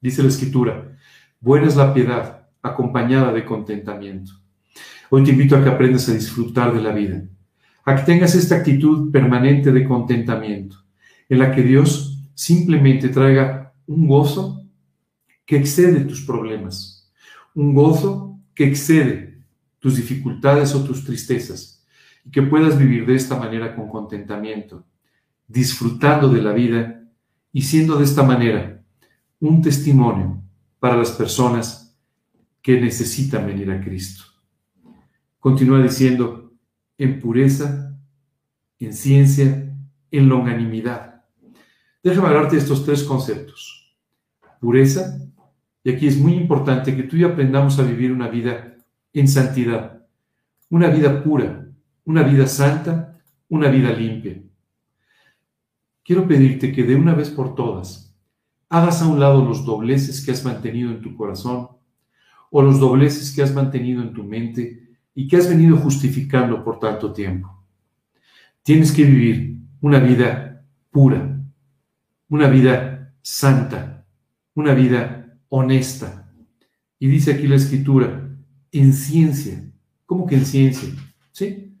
Dice 0.00 0.22
la 0.22 0.28
escritura, 0.28 0.98
buena 1.40 1.66
es 1.66 1.76
la 1.76 1.92
piedad 1.94 2.48
acompañada 2.62 3.32
de 3.32 3.44
contentamiento. 3.44 4.32
Hoy 5.08 5.24
te 5.24 5.30
invito 5.30 5.56
a 5.56 5.62
que 5.62 5.70
aprendas 5.70 6.08
a 6.08 6.14
disfrutar 6.14 6.72
de 6.72 6.80
la 6.80 6.92
vida, 6.92 7.22
a 7.84 7.96
que 7.96 8.02
tengas 8.02 8.34
esta 8.34 8.56
actitud 8.56 9.10
permanente 9.10 9.72
de 9.72 9.84
contentamiento, 9.84 10.76
en 11.28 11.38
la 11.38 11.54
que 11.54 11.62
Dios 11.62 12.22
simplemente 12.34 13.08
traiga 13.08 13.72
un 13.86 14.06
gozo 14.06 14.64
que 15.44 15.56
excede 15.56 16.00
tus 16.00 16.22
problemas, 16.22 16.99
un 17.54 17.74
gozo 17.74 18.38
que 18.54 18.64
excede 18.64 19.42
tus 19.78 19.96
dificultades 19.96 20.74
o 20.74 20.84
tus 20.84 21.04
tristezas 21.04 21.86
y 22.24 22.30
que 22.30 22.42
puedas 22.42 22.78
vivir 22.78 23.06
de 23.06 23.14
esta 23.14 23.36
manera 23.36 23.74
con 23.74 23.88
contentamiento, 23.88 24.84
disfrutando 25.48 26.28
de 26.28 26.42
la 26.42 26.52
vida 26.52 27.02
y 27.52 27.62
siendo 27.62 27.96
de 27.96 28.04
esta 28.04 28.22
manera 28.22 28.82
un 29.40 29.62
testimonio 29.62 30.42
para 30.78 30.96
las 30.96 31.12
personas 31.12 31.98
que 32.62 32.80
necesitan 32.80 33.46
venir 33.46 33.70
a 33.70 33.80
Cristo. 33.80 34.24
Continúa 35.38 35.82
diciendo, 35.82 36.52
en 36.98 37.18
pureza, 37.18 37.98
en 38.78 38.92
ciencia, 38.92 39.74
en 40.10 40.28
longanimidad. 40.28 41.24
Déjame 42.02 42.28
hablarte 42.28 42.56
de 42.56 42.62
estos 42.62 42.84
tres 42.84 43.02
conceptos. 43.02 43.96
Pureza, 44.60 45.18
y 45.82 45.90
aquí 45.90 46.06
es 46.06 46.18
muy 46.18 46.34
importante 46.34 46.94
que 46.94 47.04
tú 47.04 47.16
y 47.16 47.20
yo 47.20 47.28
aprendamos 47.28 47.78
a 47.78 47.82
vivir 47.82 48.12
una 48.12 48.28
vida 48.28 48.76
en 49.12 49.28
santidad, 49.28 50.06
una 50.68 50.88
vida 50.88 51.22
pura, 51.22 51.66
una 52.04 52.22
vida 52.22 52.46
santa, 52.46 53.18
una 53.48 53.68
vida 53.68 53.92
limpia. 53.92 54.40
Quiero 56.04 56.26
pedirte 56.26 56.72
que 56.72 56.84
de 56.84 56.96
una 56.96 57.14
vez 57.14 57.30
por 57.30 57.54
todas 57.54 58.14
hagas 58.68 59.02
a 59.02 59.06
un 59.06 59.18
lado 59.18 59.44
los 59.44 59.64
dobleces 59.64 60.24
que 60.24 60.30
has 60.30 60.44
mantenido 60.44 60.90
en 60.90 61.00
tu 61.00 61.16
corazón 61.16 61.68
o 62.50 62.62
los 62.62 62.78
dobleces 62.78 63.34
que 63.34 63.42
has 63.42 63.54
mantenido 63.54 64.02
en 64.02 64.12
tu 64.12 64.22
mente 64.24 64.90
y 65.14 65.26
que 65.26 65.36
has 65.36 65.48
venido 65.48 65.76
justificando 65.76 66.62
por 66.62 66.78
tanto 66.78 67.12
tiempo. 67.12 67.64
Tienes 68.62 68.92
que 68.92 69.04
vivir 69.04 69.56
una 69.80 69.98
vida 69.98 70.64
pura, 70.90 71.40
una 72.28 72.48
vida 72.48 73.12
santa, 73.22 74.04
una 74.54 74.74
vida 74.74 75.19
honesta. 75.50 76.32
Y 76.98 77.08
dice 77.08 77.32
aquí 77.32 77.46
la 77.46 77.56
escritura, 77.56 78.30
en 78.72 78.94
ciencia. 78.94 79.62
¿Cómo 80.06 80.26
que 80.26 80.36
en 80.36 80.46
ciencia? 80.46 80.88
¿Sí? 81.32 81.76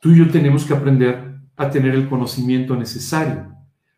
Tú 0.00 0.10
y 0.10 0.18
yo 0.18 0.28
tenemos 0.28 0.64
que 0.64 0.74
aprender 0.74 1.38
a 1.56 1.70
tener 1.70 1.94
el 1.94 2.08
conocimiento 2.08 2.74
necesario 2.74 3.54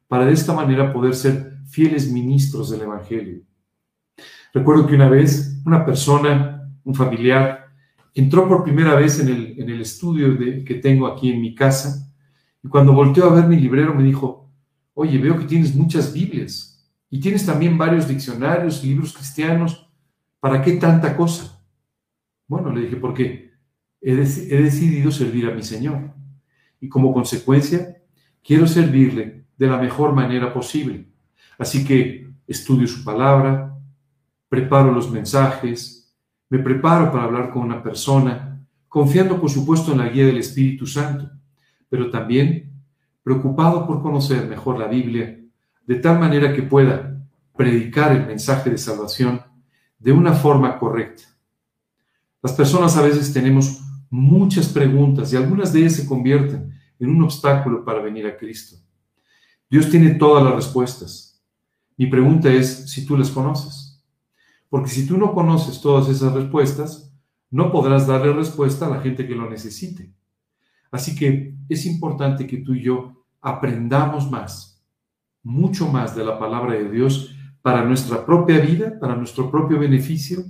para 0.08 0.26
de 0.26 0.32
esta 0.32 0.52
manera 0.52 0.92
poder 0.92 1.14
ser 1.14 1.58
fieles 1.66 2.12
ministros 2.12 2.70
del 2.70 2.82
Evangelio. 2.82 3.42
Recuerdo 4.52 4.86
que 4.86 4.94
una 4.94 5.08
vez 5.08 5.62
una 5.64 5.86
persona, 5.86 6.70
un 6.84 6.94
familiar, 6.94 7.68
entró 8.14 8.46
por 8.48 8.64
primera 8.64 8.94
vez 8.94 9.20
en 9.20 9.28
el, 9.28 9.54
en 9.58 9.70
el 9.70 9.80
estudio 9.80 10.36
que 10.66 10.74
tengo 10.74 11.06
aquí 11.06 11.30
en 11.30 11.40
mi 11.40 11.54
casa 11.54 12.12
y 12.62 12.68
cuando 12.68 12.92
volteó 12.92 13.24
a 13.24 13.34
ver 13.34 13.46
mi 13.46 13.56
librero 13.56 13.94
me 13.94 14.02
dijo, 14.02 14.50
oye, 14.94 15.18
veo 15.18 15.38
que 15.38 15.46
tienes 15.46 15.74
muchas 15.74 16.12
Biblias 16.12 16.71
y 17.12 17.20
tienes 17.20 17.44
también 17.44 17.76
varios 17.76 18.08
diccionarios, 18.08 18.82
libros 18.82 19.12
cristianos, 19.12 19.86
¿para 20.40 20.62
qué 20.62 20.72
tanta 20.72 21.14
cosa? 21.14 21.62
Bueno, 22.48 22.72
le 22.72 22.80
dije, 22.80 22.96
porque 22.96 23.52
he, 24.00 24.16
decidido 24.16 25.12
servir 25.12 25.46
a 25.46 25.54
mi 25.54 25.62
Señor 25.62 26.14
y 26.80 26.88
como 26.88 27.12
consecuencia 27.12 27.98
quiero 28.42 28.66
servirle 28.66 29.44
de 29.58 29.66
la 29.66 29.76
mejor 29.76 30.14
manera 30.14 30.54
posible. 30.54 31.06
Así 31.58 31.84
que 31.84 32.30
estudio 32.46 32.86
su 32.86 33.04
palabra, 33.04 33.78
preparo 34.48 34.90
los 34.90 35.10
mensajes, 35.10 36.16
me 36.48 36.60
preparo 36.60 37.12
para 37.12 37.24
hablar 37.24 37.50
con 37.50 37.62
una 37.62 37.82
persona, 37.82 38.66
confiando 38.88 39.38
por 39.38 39.50
supuesto 39.50 39.92
en 39.92 39.98
la 39.98 40.08
guía 40.08 40.24
del 40.24 40.38
Espíritu 40.38 40.86
Santo 40.86 41.30
pero 41.90 42.08
también 42.08 42.72
preocupado 43.22 43.86
por 43.86 44.00
conocer 44.00 44.48
mejor 44.48 44.78
la 44.78 44.86
Biblia, 44.86 45.41
de 45.86 45.96
tal 45.96 46.18
manera 46.18 46.52
que 46.52 46.62
pueda 46.62 47.22
predicar 47.56 48.12
el 48.12 48.26
mensaje 48.26 48.70
de 48.70 48.78
salvación 48.78 49.42
de 49.98 50.12
una 50.12 50.32
forma 50.32 50.78
correcta. 50.78 51.24
Las 52.42 52.52
personas 52.52 52.96
a 52.96 53.02
veces 53.02 53.32
tenemos 53.32 53.80
muchas 54.10 54.68
preguntas 54.68 55.32
y 55.32 55.36
algunas 55.36 55.72
de 55.72 55.80
ellas 55.80 55.94
se 55.94 56.06
convierten 56.06 56.72
en 56.98 57.10
un 57.10 57.22
obstáculo 57.22 57.84
para 57.84 58.00
venir 58.00 58.26
a 58.26 58.36
Cristo. 58.36 58.76
Dios 59.70 59.88
tiene 59.90 60.14
todas 60.14 60.44
las 60.44 60.54
respuestas. 60.54 61.42
Mi 61.96 62.06
pregunta 62.06 62.52
es 62.52 62.90
si 62.90 63.06
tú 63.06 63.16
las 63.16 63.30
conoces. 63.30 64.02
Porque 64.68 64.90
si 64.90 65.06
tú 65.06 65.18
no 65.18 65.34
conoces 65.34 65.80
todas 65.80 66.08
esas 66.08 66.32
respuestas, 66.32 67.12
no 67.50 67.70
podrás 67.70 68.06
darle 68.06 68.32
respuesta 68.32 68.86
a 68.86 68.90
la 68.90 69.00
gente 69.00 69.26
que 69.26 69.34
lo 69.34 69.48
necesite. 69.48 70.12
Así 70.90 71.14
que 71.14 71.54
es 71.68 71.86
importante 71.86 72.46
que 72.46 72.58
tú 72.58 72.74
y 72.74 72.82
yo 72.82 73.24
aprendamos 73.40 74.30
más, 74.30 74.71
mucho 75.42 75.88
más 75.88 76.14
de 76.14 76.24
la 76.24 76.38
palabra 76.38 76.74
de 76.74 76.90
Dios 76.90 77.34
para 77.62 77.84
nuestra 77.84 78.24
propia 78.24 78.58
vida, 78.58 78.98
para 79.00 79.16
nuestro 79.16 79.50
propio 79.50 79.78
beneficio, 79.78 80.44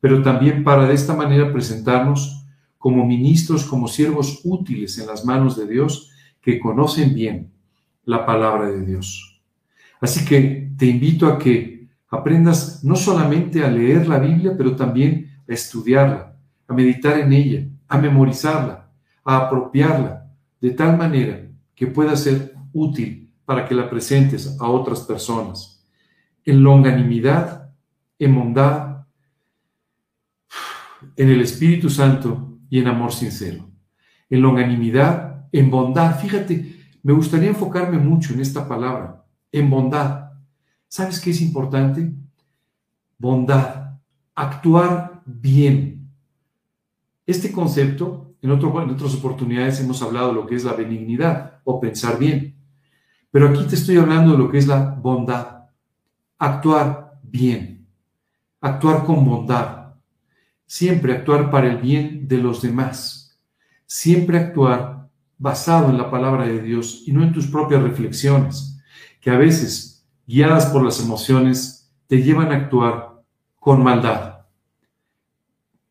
pero 0.00 0.22
también 0.22 0.64
para 0.64 0.86
de 0.86 0.94
esta 0.94 1.14
manera 1.14 1.52
presentarnos 1.52 2.46
como 2.78 3.06
ministros, 3.06 3.64
como 3.64 3.88
siervos 3.88 4.40
útiles 4.44 4.98
en 4.98 5.06
las 5.06 5.24
manos 5.24 5.56
de 5.56 5.66
Dios 5.66 6.10
que 6.40 6.60
conocen 6.60 7.14
bien 7.14 7.50
la 8.04 8.26
palabra 8.26 8.70
de 8.70 8.84
Dios. 8.84 9.40
Así 10.00 10.24
que 10.24 10.70
te 10.76 10.86
invito 10.86 11.26
a 11.26 11.38
que 11.38 11.88
aprendas 12.10 12.84
no 12.84 12.94
solamente 12.96 13.64
a 13.64 13.70
leer 13.70 14.06
la 14.06 14.18
Biblia, 14.18 14.54
pero 14.56 14.76
también 14.76 15.30
a 15.48 15.52
estudiarla, 15.52 16.36
a 16.68 16.74
meditar 16.74 17.18
en 17.18 17.32
ella, 17.32 17.66
a 17.88 17.98
memorizarla, 17.98 18.90
a 19.24 19.36
apropiarla 19.38 20.30
de 20.60 20.70
tal 20.70 20.98
manera 20.98 21.48
que 21.74 21.86
pueda 21.86 22.16
ser 22.16 22.54
útil 22.72 23.23
para 23.44 23.66
que 23.66 23.74
la 23.74 23.88
presentes 23.88 24.56
a 24.60 24.68
otras 24.68 25.00
personas. 25.00 25.86
En 26.44 26.62
longanimidad, 26.62 27.70
en 28.18 28.34
bondad, 28.34 29.06
en 31.16 31.28
el 31.28 31.40
Espíritu 31.40 31.90
Santo 31.90 32.58
y 32.70 32.78
en 32.78 32.88
amor 32.88 33.12
sincero. 33.12 33.68
En 34.30 34.42
longanimidad, 34.42 35.46
en 35.52 35.70
bondad. 35.70 36.18
Fíjate, 36.18 36.74
me 37.02 37.12
gustaría 37.12 37.48
enfocarme 37.48 37.98
mucho 37.98 38.32
en 38.34 38.40
esta 38.40 38.66
palabra, 38.66 39.24
en 39.52 39.70
bondad. 39.70 40.32
¿Sabes 40.88 41.20
qué 41.20 41.30
es 41.30 41.40
importante? 41.40 42.12
Bondad, 43.18 43.98
actuar 44.34 45.22
bien. 45.24 46.10
Este 47.26 47.52
concepto 47.52 48.34
en, 48.44 48.50
otras 48.50 49.14
oportunidades 49.14 49.80
hemos 49.80 50.02
hablado 50.02 50.28
de 50.28 50.34
lo 50.34 50.46
que 50.46 50.54
es 50.54 50.64
la 50.64 50.74
benignidad 50.74 51.60
o 51.64 51.80
pensar 51.80 52.18
bien. 52.18 52.54
Pero 53.34 53.48
aquí 53.48 53.64
te 53.64 53.74
estoy 53.74 53.96
hablando 53.96 54.30
de 54.30 54.38
lo 54.38 54.48
que 54.48 54.58
es 54.58 54.68
la 54.68 54.78
bondad. 54.78 55.64
Actuar 56.38 57.18
bien. 57.20 57.84
Actuar 58.60 59.02
con 59.02 59.24
bondad. 59.24 59.94
Siempre 60.66 61.14
actuar 61.14 61.50
para 61.50 61.66
el 61.66 61.78
bien 61.78 62.28
de 62.28 62.38
los 62.38 62.62
demás. 62.62 63.36
Siempre 63.86 64.38
actuar 64.38 65.08
basado 65.36 65.90
en 65.90 65.98
la 65.98 66.12
palabra 66.12 66.46
de 66.46 66.62
Dios 66.62 67.02
y 67.06 67.12
no 67.12 67.24
en 67.24 67.32
tus 67.32 67.48
propias 67.48 67.82
reflexiones, 67.82 68.80
que 69.20 69.30
a 69.30 69.36
veces, 69.36 70.06
guiadas 70.28 70.66
por 70.66 70.84
las 70.84 71.00
emociones, 71.00 71.92
te 72.06 72.22
llevan 72.22 72.52
a 72.52 72.56
actuar 72.58 73.20
con 73.58 73.82
maldad. 73.82 74.42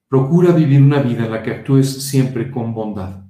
Procura 0.08 0.54
vivir 0.54 0.82
una 0.82 1.02
vida 1.02 1.26
en 1.26 1.32
la 1.32 1.44
que 1.44 1.52
actúes 1.52 2.06
siempre 2.06 2.50
con 2.50 2.74
bondad. 2.74 3.26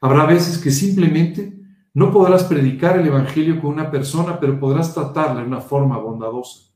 Habrá 0.00 0.26
veces 0.26 0.58
que 0.58 0.72
simplemente 0.72 1.63
no 1.94 2.12
podrás 2.12 2.44
predicar 2.44 2.98
el 2.98 3.06
Evangelio 3.06 3.60
con 3.60 3.72
una 3.72 3.90
persona, 3.90 4.38
pero 4.38 4.58
podrás 4.58 4.92
tratarla 4.92 5.40
de 5.40 5.46
una 5.46 5.60
forma 5.60 5.96
bondadosa. 5.96 6.70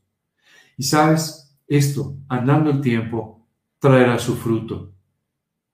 Y 0.77 0.83
sabes, 0.83 1.57
esto, 1.67 2.15
andando 2.27 2.71
el 2.71 2.81
tiempo, 2.81 3.45
traerá 3.79 4.17
su 4.17 4.35
fruto. 4.35 4.93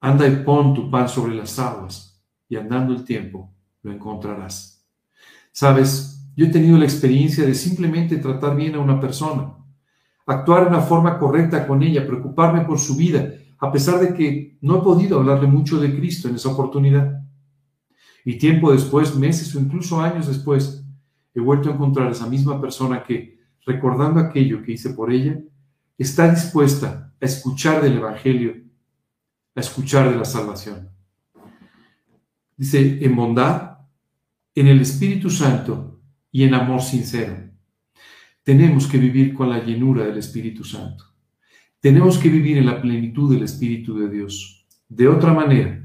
Anda 0.01 0.27
y 0.27 0.35
pon 0.43 0.73
tu 0.73 0.91
pan 0.91 1.07
sobre 1.07 1.35
las 1.35 1.57
aguas, 1.59 2.21
y 2.49 2.55
andando 2.55 2.93
el 2.93 3.03
tiempo 3.03 3.53
lo 3.81 3.91
encontrarás. 3.91 4.85
Sabes, 5.51 6.27
yo 6.35 6.45
he 6.45 6.49
tenido 6.49 6.77
la 6.77 6.85
experiencia 6.85 7.45
de 7.45 7.55
simplemente 7.55 8.17
tratar 8.17 8.55
bien 8.55 8.75
a 8.75 8.79
una 8.79 8.99
persona 8.99 9.55
actuar 10.25 10.63
de 10.63 10.69
una 10.69 10.81
forma 10.81 11.19
correcta 11.19 11.67
con 11.67 11.83
ella, 11.83 12.05
preocuparme 12.05 12.61
por 12.61 12.79
su 12.79 12.95
vida, 12.95 13.33
a 13.59 13.71
pesar 13.71 13.99
de 13.99 14.13
que 14.13 14.57
no 14.61 14.79
he 14.79 14.81
podido 14.81 15.19
hablarle 15.19 15.47
mucho 15.47 15.79
de 15.79 15.95
Cristo 15.95 16.27
en 16.27 16.35
esa 16.35 16.49
oportunidad. 16.49 17.21
Y 18.25 18.37
tiempo 18.37 18.73
después, 18.73 19.15
meses 19.15 19.55
o 19.55 19.59
incluso 19.59 20.01
años 20.01 20.27
después, 20.27 20.83
he 21.33 21.39
vuelto 21.39 21.69
a 21.69 21.73
encontrar 21.73 22.07
a 22.07 22.11
esa 22.11 22.27
misma 22.27 22.59
persona 22.59 23.03
que, 23.03 23.39
recordando 23.65 24.19
aquello 24.19 24.61
que 24.61 24.73
hice 24.73 24.89
por 24.89 25.13
ella, 25.13 25.39
está 25.97 26.29
dispuesta 26.29 27.13
a 27.21 27.25
escuchar 27.25 27.81
del 27.81 27.97
Evangelio, 27.97 28.55
a 29.55 29.59
escuchar 29.59 30.09
de 30.09 30.17
la 30.17 30.25
salvación. 30.25 30.89
Dice, 32.57 33.05
en 33.05 33.15
bondad, 33.15 33.77
en 34.55 34.67
el 34.67 34.81
Espíritu 34.81 35.29
Santo 35.29 36.01
y 36.31 36.43
en 36.43 36.53
amor 36.53 36.81
sincero 36.81 37.45
tenemos 38.45 38.85
que 38.85 38.99
vivir 38.99 39.33
con 39.33 39.49
la 39.49 39.63
llenura 39.63 40.05
del 40.05 40.19
Espíritu 40.19 40.63
Santo. 40.63 41.03
Tenemos 41.79 42.19
que 42.19 42.29
vivir 42.29 42.59
en 42.59 42.67
la 42.67 42.79
plenitud 42.79 43.33
del 43.33 43.43
Espíritu 43.43 43.97
de 43.97 44.07
Dios. 44.07 44.67
De 44.87 45.07
otra 45.07 45.33
manera, 45.33 45.83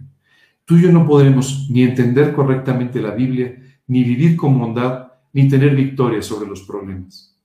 tú 0.71 0.77
y 0.77 0.83
yo 0.83 0.93
no 0.93 1.05
podremos 1.05 1.66
ni 1.68 1.83
entender 1.83 2.33
correctamente 2.33 3.03
la 3.03 3.11
Biblia, 3.11 3.61
ni 3.89 4.05
vivir 4.05 4.37
con 4.37 4.57
bondad, 4.57 5.09
ni 5.33 5.49
tener 5.49 5.75
victoria 5.75 6.23
sobre 6.23 6.49
los 6.49 6.62
problemas. 6.62 7.37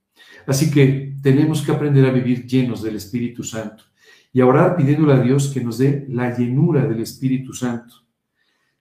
Así 0.45 0.69
que 0.69 1.17
tenemos 1.23 1.63
que 1.63 1.71
aprender 1.71 2.05
a 2.05 2.11
vivir 2.11 2.45
llenos 2.45 2.83
del 2.83 2.97
Espíritu 2.97 3.43
Santo. 3.43 3.83
y 4.31 4.41
a 4.41 4.45
orar 4.45 4.75
pidiéndole 4.75 5.13
a 5.13 5.21
Dios 5.21 5.47
que 5.47 5.63
nos 5.63 5.79
dé 5.79 6.05
la 6.07 6.37
llenura 6.37 6.85
del 6.85 6.99
Espíritu 6.99 7.51
Santo. 7.53 7.95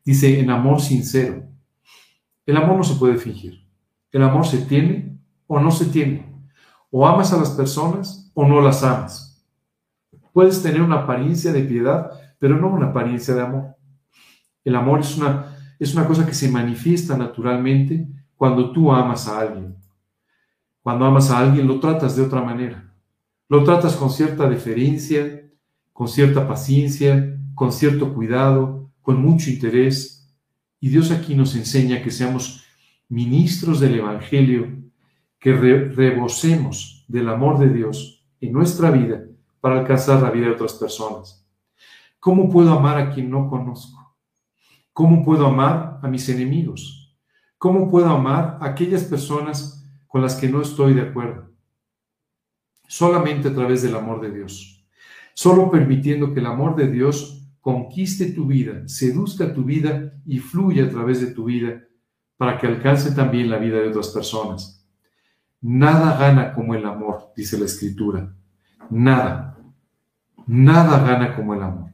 Dice, 0.05 0.39
en 0.41 0.51
amor 0.51 0.83
sincero. 0.83 1.45
El 2.45 2.59
amor 2.59 2.77
no 2.77 2.85
se 2.85 2.97
puede 2.97 3.17
fingir. 3.17 3.65
El 4.13 4.25
amor 4.25 4.45
se 4.45 4.59
tiene 4.59 5.17
o 5.47 5.59
no 5.59 5.71
se 5.71 5.87
tiene. 5.87 6.27
O 6.91 7.07
amas 7.07 7.33
a 7.33 7.39
las 7.39 7.53
personas 7.53 8.31
o 8.35 8.47
no 8.47 8.61
las 8.61 8.83
amas. 8.83 9.43
Puedes 10.35 10.63
tener 10.63 10.83
una 10.83 10.97
apariencia 10.97 11.51
de 11.51 11.63
piedad, 11.63 12.11
pero 12.39 12.59
no 12.59 12.69
una 12.69 12.89
apariencia 12.89 13.35
de 13.35 13.41
amor. 13.41 13.75
El 14.65 14.77
amor 14.77 15.01
es 15.01 15.17
una, 15.17 15.57
es 15.79 15.95
una 15.95 16.07
cosa 16.07 16.27
que 16.27 16.35
se 16.35 16.51
manifiesta 16.51 17.17
naturalmente 17.17 18.09
cuando 18.37 18.73
tú 18.73 18.91
amas 18.91 19.29
a 19.29 19.41
alguien. 19.41 19.77
Cuando 20.83 21.05
amas 21.05 21.31
a 21.31 21.39
alguien 21.39 21.67
lo 21.67 21.79
tratas 21.81 22.17
de 22.17 22.23
otra 22.23 22.43
manera. 22.43 22.93
Lo 23.49 23.63
tratas 23.63 23.95
con 23.95 24.11
cierta 24.11 24.49
deferencia, 24.49 25.51
con 25.93 26.09
cierta 26.09 26.49
paciencia, 26.49 27.39
con 27.55 27.73
cierto 27.73 28.13
cuidado, 28.15 28.91
con 29.01 29.23
mucho 29.23 29.51
interés. 29.51 30.35
Y 30.81 30.89
Dios 30.89 31.11
aquí 31.11 31.35
nos 31.35 31.55
enseña 31.55 32.03
que 32.03 32.11
seamos 32.11 32.65
ministros 33.09 33.81
del 33.81 33.97
Evangelio, 33.97 34.69
que 35.39 35.53
rebosemos 35.53 37.05
del 37.07 37.29
amor 37.29 37.59
de 37.59 37.69
Dios 37.69 38.27
en 38.41 38.53
nuestra 38.53 38.91
vida 38.91 39.25
para 39.61 39.81
alcanzar 39.81 40.23
la 40.23 40.31
vida 40.31 40.47
de 40.47 40.53
otras 40.53 40.75
personas. 40.75 41.47
¿Cómo 42.19 42.51
puedo 42.51 42.73
amar 42.73 42.99
a 42.99 43.11
quien 43.11 43.31
no 43.31 43.49
conozco? 43.49 43.94
¿Cómo 44.95 45.23
puedo 45.23 45.47
amar 45.47 45.99
a 46.03 46.09
mis 46.09 46.27
enemigos? 46.31 47.15
¿Cómo 47.59 47.91
puedo 47.91 48.09
amar 48.09 48.57
a 48.63 48.69
aquellas 48.69 49.05
personas 49.05 49.85
con 50.15 50.23
las 50.23 50.37
que 50.37 50.49
no 50.49 50.63
estoy 50.63 50.95
de 50.95 51.01
acuerdo. 51.01 51.51
Solamente 52.87 53.49
a 53.49 53.53
través 53.53 53.83
del 53.83 53.97
amor 53.97 54.21
de 54.21 54.31
Dios. 54.31 54.87
Solo 55.35 55.73
permitiendo 55.73 56.33
que 56.33 56.39
el 56.39 56.47
amor 56.47 56.77
de 56.77 56.87
Dios 56.87 57.45
conquiste 57.61 58.27
tu 58.27 58.47
vida, 58.47 58.87
seduzca 58.87 59.53
tu 59.53 59.65
vida 59.65 60.13
y 60.25 60.39
fluya 60.39 60.85
a 60.85 60.89
través 60.89 61.21
de 61.21 61.35
tu 61.35 61.47
vida 61.47 61.83
para 62.37 62.59
que 62.59 62.69
alcance 62.69 63.11
también 63.11 63.51
la 63.51 63.59
vida 63.59 63.81
de 63.81 63.89
otras 63.89 64.11
personas. 64.11 64.87
Nada 65.61 66.17
gana 66.17 66.53
como 66.53 66.77
el 66.77 66.87
amor, 66.87 67.33
dice 67.37 67.59
la 67.59 67.65
escritura. 67.65 68.33
Nada. 68.91 69.59
Nada 70.47 71.05
gana 71.05 71.35
como 71.35 71.55
el 71.55 71.63
amor. 71.65 71.91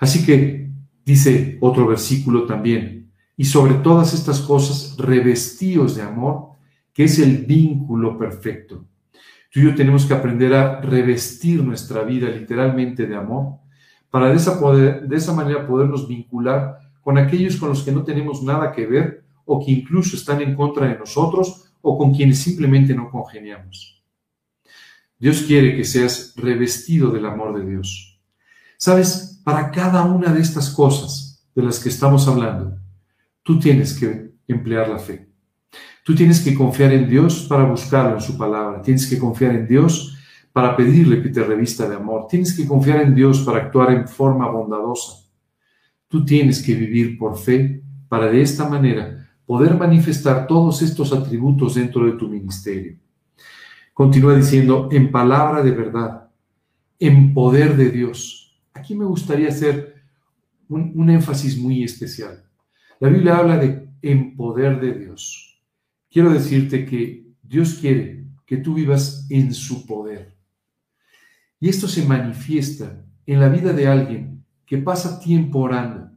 Así 0.00 0.24
que 0.24 0.63
dice 1.04 1.58
otro 1.60 1.86
versículo 1.86 2.44
también, 2.46 3.12
y 3.36 3.44
sobre 3.44 3.74
todas 3.74 4.14
estas 4.14 4.40
cosas, 4.40 4.96
revestidos 4.96 5.96
de 5.96 6.02
amor, 6.02 6.50
que 6.92 7.04
es 7.04 7.18
el 7.18 7.44
vínculo 7.44 8.16
perfecto. 8.16 8.86
Tú 9.50 9.60
y 9.60 9.64
yo 9.64 9.74
tenemos 9.74 10.06
que 10.06 10.14
aprender 10.14 10.54
a 10.54 10.80
revestir 10.80 11.62
nuestra 11.62 12.02
vida 12.02 12.28
literalmente 12.28 13.06
de 13.06 13.16
amor 13.16 13.58
para 14.10 14.28
de 14.28 14.36
esa, 14.36 14.60
de 14.60 15.16
esa 15.16 15.32
manera 15.32 15.66
podernos 15.66 16.06
vincular 16.08 16.78
con 17.00 17.18
aquellos 17.18 17.56
con 17.56 17.68
los 17.68 17.82
que 17.82 17.92
no 17.92 18.02
tenemos 18.02 18.42
nada 18.42 18.72
que 18.72 18.86
ver 18.86 19.24
o 19.44 19.64
que 19.64 19.72
incluso 19.72 20.16
están 20.16 20.40
en 20.40 20.54
contra 20.54 20.88
de 20.88 20.98
nosotros 20.98 21.72
o 21.82 21.98
con 21.98 22.14
quienes 22.14 22.38
simplemente 22.38 22.94
no 22.94 23.10
congeniamos. 23.10 24.02
Dios 25.18 25.42
quiere 25.42 25.76
que 25.76 25.84
seas 25.84 26.34
revestido 26.36 27.10
del 27.10 27.26
amor 27.26 27.56
de 27.58 27.70
Dios. 27.70 28.03
Sabes, 28.78 29.40
para 29.44 29.70
cada 29.70 30.04
una 30.04 30.32
de 30.32 30.40
estas 30.40 30.70
cosas 30.70 31.46
de 31.54 31.62
las 31.62 31.78
que 31.78 31.88
estamos 31.88 32.26
hablando, 32.28 32.78
tú 33.42 33.58
tienes 33.58 33.94
que 33.94 34.32
emplear 34.48 34.88
la 34.88 34.98
fe. 34.98 35.28
Tú 36.04 36.14
tienes 36.14 36.40
que 36.40 36.54
confiar 36.54 36.92
en 36.92 37.08
Dios 37.08 37.46
para 37.48 37.64
buscarlo 37.64 38.14
en 38.16 38.20
su 38.20 38.36
palabra. 38.36 38.82
Tienes 38.82 39.06
que 39.06 39.18
confiar 39.18 39.54
en 39.54 39.66
Dios 39.66 40.18
para 40.52 40.76
pedirle 40.76 41.22
que 41.22 41.30
te 41.30 41.42
revista 41.42 41.88
de 41.88 41.96
amor. 41.96 42.26
Tienes 42.28 42.54
que 42.54 42.66
confiar 42.66 43.00
en 43.00 43.14
Dios 43.14 43.40
para 43.40 43.58
actuar 43.58 43.90
en 43.92 44.06
forma 44.06 44.48
bondadosa. 44.50 45.24
Tú 46.08 46.24
tienes 46.24 46.62
que 46.62 46.74
vivir 46.74 47.18
por 47.18 47.38
fe 47.38 47.82
para 48.08 48.26
de 48.26 48.42
esta 48.42 48.68
manera 48.68 49.28
poder 49.46 49.76
manifestar 49.76 50.46
todos 50.46 50.82
estos 50.82 51.12
atributos 51.12 51.74
dentro 51.74 52.06
de 52.06 52.12
tu 52.12 52.28
ministerio. 52.28 52.96
Continúa 53.92 54.34
diciendo, 54.34 54.88
en 54.90 55.10
palabra 55.10 55.62
de 55.62 55.70
verdad, 55.70 56.28
en 56.98 57.34
poder 57.34 57.76
de 57.76 57.90
Dios. 57.90 58.43
Aquí 58.84 58.94
me 58.94 59.06
gustaría 59.06 59.48
hacer 59.48 59.94
un, 60.68 61.08
énfasis 61.08 61.56
muy 61.56 61.82
especial. 61.82 62.44
La 63.00 63.08
Biblia 63.08 63.38
habla 63.38 63.56
de 63.56 63.88
en 64.02 64.36
poder 64.36 64.78
de 64.78 64.92
Dios 64.92 65.58
quiero 66.10 66.30
decirte 66.30 66.84
que 66.84 67.32
Dios 67.42 67.78
quiere 67.80 68.26
que 68.44 68.58
tú 68.58 68.74
vivas 68.74 69.26
en 69.30 69.54
su 69.54 69.86
poder. 69.86 70.36
Y 71.58 71.70
esto 71.70 71.88
se 71.88 72.04
manifiesta 72.04 73.02
en 73.24 73.40
la 73.40 73.48
vida 73.48 73.72
de 73.72 73.86
alguien 73.86 74.44
que 74.66 74.76
pasa 74.76 75.18
tiempo 75.18 75.60
orando, 75.60 76.10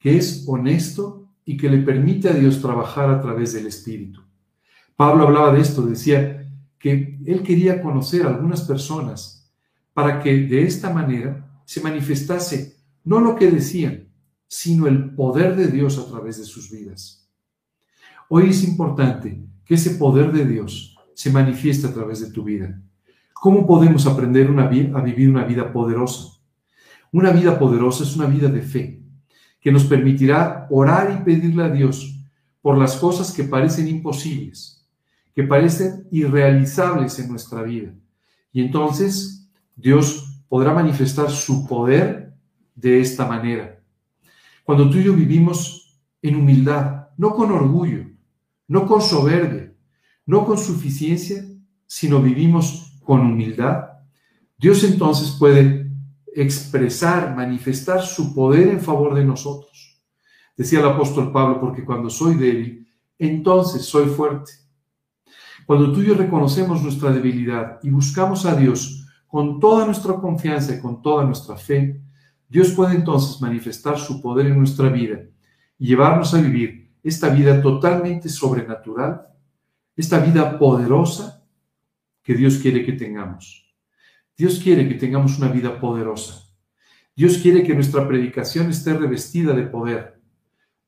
que 0.00 0.16
es 0.16 0.44
honesto 0.48 1.28
y 1.44 1.56
que 1.56 1.70
le 1.70 1.78
permite 1.78 2.28
a 2.28 2.32
Dios 2.32 2.60
trabajar 2.60 3.08
a 3.08 3.20
través 3.20 3.52
del 3.52 3.68
Espíritu. 3.68 4.20
Pablo 4.96 5.28
hablaba 5.28 5.52
de 5.52 5.60
esto, 5.60 5.86
decía 5.86 6.52
que 6.76 7.20
él 7.24 7.44
quería 7.44 7.80
conocer 7.80 8.26
a 8.26 8.30
algunas 8.30 8.62
personas 8.62 9.48
para 9.94 10.20
que 10.20 10.34
de 10.34 10.64
esta 10.64 10.92
manera 10.92 11.46
se 11.70 11.80
manifestase 11.80 12.78
no 13.04 13.20
lo 13.20 13.36
que 13.36 13.48
decían, 13.48 14.08
sino 14.48 14.88
el 14.88 15.14
poder 15.14 15.54
de 15.54 15.68
Dios 15.68 15.98
a 15.98 16.10
través 16.10 16.38
de 16.38 16.44
sus 16.44 16.68
vidas. 16.68 17.30
Hoy 18.28 18.50
es 18.50 18.64
importante 18.64 19.40
que 19.64 19.74
ese 19.74 19.90
poder 19.90 20.32
de 20.32 20.46
Dios 20.46 20.96
se 21.14 21.30
manifieste 21.30 21.86
a 21.86 21.94
través 21.94 22.18
de 22.18 22.32
tu 22.32 22.42
vida. 22.42 22.82
¿Cómo 23.32 23.68
podemos 23.68 24.04
aprender 24.08 24.50
a 24.58 25.00
vivir 25.00 25.30
una 25.30 25.44
vida 25.44 25.72
poderosa? 25.72 26.40
Una 27.12 27.30
vida 27.30 27.56
poderosa 27.56 28.02
es 28.02 28.16
una 28.16 28.26
vida 28.26 28.48
de 28.48 28.62
fe, 28.62 29.00
que 29.60 29.70
nos 29.70 29.84
permitirá 29.84 30.66
orar 30.70 31.20
y 31.20 31.24
pedirle 31.24 31.62
a 31.62 31.70
Dios 31.70 32.20
por 32.62 32.78
las 32.78 32.96
cosas 32.96 33.32
que 33.32 33.44
parecen 33.44 33.86
imposibles, 33.86 34.84
que 35.36 35.44
parecen 35.44 36.08
irrealizables 36.10 37.16
en 37.20 37.28
nuestra 37.28 37.62
vida. 37.62 37.94
Y 38.52 38.60
entonces 38.60 39.48
Dios 39.76 40.29
podrá 40.50 40.74
manifestar 40.74 41.30
su 41.30 41.64
poder 41.64 42.34
de 42.74 43.00
esta 43.00 43.24
manera. 43.24 43.80
Cuando 44.64 44.90
tú 44.90 44.98
y 44.98 45.04
yo 45.04 45.14
vivimos 45.14 45.96
en 46.20 46.34
humildad, 46.34 47.10
no 47.16 47.32
con 47.34 47.52
orgullo, 47.52 48.04
no 48.66 48.84
con 48.84 49.00
soberbia, 49.00 49.72
no 50.26 50.44
con 50.44 50.58
suficiencia, 50.58 51.44
sino 51.86 52.20
vivimos 52.20 52.98
con 53.04 53.20
humildad, 53.20 53.90
Dios 54.58 54.82
entonces 54.82 55.36
puede 55.38 55.88
expresar, 56.34 57.36
manifestar 57.36 58.02
su 58.02 58.34
poder 58.34 58.68
en 58.68 58.80
favor 58.80 59.14
de 59.14 59.24
nosotros. 59.24 60.02
Decía 60.56 60.80
el 60.80 60.86
apóstol 60.86 61.30
Pablo, 61.30 61.60
porque 61.60 61.84
cuando 61.84 62.10
soy 62.10 62.34
débil, 62.34 62.88
entonces 63.20 63.84
soy 63.84 64.06
fuerte. 64.06 64.50
Cuando 65.64 65.92
tú 65.92 66.00
y 66.00 66.06
yo 66.06 66.14
reconocemos 66.14 66.82
nuestra 66.82 67.12
debilidad 67.12 67.78
y 67.84 67.90
buscamos 67.90 68.44
a 68.46 68.56
Dios 68.56 68.99
con 69.30 69.60
toda 69.60 69.86
nuestra 69.86 70.14
confianza 70.14 70.74
y 70.74 70.80
con 70.80 71.00
toda 71.00 71.24
nuestra 71.24 71.56
fe, 71.56 72.00
Dios 72.48 72.72
puede 72.72 72.96
entonces 72.96 73.40
manifestar 73.40 73.96
su 73.96 74.20
poder 74.20 74.46
en 74.46 74.58
nuestra 74.58 74.88
vida 74.88 75.20
y 75.78 75.86
llevarnos 75.86 76.34
a 76.34 76.40
vivir 76.40 76.90
esta 77.00 77.28
vida 77.28 77.62
totalmente 77.62 78.28
sobrenatural, 78.28 79.28
esta 79.94 80.18
vida 80.18 80.58
poderosa 80.58 81.46
que 82.24 82.34
Dios 82.34 82.58
quiere 82.58 82.84
que 82.84 82.92
tengamos. 82.92 83.72
Dios 84.36 84.58
quiere 84.58 84.88
que 84.88 84.94
tengamos 84.94 85.38
una 85.38 85.48
vida 85.48 85.78
poderosa. 85.78 86.48
Dios 87.14 87.38
quiere 87.38 87.62
que 87.62 87.74
nuestra 87.74 88.08
predicación 88.08 88.68
esté 88.68 88.94
revestida 88.94 89.52
de 89.52 89.62
poder. 89.62 90.20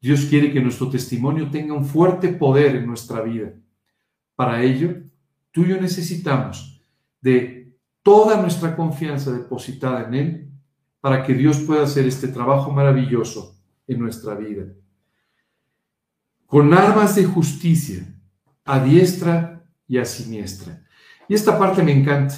Dios 0.01 0.25
quiere 0.25 0.53
que 0.53 0.61
nuestro 0.61 0.91
testimonio 0.91 1.49
tenga 1.49 1.75
un 1.75 1.85
fuerte 1.85 2.29
poder 2.29 2.75
en 2.75 2.87
nuestra 2.87 3.21
vida. 3.21 3.53
Para 4.35 4.65
ello, 4.65 4.97
tú 5.53 5.63
y 5.63 5.69
yo 5.69 5.81
necesitamos 5.81 6.83
de 7.21 7.62
toda 8.03 8.41
nuestra 8.41 8.77
confianza 8.77 9.33
depositada 9.33 10.05
en 10.05 10.15
Él 10.15 10.51
para 11.01 11.23
que 11.23 11.35
Dios 11.35 11.59
pueda 11.61 11.85
hacer 11.85 12.07
este 12.07 12.29
trabajo 12.29 12.71
maravilloso 12.71 13.57
en 13.87 13.99
nuestra 13.99 14.35
vida 14.35 14.67
con 16.53 16.75
armas 16.75 17.15
de 17.15 17.25
justicia, 17.25 18.15
a 18.67 18.79
diestra 18.79 19.65
y 19.89 19.97
a 19.97 20.05
siniestra. 20.05 20.85
Y 21.27 21.33
esta 21.33 21.59
parte 21.59 21.83
me 21.83 21.93
encanta, 21.99 22.35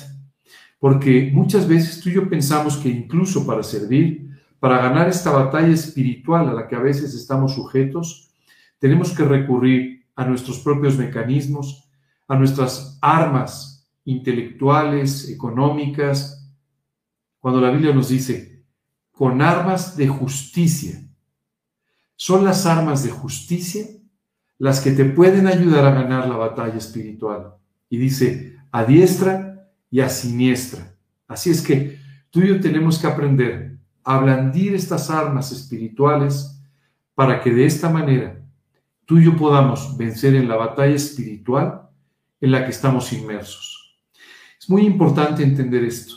porque 0.78 1.32
muchas 1.34 1.66
veces 1.66 2.00
tú 2.00 2.10
y 2.10 2.12
yo 2.12 2.28
pensamos 2.28 2.76
que 2.76 2.88
incluso 2.88 3.44
para 3.44 3.64
servir, 3.64 4.30
para 4.60 4.78
ganar 4.78 5.08
esta 5.08 5.32
batalla 5.32 5.74
espiritual 5.74 6.48
a 6.48 6.52
la 6.52 6.68
que 6.68 6.76
a 6.76 6.78
veces 6.78 7.12
estamos 7.12 7.56
sujetos, 7.56 8.32
tenemos 8.78 9.10
que 9.10 9.24
recurrir 9.24 10.06
a 10.14 10.24
nuestros 10.24 10.60
propios 10.60 10.96
mecanismos, 10.96 11.90
a 12.28 12.36
nuestras 12.36 12.96
armas 13.02 13.73
intelectuales, 14.04 15.28
económicas, 15.30 16.50
cuando 17.38 17.60
la 17.60 17.70
Biblia 17.70 17.94
nos 17.94 18.08
dice, 18.08 18.64
con 19.10 19.42
armas 19.42 19.96
de 19.96 20.08
justicia. 20.08 21.00
Son 22.16 22.44
las 22.44 22.66
armas 22.66 23.04
de 23.04 23.10
justicia 23.10 23.86
las 24.58 24.80
que 24.80 24.92
te 24.92 25.04
pueden 25.04 25.46
ayudar 25.46 25.84
a 25.84 25.92
ganar 25.92 26.28
la 26.28 26.36
batalla 26.36 26.76
espiritual. 26.76 27.54
Y 27.88 27.98
dice, 27.98 28.56
a 28.72 28.84
diestra 28.84 29.68
y 29.90 30.00
a 30.00 30.08
siniestra. 30.08 30.96
Así 31.28 31.50
es 31.50 31.62
que 31.62 31.98
tú 32.30 32.40
y 32.40 32.48
yo 32.48 32.60
tenemos 32.60 32.98
que 32.98 33.06
aprender 33.06 33.78
a 34.04 34.18
blandir 34.18 34.74
estas 34.74 35.10
armas 35.10 35.52
espirituales 35.52 36.60
para 37.14 37.40
que 37.40 37.50
de 37.50 37.66
esta 37.66 37.88
manera 37.88 38.40
tú 39.04 39.18
y 39.18 39.24
yo 39.24 39.36
podamos 39.36 39.96
vencer 39.96 40.34
en 40.34 40.48
la 40.48 40.56
batalla 40.56 40.94
espiritual 40.94 41.88
en 42.40 42.50
la 42.50 42.64
que 42.64 42.70
estamos 42.70 43.12
inmersos. 43.12 43.73
Es 44.64 44.70
muy 44.70 44.86
importante 44.86 45.42
entender 45.42 45.84
esto. 45.84 46.14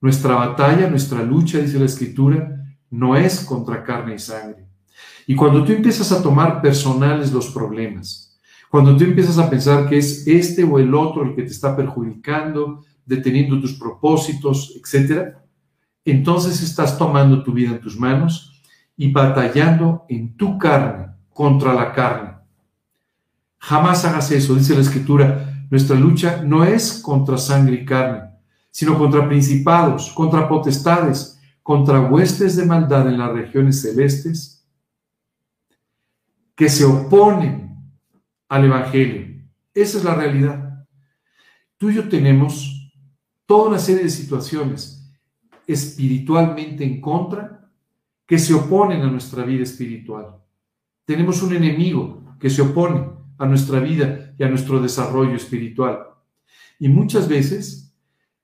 Nuestra 0.00 0.34
batalla, 0.34 0.90
nuestra 0.90 1.22
lucha, 1.22 1.58
dice 1.58 1.78
la 1.78 1.84
Escritura, 1.84 2.66
no 2.90 3.14
es 3.14 3.44
contra 3.44 3.84
carne 3.84 4.16
y 4.16 4.18
sangre. 4.18 4.66
Y 5.24 5.36
cuando 5.36 5.62
tú 5.62 5.70
empiezas 5.70 6.10
a 6.10 6.20
tomar 6.20 6.60
personales 6.60 7.30
los 7.30 7.52
problemas, 7.52 8.36
cuando 8.68 8.96
tú 8.96 9.04
empiezas 9.04 9.38
a 9.38 9.48
pensar 9.48 9.88
que 9.88 9.98
es 9.98 10.26
este 10.26 10.64
o 10.64 10.80
el 10.80 10.92
otro 10.96 11.22
el 11.22 11.36
que 11.36 11.44
te 11.44 11.52
está 11.52 11.76
perjudicando, 11.76 12.82
deteniendo 13.06 13.60
tus 13.60 13.74
propósitos, 13.74 14.74
etc., 14.74 15.36
entonces 16.04 16.60
estás 16.60 16.98
tomando 16.98 17.44
tu 17.44 17.52
vida 17.52 17.70
en 17.70 17.80
tus 17.80 17.96
manos 17.96 18.64
y 18.96 19.12
batallando 19.12 20.06
en 20.08 20.36
tu 20.36 20.58
carne 20.58 21.06
contra 21.30 21.72
la 21.72 21.92
carne. 21.92 22.34
Jamás 23.58 24.04
hagas 24.04 24.32
eso, 24.32 24.56
dice 24.56 24.74
la 24.74 24.80
escritura. 24.80 25.43
Nuestra 25.70 25.96
lucha 25.96 26.42
no 26.42 26.64
es 26.64 27.00
contra 27.00 27.38
sangre 27.38 27.76
y 27.76 27.84
carne, 27.84 28.30
sino 28.70 28.98
contra 28.98 29.26
principados, 29.28 30.12
contra 30.12 30.48
potestades, 30.48 31.40
contra 31.62 32.00
huestes 32.00 32.56
de 32.56 32.66
maldad 32.66 33.08
en 33.08 33.18
las 33.18 33.32
regiones 33.32 33.80
celestes 33.80 34.66
que 36.54 36.68
se 36.68 36.84
oponen 36.84 37.82
al 38.48 38.64
Evangelio. 38.64 39.42
Esa 39.72 39.98
es 39.98 40.04
la 40.04 40.14
realidad. 40.14 40.86
Tú 41.76 41.90
y 41.90 41.94
yo 41.94 42.08
tenemos 42.08 42.92
toda 43.46 43.70
una 43.70 43.78
serie 43.78 44.04
de 44.04 44.10
situaciones 44.10 45.12
espiritualmente 45.66 46.84
en 46.84 47.00
contra 47.00 47.70
que 48.26 48.38
se 48.38 48.54
oponen 48.54 49.02
a 49.02 49.10
nuestra 49.10 49.44
vida 49.44 49.62
espiritual. 49.62 50.36
Tenemos 51.04 51.42
un 51.42 51.54
enemigo 51.54 52.36
que 52.38 52.50
se 52.50 52.62
opone 52.62 53.13
a 53.38 53.46
nuestra 53.46 53.80
vida 53.80 54.34
y 54.38 54.44
a 54.44 54.48
nuestro 54.48 54.80
desarrollo 54.80 55.34
espiritual. 55.34 56.06
Y 56.78 56.88
muchas 56.88 57.28
veces 57.28 57.94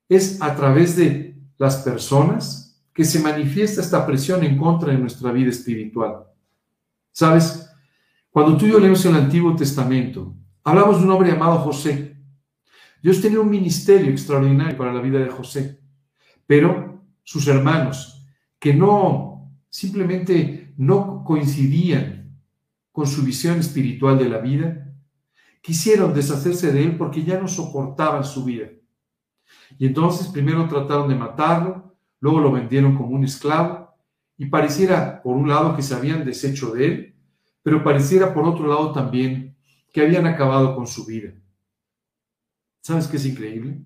es 0.09 0.41
a 0.43 0.55
través 0.55 0.97
de 0.97 1.37
las 1.59 1.77
personas 1.77 2.83
que 2.93 3.05
se 3.05 3.21
manifiesta 3.21 3.81
esta 3.81 4.07
presión 4.07 4.43
en 4.45 4.59
contra 4.59 4.93
de 4.93 4.99
nuestra 4.99 5.33
vida 5.33 5.51
espiritual. 5.51 6.25
¿Sabes? 7.13 7.71
Cuando 8.31 8.57
tú 8.57 8.67
y 8.67 8.71
yo 8.71 8.79
leemos 8.79 9.05
el 9.05 9.15
Antiguo 9.15 9.55
Testamento, 9.57 10.35
hablamos 10.65 10.99
de 10.99 11.05
un 11.05 11.11
hombre 11.11 11.31
llamado 11.31 11.59
José. 11.59 12.17
Dios 13.03 13.21
tenía 13.21 13.41
un 13.41 13.51
ministerio 13.51 14.11
extraordinario 14.11 14.77
para 14.77 14.93
la 14.93 15.01
vida 15.01 15.19
de 15.19 15.31
José, 15.31 15.81
pero 16.47 17.03
sus 17.23 17.47
hermanos, 17.49 18.27
que 18.59 18.75
no 18.75 19.51
simplemente 19.69 20.75
no 20.77 21.25
coincidían 21.25 22.20
con 22.93 23.07
su 23.07 23.23
visión 23.23 23.59
espiritual 23.59 24.19
de 24.19 24.29
la 24.29 24.39
vida, 24.39 24.93
quisieron 25.63 26.15
deshacerse 26.15 26.73
de 26.73 26.85
él 26.85 26.97
porque 26.97 27.25
ya 27.25 27.41
no 27.41 27.49
soportaban 27.49 28.25
su 28.25 28.45
vida. 28.45 28.69
Y 29.79 29.87
entonces 29.87 30.29
primero 30.29 30.69
trataron 30.69 31.09
de 31.09 31.15
matarlo, 31.15 31.97
luego 32.21 32.41
lo 32.41 32.53
vendieron 32.53 32.97
como 32.97 33.11
un 33.11 33.25
esclavo, 33.25 33.95
y 34.37 34.47
pareciera, 34.47 35.23
por 35.23 35.37
un 35.37 35.49
lado, 35.49 35.77
que 35.77 35.83
se 35.83 35.95
habían 35.95 36.25
deshecho 36.25 36.73
de 36.73 36.87
él, 36.87 37.15
pero 37.63 37.85
pareciera, 37.85 38.33
por 38.33 38.45
otro 38.47 38.67
lado, 38.67 38.93
también 38.93 39.55
que 39.93 40.01
habían 40.01 40.27
acabado 40.27 40.75
con 40.75 40.87
su 40.87 41.05
vida. 41.05 41.35
¿Sabes 42.81 43.07
qué 43.07 43.19
es 43.19 43.27
increíble? 43.27 43.85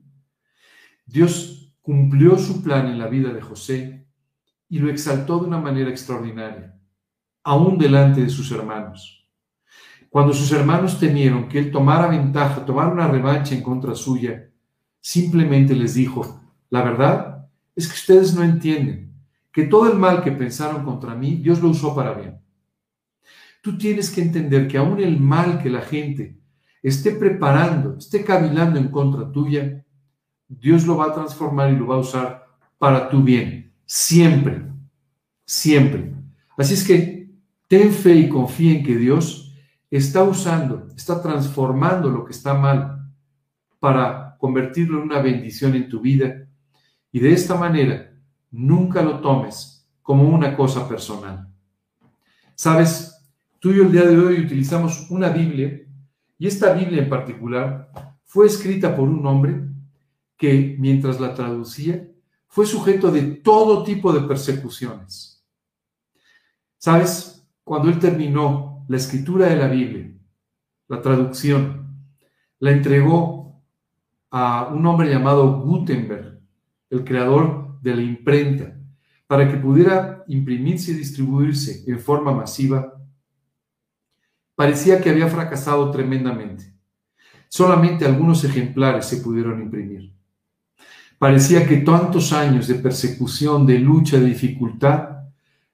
Dios 1.06 1.74
cumplió 1.82 2.38
su 2.38 2.62
plan 2.62 2.86
en 2.86 2.98
la 2.98 3.08
vida 3.08 3.32
de 3.32 3.42
José 3.42 4.06
y 4.68 4.78
lo 4.78 4.90
exaltó 4.90 5.40
de 5.40 5.46
una 5.46 5.58
manera 5.58 5.90
extraordinaria, 5.90 6.78
aún 7.44 7.78
delante 7.78 8.22
de 8.22 8.30
sus 8.30 8.50
hermanos. 8.50 9.28
Cuando 10.08 10.32
sus 10.32 10.50
hermanos 10.52 10.98
temieron 10.98 11.48
que 11.48 11.58
él 11.58 11.70
tomara 11.70 12.06
ventaja, 12.08 12.64
tomara 12.64 12.88
una 12.88 13.06
revancha 13.06 13.54
en 13.54 13.62
contra 13.62 13.94
suya, 13.94 14.48
simplemente 15.00 15.74
les 15.74 15.94
dijo, 15.94 16.40
la 16.70 16.82
verdad 16.82 17.48
es 17.76 17.86
que 17.86 17.94
ustedes 17.94 18.34
no 18.34 18.42
entienden 18.42 19.12
que 19.52 19.64
todo 19.64 19.90
el 19.92 19.98
mal 19.98 20.22
que 20.22 20.32
pensaron 20.32 20.84
contra 20.84 21.14
mí, 21.14 21.36
Dios 21.36 21.60
lo 21.60 21.68
usó 21.68 21.94
para 21.94 22.14
bien. 22.14 22.40
Tú 23.62 23.78
tienes 23.78 24.10
que 24.10 24.22
entender 24.22 24.66
que 24.66 24.78
aún 24.78 25.00
el 25.00 25.20
mal 25.20 25.62
que 25.62 25.70
la 25.70 25.80
gente 25.80 26.38
esté 26.82 27.12
preparando, 27.12 27.96
esté 27.98 28.24
cavilando 28.24 28.78
en 28.78 28.88
contra 28.88 29.30
tuya, 29.30 29.84
Dios 30.48 30.86
lo 30.86 30.96
va 30.96 31.06
a 31.06 31.14
transformar 31.14 31.72
y 31.72 31.76
lo 31.76 31.86
va 31.86 31.96
a 31.96 32.00
usar 32.00 32.46
para 32.78 33.08
tu 33.08 33.22
bien, 33.22 33.72
siempre, 33.86 34.62
siempre. 35.44 36.14
Así 36.56 36.74
es 36.74 36.84
que 36.84 37.23
ten 37.68 37.92
fe 37.92 38.14
y 38.14 38.28
confía 38.28 38.72
en 38.72 38.84
que 38.84 38.96
Dios 38.96 39.54
está 39.90 40.22
usando, 40.24 40.88
está 40.96 41.22
transformando 41.22 42.10
lo 42.10 42.24
que 42.24 42.32
está 42.32 42.54
mal 42.54 43.10
para 43.78 44.36
convertirlo 44.38 44.98
en 44.98 45.04
una 45.04 45.20
bendición 45.20 45.74
en 45.74 45.88
tu 45.88 46.00
vida. 46.00 46.46
Y 47.12 47.20
de 47.20 47.32
esta 47.32 47.54
manera, 47.54 48.12
nunca 48.50 49.02
lo 49.02 49.20
tomes 49.20 49.88
como 50.02 50.28
una 50.28 50.56
cosa 50.56 50.88
personal. 50.88 51.48
Sabes, 52.54 53.14
tú 53.58 53.70
y 53.70 53.76
yo 53.76 53.84
el 53.84 53.92
día 53.92 54.04
de 54.04 54.18
hoy 54.18 54.40
utilizamos 54.40 55.10
una 55.10 55.28
Biblia, 55.28 55.80
y 56.38 56.46
esta 56.46 56.72
Biblia 56.72 57.02
en 57.02 57.08
particular 57.08 57.90
fue 58.24 58.46
escrita 58.46 58.94
por 58.94 59.08
un 59.08 59.24
hombre 59.26 59.62
que 60.36 60.76
mientras 60.78 61.20
la 61.20 61.34
traducía 61.34 62.08
fue 62.48 62.66
sujeto 62.66 63.10
de 63.10 63.22
todo 63.22 63.82
tipo 63.82 64.12
de 64.12 64.26
persecuciones. 64.26 65.42
¿Sabes? 66.78 67.43
Cuando 67.64 67.88
él 67.88 67.98
terminó 67.98 68.84
la 68.88 68.98
escritura 68.98 69.46
de 69.46 69.56
la 69.56 69.68
Biblia, 69.68 70.12
la 70.88 71.00
traducción, 71.00 71.96
la 72.58 72.72
entregó 72.72 73.62
a 74.30 74.68
un 74.68 74.84
hombre 74.84 75.08
llamado 75.08 75.62
Gutenberg, 75.62 76.40
el 76.90 77.04
creador 77.04 77.80
de 77.80 77.96
la 77.96 78.02
imprenta, 78.02 78.76
para 79.26 79.50
que 79.50 79.56
pudiera 79.56 80.24
imprimirse 80.28 80.92
y 80.92 80.94
distribuirse 80.94 81.84
en 81.90 81.98
forma 81.98 82.32
masiva, 82.32 82.92
parecía 84.54 85.00
que 85.00 85.08
había 85.08 85.28
fracasado 85.28 85.90
tremendamente. 85.90 86.74
Solamente 87.48 88.04
algunos 88.04 88.44
ejemplares 88.44 89.06
se 89.06 89.18
pudieron 89.18 89.62
imprimir. 89.62 90.12
Parecía 91.18 91.66
que 91.66 91.78
tantos 91.78 92.32
años 92.34 92.68
de 92.68 92.74
persecución, 92.74 93.64
de 93.66 93.78
lucha, 93.78 94.18
de 94.18 94.26
dificultad, 94.26 95.28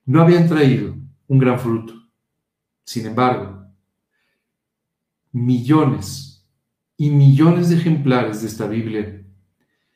no 0.04 0.22
habían 0.22 0.46
traído 0.48 0.99
un 1.30 1.38
gran 1.38 1.60
fruto. 1.60 1.94
Sin 2.84 3.06
embargo, 3.06 3.64
millones 5.30 6.44
y 6.96 7.08
millones 7.08 7.68
de 7.68 7.76
ejemplares 7.76 8.42
de 8.42 8.48
esta 8.48 8.66
Biblia 8.66 9.24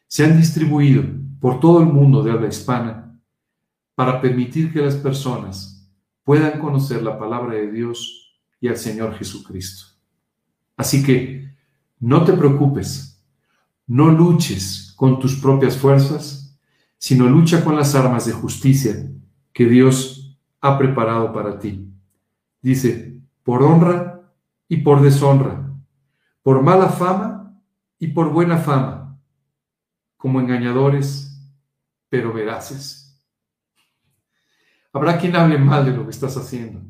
se 0.06 0.24
han 0.24 0.36
distribuido 0.36 1.02
por 1.40 1.58
todo 1.58 1.80
el 1.80 1.86
mundo 1.86 2.22
de 2.22 2.30
habla 2.30 2.46
hispana 2.46 3.20
para 3.96 4.20
permitir 4.20 4.72
que 4.72 4.80
las 4.80 4.94
personas 4.94 5.90
puedan 6.22 6.60
conocer 6.60 7.02
la 7.02 7.18
palabra 7.18 7.54
de 7.54 7.68
Dios 7.68 8.38
y 8.60 8.68
al 8.68 8.76
Señor 8.76 9.14
Jesucristo. 9.18 9.86
Así 10.76 11.02
que 11.02 11.52
no 11.98 12.24
te 12.24 12.34
preocupes, 12.34 13.20
no 13.88 14.08
luches 14.08 14.94
con 14.94 15.18
tus 15.18 15.34
propias 15.40 15.76
fuerzas, 15.76 16.56
sino 16.96 17.26
lucha 17.26 17.64
con 17.64 17.74
las 17.74 17.96
armas 17.96 18.24
de 18.24 18.32
justicia 18.32 19.10
que 19.52 19.66
Dios 19.66 20.13
ha 20.64 20.78
preparado 20.78 21.30
para 21.30 21.58
ti. 21.58 21.92
Dice, 22.62 23.20
por 23.42 23.62
honra 23.62 24.22
y 24.66 24.78
por 24.78 25.02
deshonra, 25.02 25.70
por 26.42 26.62
mala 26.62 26.88
fama 26.88 27.60
y 27.98 28.06
por 28.06 28.30
buena 28.30 28.56
fama, 28.56 29.20
como 30.16 30.40
engañadores, 30.40 31.38
pero 32.08 32.32
veraces. 32.32 33.22
Habrá 34.90 35.18
quien 35.18 35.36
hable 35.36 35.58
mal 35.58 35.84
de 35.84 35.94
lo 35.94 36.04
que 36.04 36.12
estás 36.12 36.34
haciendo. 36.38 36.80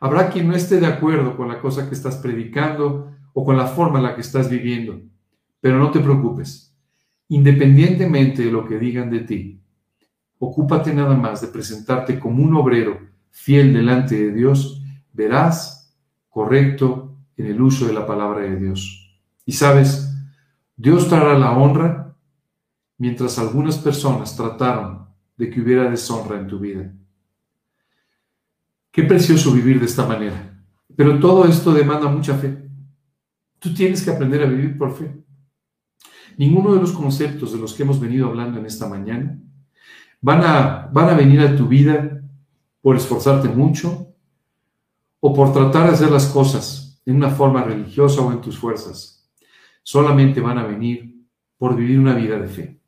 Habrá 0.00 0.28
quien 0.28 0.46
no 0.46 0.54
esté 0.54 0.78
de 0.78 0.86
acuerdo 0.86 1.34
con 1.34 1.48
la 1.48 1.62
cosa 1.62 1.88
que 1.88 1.94
estás 1.94 2.16
predicando 2.16 3.10
o 3.32 3.42
con 3.42 3.56
la 3.56 3.68
forma 3.68 4.00
en 4.00 4.04
la 4.04 4.14
que 4.14 4.20
estás 4.20 4.50
viviendo. 4.50 5.00
Pero 5.62 5.78
no 5.78 5.90
te 5.90 6.00
preocupes. 6.00 6.76
Independientemente 7.28 8.44
de 8.44 8.52
lo 8.52 8.66
que 8.66 8.78
digan 8.78 9.08
de 9.08 9.20
ti, 9.20 9.62
ocúpate 10.38 10.92
nada 10.92 11.16
más 11.16 11.40
de 11.40 11.48
presentarte 11.48 12.20
como 12.20 12.44
un 12.44 12.54
obrero 12.54 13.13
fiel 13.34 13.74
delante 13.74 14.14
de 14.14 14.32
Dios 14.32 14.80
verás, 15.12 15.92
correcto 16.30 17.18
en 17.36 17.46
el 17.46 17.60
uso 17.60 17.86
de 17.86 17.92
la 17.92 18.06
palabra 18.06 18.42
de 18.42 18.56
Dios. 18.56 19.20
Y 19.44 19.52
sabes, 19.52 20.08
Dios 20.76 21.08
traerá 21.08 21.38
la 21.38 21.52
honra 21.52 22.16
mientras 22.96 23.38
algunas 23.38 23.76
personas 23.76 24.36
trataron 24.36 25.08
de 25.36 25.50
que 25.50 25.60
hubiera 25.60 25.90
deshonra 25.90 26.38
en 26.38 26.46
tu 26.46 26.60
vida. 26.60 26.92
Qué 28.92 29.02
precioso 29.02 29.52
vivir 29.52 29.80
de 29.80 29.86
esta 29.86 30.06
manera. 30.06 30.64
Pero 30.96 31.18
todo 31.18 31.44
esto 31.46 31.72
demanda 31.72 32.08
mucha 32.08 32.36
fe. 32.38 32.70
Tú 33.58 33.74
tienes 33.74 34.02
que 34.02 34.10
aprender 34.10 34.42
a 34.44 34.46
vivir 34.46 34.78
por 34.78 34.96
fe. 34.96 35.12
Ninguno 36.38 36.72
de 36.74 36.80
los 36.80 36.92
conceptos 36.92 37.52
de 37.52 37.58
los 37.58 37.74
que 37.74 37.82
hemos 37.82 38.00
venido 38.00 38.28
hablando 38.28 38.60
en 38.60 38.66
esta 38.66 38.88
mañana 38.88 39.40
van 40.20 40.42
a, 40.44 40.88
van 40.92 41.10
a 41.10 41.14
venir 41.14 41.40
a 41.40 41.56
tu 41.56 41.66
vida 41.66 42.23
por 42.84 42.96
esforzarte 42.96 43.48
mucho 43.48 44.14
o 45.18 45.32
por 45.32 45.54
tratar 45.54 45.86
de 45.86 45.94
hacer 45.94 46.10
las 46.10 46.26
cosas 46.26 47.00
en 47.06 47.16
una 47.16 47.30
forma 47.30 47.64
religiosa 47.64 48.20
o 48.20 48.30
en 48.30 48.42
tus 48.42 48.58
fuerzas. 48.58 49.26
Solamente 49.82 50.38
van 50.42 50.58
a 50.58 50.66
venir 50.66 51.16
por 51.56 51.74
vivir 51.74 51.98
una 51.98 52.14
vida 52.14 52.38
de 52.38 52.46
fe. 52.46 52.78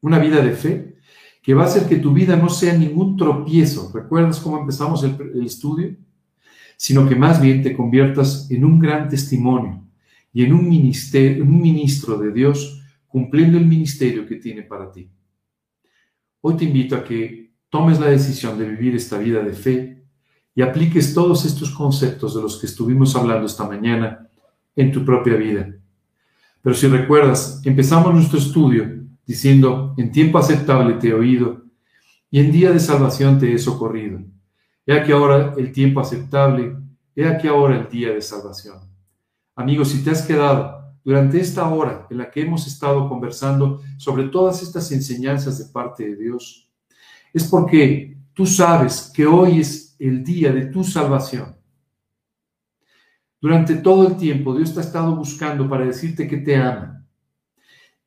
Una 0.00 0.20
vida 0.20 0.40
de 0.40 0.52
fe 0.52 0.98
que 1.42 1.54
va 1.54 1.64
a 1.64 1.66
hacer 1.66 1.88
que 1.88 1.96
tu 1.96 2.12
vida 2.12 2.36
no 2.36 2.48
sea 2.48 2.78
ningún 2.78 3.16
tropiezo. 3.16 3.90
¿Recuerdas 3.92 4.38
cómo 4.38 4.60
empezamos 4.60 5.02
el, 5.02 5.16
el 5.34 5.44
estudio? 5.44 5.96
Sino 6.76 7.08
que 7.08 7.16
más 7.16 7.42
bien 7.42 7.64
te 7.64 7.76
conviertas 7.76 8.48
en 8.48 8.64
un 8.64 8.78
gran 8.78 9.08
testimonio 9.08 9.88
y 10.32 10.44
en 10.44 10.52
un, 10.52 10.68
ministerio, 10.68 11.42
un 11.42 11.60
ministro 11.60 12.16
de 12.16 12.30
Dios 12.30 12.80
cumpliendo 13.08 13.58
el 13.58 13.66
ministerio 13.66 14.24
que 14.24 14.36
tiene 14.36 14.62
para 14.62 14.92
ti. 14.92 15.10
Hoy 16.42 16.56
te 16.56 16.64
invito 16.64 16.94
a 16.94 17.02
que 17.02 17.49
tomes 17.70 18.00
la 18.00 18.08
decisión 18.08 18.58
de 18.58 18.68
vivir 18.68 18.94
esta 18.94 19.16
vida 19.16 19.42
de 19.42 19.52
fe 19.52 20.04
y 20.54 20.62
apliques 20.62 21.14
todos 21.14 21.44
estos 21.44 21.70
conceptos 21.70 22.34
de 22.34 22.42
los 22.42 22.58
que 22.58 22.66
estuvimos 22.66 23.14
hablando 23.16 23.46
esta 23.46 23.66
mañana 23.66 24.28
en 24.76 24.92
tu 24.92 25.04
propia 25.04 25.36
vida. 25.36 25.72
Pero 26.62 26.74
si 26.74 26.88
recuerdas, 26.88 27.62
empezamos 27.64 28.12
nuestro 28.12 28.38
estudio 28.38 29.00
diciendo, 29.24 29.94
en 29.96 30.10
tiempo 30.10 30.38
aceptable 30.38 30.94
te 30.94 31.08
he 31.08 31.14
oído 31.14 31.62
y 32.30 32.40
en 32.40 32.52
día 32.52 32.72
de 32.72 32.80
salvación 32.80 33.38
te 33.38 33.54
he 33.54 33.58
socorrido. 33.58 34.20
He 34.84 34.92
aquí 34.92 35.12
ahora 35.12 35.54
el 35.56 35.72
tiempo 35.72 36.00
aceptable, 36.00 36.76
he 37.14 37.24
aquí 37.26 37.46
ahora 37.46 37.78
el 37.78 37.88
día 37.88 38.10
de 38.10 38.20
salvación. 38.20 38.78
Amigos, 39.54 39.90
si 39.90 40.02
te 40.02 40.10
has 40.10 40.22
quedado 40.22 40.94
durante 41.04 41.40
esta 41.40 41.68
hora 41.68 42.06
en 42.10 42.18
la 42.18 42.30
que 42.30 42.42
hemos 42.42 42.66
estado 42.66 43.08
conversando 43.08 43.80
sobre 43.96 44.24
todas 44.24 44.62
estas 44.62 44.90
enseñanzas 44.92 45.58
de 45.58 45.72
parte 45.72 46.04
de 46.04 46.16
Dios, 46.16 46.69
es 47.32 47.44
porque 47.44 48.18
tú 48.34 48.46
sabes 48.46 49.10
que 49.14 49.26
hoy 49.26 49.60
es 49.60 49.96
el 49.98 50.24
día 50.24 50.52
de 50.52 50.66
tu 50.66 50.82
salvación. 50.84 51.56
Durante 53.40 53.76
todo 53.76 54.08
el 54.08 54.16
tiempo 54.16 54.54
Dios 54.56 54.74
te 54.74 54.80
ha 54.80 54.82
estado 54.82 55.16
buscando 55.16 55.68
para 55.68 55.86
decirte 55.86 56.28
que 56.28 56.38
te 56.38 56.56
ama, 56.56 57.06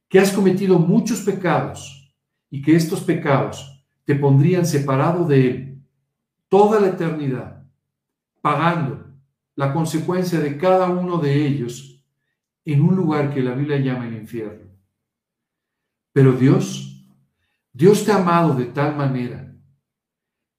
que 0.07 0.19
has 0.19 0.31
cometido 0.31 0.77
muchos 0.77 1.21
pecados 1.21 2.13
y 2.49 2.61
que 2.61 2.75
estos 2.75 3.01
pecados 3.01 3.83
te 4.05 4.15
pondrían 4.15 4.65
separado 4.65 5.25
de 5.25 5.47
Él 5.47 5.73
toda 6.53 6.79
la 6.79 6.89
eternidad, 6.89 7.65
pagando 8.39 9.07
la 9.55 9.73
consecuencia 9.73 10.39
de 10.39 10.55
cada 10.55 10.87
uno 10.87 11.17
de 11.17 11.47
ellos 11.47 11.99
en 12.63 12.81
un 12.81 12.95
lugar 12.95 13.33
que 13.33 13.41
la 13.41 13.55
Biblia 13.55 13.79
llama 13.79 14.07
el 14.07 14.15
infierno. 14.17 14.69
Pero 16.11 16.33
Dios, 16.33 16.92
Dios 17.73 18.05
te 18.05 18.11
ha 18.11 18.17
amado 18.17 18.53
de 18.53 18.65
tal 18.65 18.95
manera 18.95 19.51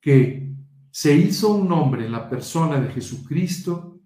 que 0.00 0.52
se 0.90 1.16
hizo 1.16 1.54
un 1.54 1.70
hombre 1.70 2.06
en 2.06 2.12
la 2.12 2.28
persona 2.28 2.80
de 2.80 2.92
Jesucristo, 2.92 4.00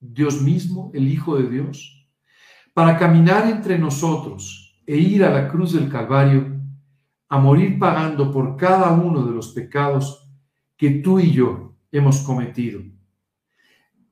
Dios 0.00 0.40
mismo, 0.40 0.90
el 0.94 1.06
Hijo 1.08 1.36
de 1.36 1.50
Dios, 1.50 2.08
para 2.72 2.98
caminar 2.98 3.48
entre 3.48 3.78
nosotros 3.78 4.82
e 4.86 4.96
ir 4.96 5.24
a 5.24 5.30
la 5.30 5.48
cruz 5.48 5.74
del 5.74 5.90
Calvario 5.90 6.60
a 7.28 7.38
morir 7.38 7.78
pagando 7.78 8.32
por 8.32 8.56
cada 8.56 8.92
uno 8.92 9.26
de 9.26 9.32
los 9.32 9.52
pecados 9.52 10.30
que 10.76 10.90
tú 10.90 11.20
y 11.20 11.32
yo 11.32 11.76
hemos 11.92 12.20
cometido. 12.20 12.80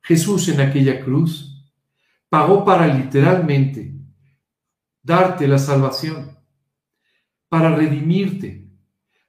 Jesús 0.03 0.49
en 0.49 0.61
aquella 0.61 1.03
cruz 1.03 1.73
pagó 2.29 2.65
para 2.65 2.87
literalmente 2.87 3.95
darte 5.03 5.49
la 5.49 5.59
salvación, 5.59 6.39
para 7.53 7.77
redimirte, 7.77 8.67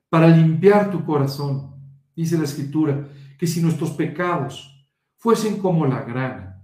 para 0.08 0.30
limpiar 0.30 0.90
tu 0.90 1.04
corazón. 1.04 1.76
Dice 2.16 2.38
la 2.38 2.46
escritura 2.46 3.10
que 3.38 3.46
si 3.46 3.62
nuestros 3.62 3.92
pecados 3.92 4.88
fuesen 5.18 5.60
como 5.60 5.86
la 5.86 6.04
grana, 6.04 6.64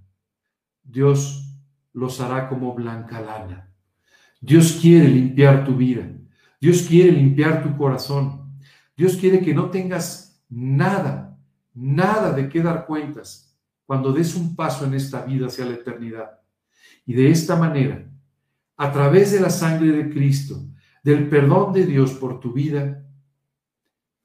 Dios 0.82 1.54
los 1.92 2.22
hará 2.22 2.48
como 2.48 2.74
blanca 2.74 3.20
lana. 3.20 3.74
Dios 4.40 4.80
quiere 4.82 5.10
limpiar 5.10 5.66
tu 5.66 5.76
vida. 5.76 6.10
Dios 6.62 6.84
quiere 6.84 7.12
limpiar 7.12 7.62
tu 7.62 7.76
corazón. 7.76 8.58
Dios 8.96 9.18
quiere 9.18 9.42
que 9.42 9.54
no 9.54 9.70
tengas 9.70 10.42
nada, 10.48 11.38
nada 11.74 12.32
de 12.32 12.48
qué 12.48 12.64
dar 12.64 12.86
cuentas 12.86 13.54
cuando 13.86 14.14
des 14.14 14.34
un 14.34 14.56
paso 14.56 14.86
en 14.86 14.94
esta 14.94 15.26
vida 15.26 15.48
hacia 15.48 15.66
la 15.66 15.74
eternidad. 15.74 16.40
Y 17.06 17.12
de 17.12 17.30
esta 17.30 17.58
manera, 17.58 18.10
a 18.78 18.94
través 18.94 19.34
de 19.34 19.42
la 19.42 19.50
sangre 19.50 19.92
de 19.92 20.10
Cristo, 20.10 20.70
del 21.04 21.30
perdón 21.30 21.74
de 21.74 21.86
Dios 21.86 22.12
por 22.14 22.40
tu 22.40 22.54
vida, 22.54 23.06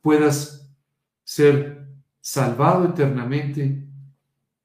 puedas 0.01 0.70
ser 1.25 1.87
salvado 2.20 2.87
eternamente 2.87 3.87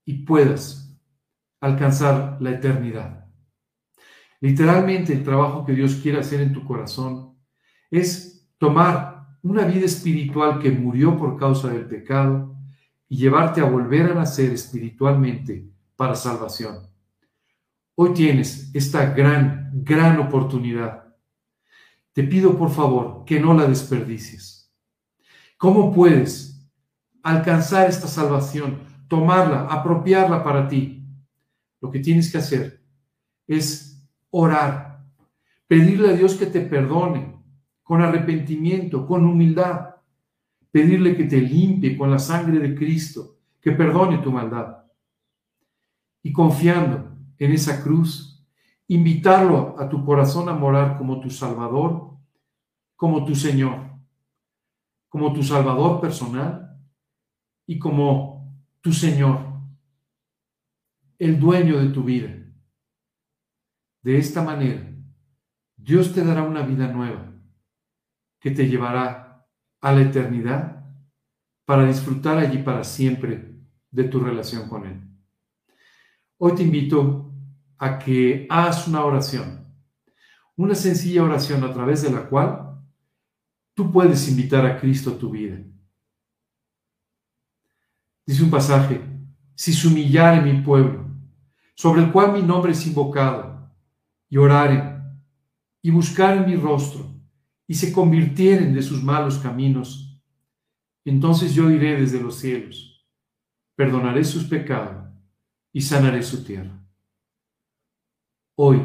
y 0.05 0.23
puedas 0.23 0.97
alcanzar 1.61 2.37
la 2.39 2.51
eternidad. 2.51 3.25
Literalmente 4.41 5.13
el 5.13 5.23
trabajo 5.23 5.65
que 5.65 5.73
Dios 5.73 5.95
quiere 5.95 6.19
hacer 6.19 6.41
en 6.41 6.53
tu 6.53 6.65
corazón 6.65 7.35
es 7.91 8.49
tomar 8.57 9.37
una 9.41 9.65
vida 9.65 9.85
espiritual 9.85 10.59
que 10.59 10.71
murió 10.71 11.17
por 11.17 11.37
causa 11.37 11.69
del 11.69 11.85
pecado 11.85 12.55
y 13.07 13.17
llevarte 13.17 13.61
a 13.61 13.65
volver 13.65 14.11
a 14.11 14.15
nacer 14.15 14.51
espiritualmente 14.51 15.67
para 15.95 16.15
salvación. 16.15 16.87
Hoy 17.95 18.13
tienes 18.13 18.73
esta 18.73 19.13
gran, 19.13 19.71
gran 19.73 20.19
oportunidad. 20.19 21.08
Te 22.19 22.25
pido 22.25 22.57
por 22.57 22.69
favor 22.69 23.23
que 23.23 23.39
no 23.39 23.53
la 23.53 23.65
desperdicies. 23.65 24.69
¿Cómo 25.55 25.93
puedes 25.93 26.69
alcanzar 27.23 27.87
esta 27.87 28.09
salvación, 28.09 28.79
tomarla, 29.07 29.67
apropiarla 29.67 30.43
para 30.43 30.67
ti? 30.67 31.07
Lo 31.79 31.89
que 31.89 31.99
tienes 31.99 32.29
que 32.29 32.39
hacer 32.39 32.83
es 33.47 34.05
orar, 34.31 35.05
pedirle 35.65 36.09
a 36.09 36.17
Dios 36.17 36.33
que 36.35 36.47
te 36.47 36.59
perdone 36.59 37.41
con 37.83 38.01
arrepentimiento, 38.01 39.07
con 39.07 39.25
humildad 39.25 39.95
pedirle 40.71 41.15
que 41.15 41.23
te 41.23 41.39
limpie 41.39 41.97
con 41.97 42.11
la 42.11 42.19
sangre 42.19 42.59
de 42.59 42.75
Cristo, 42.75 43.37
que 43.61 43.71
perdone 43.71 44.17
tu 44.17 44.29
maldad. 44.29 44.83
Y 46.21 46.33
confiando 46.33 47.15
en 47.37 47.53
esa 47.53 47.81
cruz, 47.81 48.45
invitarlo 48.89 49.77
a 49.79 49.87
tu 49.87 50.03
corazón 50.03 50.49
a 50.49 50.53
morar 50.53 50.97
como 50.97 51.21
tu 51.21 51.29
Salvador, 51.29 52.08
como 52.99 53.23
tu 53.23 53.33
Señor, 53.33 53.97
como 55.07 55.31
tu 55.31 55.41
Salvador 55.41 56.01
personal 56.01 56.77
y 57.65 57.79
como 57.79 58.61
tu 58.81 58.91
Señor, 58.91 59.39
el 61.17 61.39
dueño 61.39 61.79
de 61.79 61.93
tu 61.93 62.03
vida. 62.03 62.35
De 64.01 64.17
esta 64.17 64.43
manera, 64.43 64.93
Dios 65.77 66.13
te 66.13 66.25
dará 66.25 66.43
una 66.43 66.63
vida 66.63 66.91
nueva 66.91 67.31
que 68.37 68.51
te 68.51 68.67
llevará 68.67 69.47
a 69.79 69.91
la 69.93 70.01
eternidad 70.01 70.85
para 71.63 71.85
disfrutar 71.85 72.37
allí 72.37 72.57
para 72.57 72.83
siempre 72.83 73.61
de 73.91 74.03
tu 74.03 74.19
relación 74.19 74.67
con 74.67 74.85
Él. 74.85 75.01
Hoy 76.37 76.53
te 76.53 76.63
invito 76.63 77.33
a 77.77 77.97
que 77.97 78.45
hagas 78.49 78.89
una 78.89 79.05
oración, 79.05 79.73
una 80.57 80.75
sencilla 80.75 81.23
oración 81.23 81.63
a 81.63 81.71
través 81.71 82.01
de 82.01 82.11
la 82.11 82.27
cual 82.27 82.68
tú 83.79 83.89
puedes 83.93 84.27
invitar 84.27 84.65
a 84.65 84.77
Cristo 84.77 85.11
a 85.11 85.17
tu 85.17 85.29
vida. 85.29 85.57
Dice 88.25 88.43
un 88.43 88.49
pasaje, 88.49 88.99
si 89.55 89.71
se 89.71 89.87
humillare 89.87 90.41
mi 90.41 90.61
pueblo, 90.61 91.09
sobre 91.75 92.01
el 92.01 92.11
cual 92.11 92.33
mi 92.33 92.41
nombre 92.41 92.73
es 92.73 92.85
invocado, 92.85 93.71
y 94.27 94.35
oraren, 94.35 95.01
y 95.81 95.91
buscaren 95.91 96.45
mi 96.45 96.57
rostro, 96.57 97.09
y 97.67 97.73
se 97.73 97.93
convirtieren 97.93 98.73
de 98.73 98.81
sus 98.81 99.01
malos 99.01 99.37
caminos, 99.37 100.21
entonces 101.05 101.55
yo 101.55 101.71
iré 101.71 101.97
desde 102.01 102.19
los 102.19 102.35
cielos, 102.35 103.07
perdonaré 103.77 104.25
sus 104.25 104.43
pecados 104.43 105.09
y 105.71 105.79
sanaré 105.79 106.21
su 106.21 106.43
tierra. 106.43 106.85
Hoy 108.55 108.81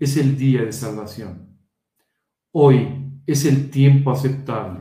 es 0.00 0.16
el 0.16 0.36
día 0.36 0.64
de 0.64 0.72
salvación. 0.72 1.48
Hoy 2.50 3.01
es 3.26 3.44
el 3.44 3.70
tiempo 3.70 4.10
aceptable. 4.10 4.80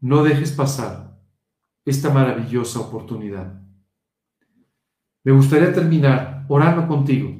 No 0.00 0.22
dejes 0.22 0.52
pasar 0.52 1.20
esta 1.84 2.10
maravillosa 2.10 2.80
oportunidad. 2.80 3.60
Me 5.22 5.32
gustaría 5.32 5.72
terminar 5.72 6.46
orando 6.48 6.86
contigo, 6.86 7.38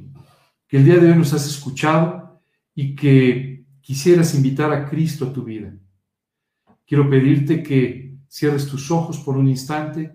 que 0.68 0.76
el 0.76 0.84
día 0.84 0.98
de 0.98 1.10
hoy 1.10 1.18
nos 1.18 1.32
has 1.32 1.46
escuchado 1.46 2.42
y 2.74 2.94
que 2.94 3.66
quisieras 3.80 4.34
invitar 4.34 4.72
a 4.72 4.88
Cristo 4.88 5.26
a 5.26 5.32
tu 5.32 5.42
vida, 5.42 5.74
quiero 6.86 7.08
pedirte 7.08 7.62
que 7.62 8.18
cierres 8.28 8.66
tus 8.66 8.90
ojos 8.90 9.18
por 9.18 9.36
un 9.36 9.48
instante, 9.48 10.12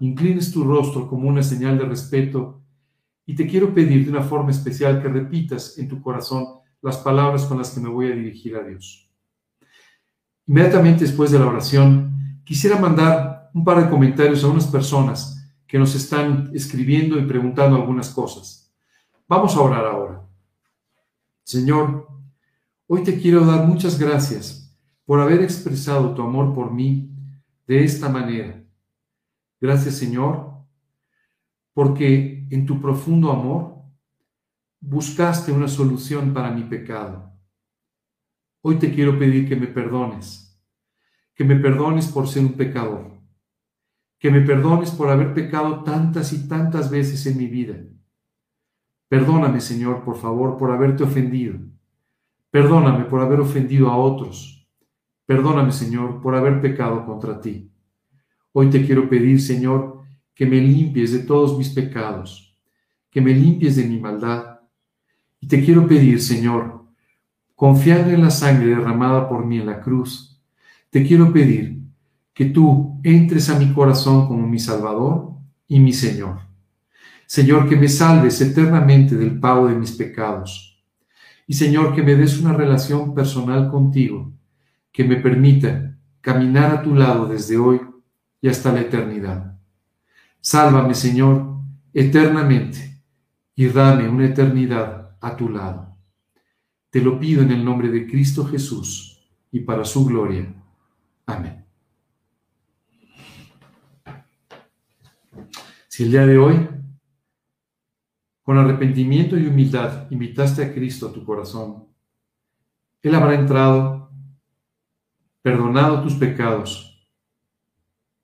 inclines 0.00 0.52
tu 0.52 0.64
rostro 0.64 1.08
como 1.08 1.28
una 1.28 1.42
señal 1.42 1.78
de 1.78 1.84
respeto 1.84 2.62
y 3.24 3.34
te 3.34 3.46
quiero 3.46 3.74
pedir 3.74 4.04
de 4.04 4.10
una 4.10 4.22
forma 4.22 4.50
especial 4.50 5.02
que 5.02 5.08
repitas 5.08 5.76
en 5.78 5.88
tu 5.88 6.00
corazón 6.00 6.55
las 6.82 6.98
palabras 6.98 7.44
con 7.44 7.58
las 7.58 7.70
que 7.70 7.80
me 7.80 7.88
voy 7.88 8.10
a 8.10 8.14
dirigir 8.14 8.56
a 8.56 8.62
Dios. 8.62 9.10
Inmediatamente 10.46 11.04
después 11.04 11.30
de 11.30 11.38
la 11.38 11.46
oración, 11.46 12.42
quisiera 12.44 12.78
mandar 12.78 13.50
un 13.52 13.64
par 13.64 13.82
de 13.82 13.90
comentarios 13.90 14.44
a 14.44 14.48
unas 14.48 14.66
personas 14.66 15.50
que 15.66 15.78
nos 15.78 15.94
están 15.94 16.50
escribiendo 16.54 17.18
y 17.18 17.26
preguntando 17.26 17.76
algunas 17.76 18.10
cosas. 18.10 18.72
Vamos 19.26 19.56
a 19.56 19.60
orar 19.60 19.84
ahora. 19.84 20.22
Señor, 21.42 22.08
hoy 22.86 23.02
te 23.02 23.20
quiero 23.20 23.44
dar 23.44 23.66
muchas 23.66 23.98
gracias 23.98 24.76
por 25.04 25.20
haber 25.20 25.42
expresado 25.42 26.14
tu 26.14 26.22
amor 26.22 26.54
por 26.54 26.72
mí 26.72 27.10
de 27.66 27.84
esta 27.84 28.08
manera. 28.08 28.62
Gracias, 29.60 29.96
Señor, 29.96 30.52
porque 31.72 32.46
en 32.50 32.66
tu 32.66 32.80
profundo 32.80 33.32
amor 33.32 33.75
buscaste 34.80 35.52
una 35.52 35.68
solución 35.68 36.32
para 36.32 36.50
mi 36.50 36.62
pecado. 36.62 37.32
Hoy 38.62 38.76
te 38.78 38.92
quiero 38.92 39.18
pedir 39.18 39.48
que 39.48 39.56
me 39.56 39.66
perdones, 39.66 40.60
que 41.34 41.44
me 41.44 41.56
perdones 41.56 42.08
por 42.08 42.28
ser 42.28 42.44
un 42.44 42.54
pecador, 42.54 43.20
que 44.18 44.30
me 44.30 44.40
perdones 44.40 44.90
por 44.90 45.08
haber 45.08 45.34
pecado 45.34 45.82
tantas 45.84 46.32
y 46.32 46.48
tantas 46.48 46.90
veces 46.90 47.26
en 47.26 47.38
mi 47.38 47.46
vida. 47.46 47.76
Perdóname, 49.08 49.60
Señor, 49.60 50.02
por 50.04 50.16
favor, 50.16 50.58
por 50.58 50.72
haberte 50.72 51.04
ofendido. 51.04 51.58
Perdóname 52.50 53.04
por 53.04 53.20
haber 53.20 53.40
ofendido 53.40 53.88
a 53.88 53.96
otros. 53.96 54.68
Perdóname, 55.26 55.72
Señor, 55.72 56.20
por 56.20 56.34
haber 56.34 56.60
pecado 56.60 57.04
contra 57.04 57.40
ti. 57.40 57.70
Hoy 58.52 58.70
te 58.70 58.84
quiero 58.84 59.08
pedir, 59.08 59.40
Señor, 59.40 60.02
que 60.34 60.46
me 60.46 60.60
limpies 60.60 61.12
de 61.12 61.20
todos 61.20 61.56
mis 61.56 61.68
pecados, 61.70 62.58
que 63.10 63.20
me 63.20 63.32
limpies 63.32 63.76
de 63.76 63.84
mi 63.84 63.98
maldad. 64.00 64.55
Y 65.46 65.48
te 65.48 65.64
quiero 65.64 65.86
pedir, 65.86 66.20
Señor, 66.20 66.86
confiando 67.54 68.10
en 68.10 68.20
la 68.20 68.30
sangre 68.30 68.70
derramada 68.70 69.28
por 69.28 69.46
mí 69.46 69.58
en 69.60 69.66
la 69.66 69.80
cruz, 69.80 70.42
te 70.90 71.06
quiero 71.06 71.32
pedir 71.32 71.82
que 72.34 72.46
tú 72.46 73.00
entres 73.04 73.48
a 73.48 73.56
mi 73.56 73.72
corazón 73.72 74.26
como 74.26 74.44
mi 74.44 74.58
Salvador 74.58 75.36
y 75.68 75.78
mi 75.78 75.92
Señor. 75.92 76.40
Señor, 77.26 77.68
que 77.68 77.76
me 77.76 77.86
salves 77.86 78.40
eternamente 78.40 79.14
del 79.14 79.38
pago 79.38 79.68
de 79.68 79.76
mis 79.76 79.92
pecados. 79.92 80.84
Y 81.46 81.54
Señor, 81.54 81.94
que 81.94 82.02
me 82.02 82.16
des 82.16 82.40
una 82.40 82.52
relación 82.52 83.14
personal 83.14 83.70
contigo, 83.70 84.32
que 84.90 85.04
me 85.04 85.14
permita 85.14 85.96
caminar 86.22 86.72
a 86.74 86.82
tu 86.82 86.92
lado 86.92 87.28
desde 87.28 87.56
hoy 87.56 87.80
y 88.40 88.48
hasta 88.48 88.72
la 88.72 88.80
eternidad. 88.80 89.56
Sálvame, 90.40 90.94
Señor, 90.94 91.60
eternamente 91.94 93.00
y 93.54 93.66
dame 93.66 94.08
una 94.08 94.26
eternidad 94.26 95.05
a 95.26 95.36
tu 95.36 95.48
lado. 95.48 95.96
Te 96.90 97.00
lo 97.00 97.18
pido 97.18 97.42
en 97.42 97.50
el 97.50 97.64
nombre 97.64 97.88
de 97.88 98.06
Cristo 98.06 98.44
Jesús 98.46 99.28
y 99.50 99.60
para 99.60 99.84
su 99.84 100.04
gloria. 100.06 100.54
Amén. 101.26 101.64
Si 105.88 106.04
el 106.04 106.10
día 106.10 106.26
de 106.26 106.38
hoy, 106.38 106.68
con 108.42 108.58
arrepentimiento 108.58 109.36
y 109.36 109.46
humildad, 109.46 110.10
invitaste 110.10 110.64
a 110.64 110.72
Cristo 110.72 111.08
a 111.08 111.12
tu 111.12 111.24
corazón, 111.24 111.88
Él 113.02 113.14
habrá 113.14 113.34
entrado, 113.34 114.10
perdonado 115.42 116.02
tus 116.02 116.14
pecados 116.14 117.08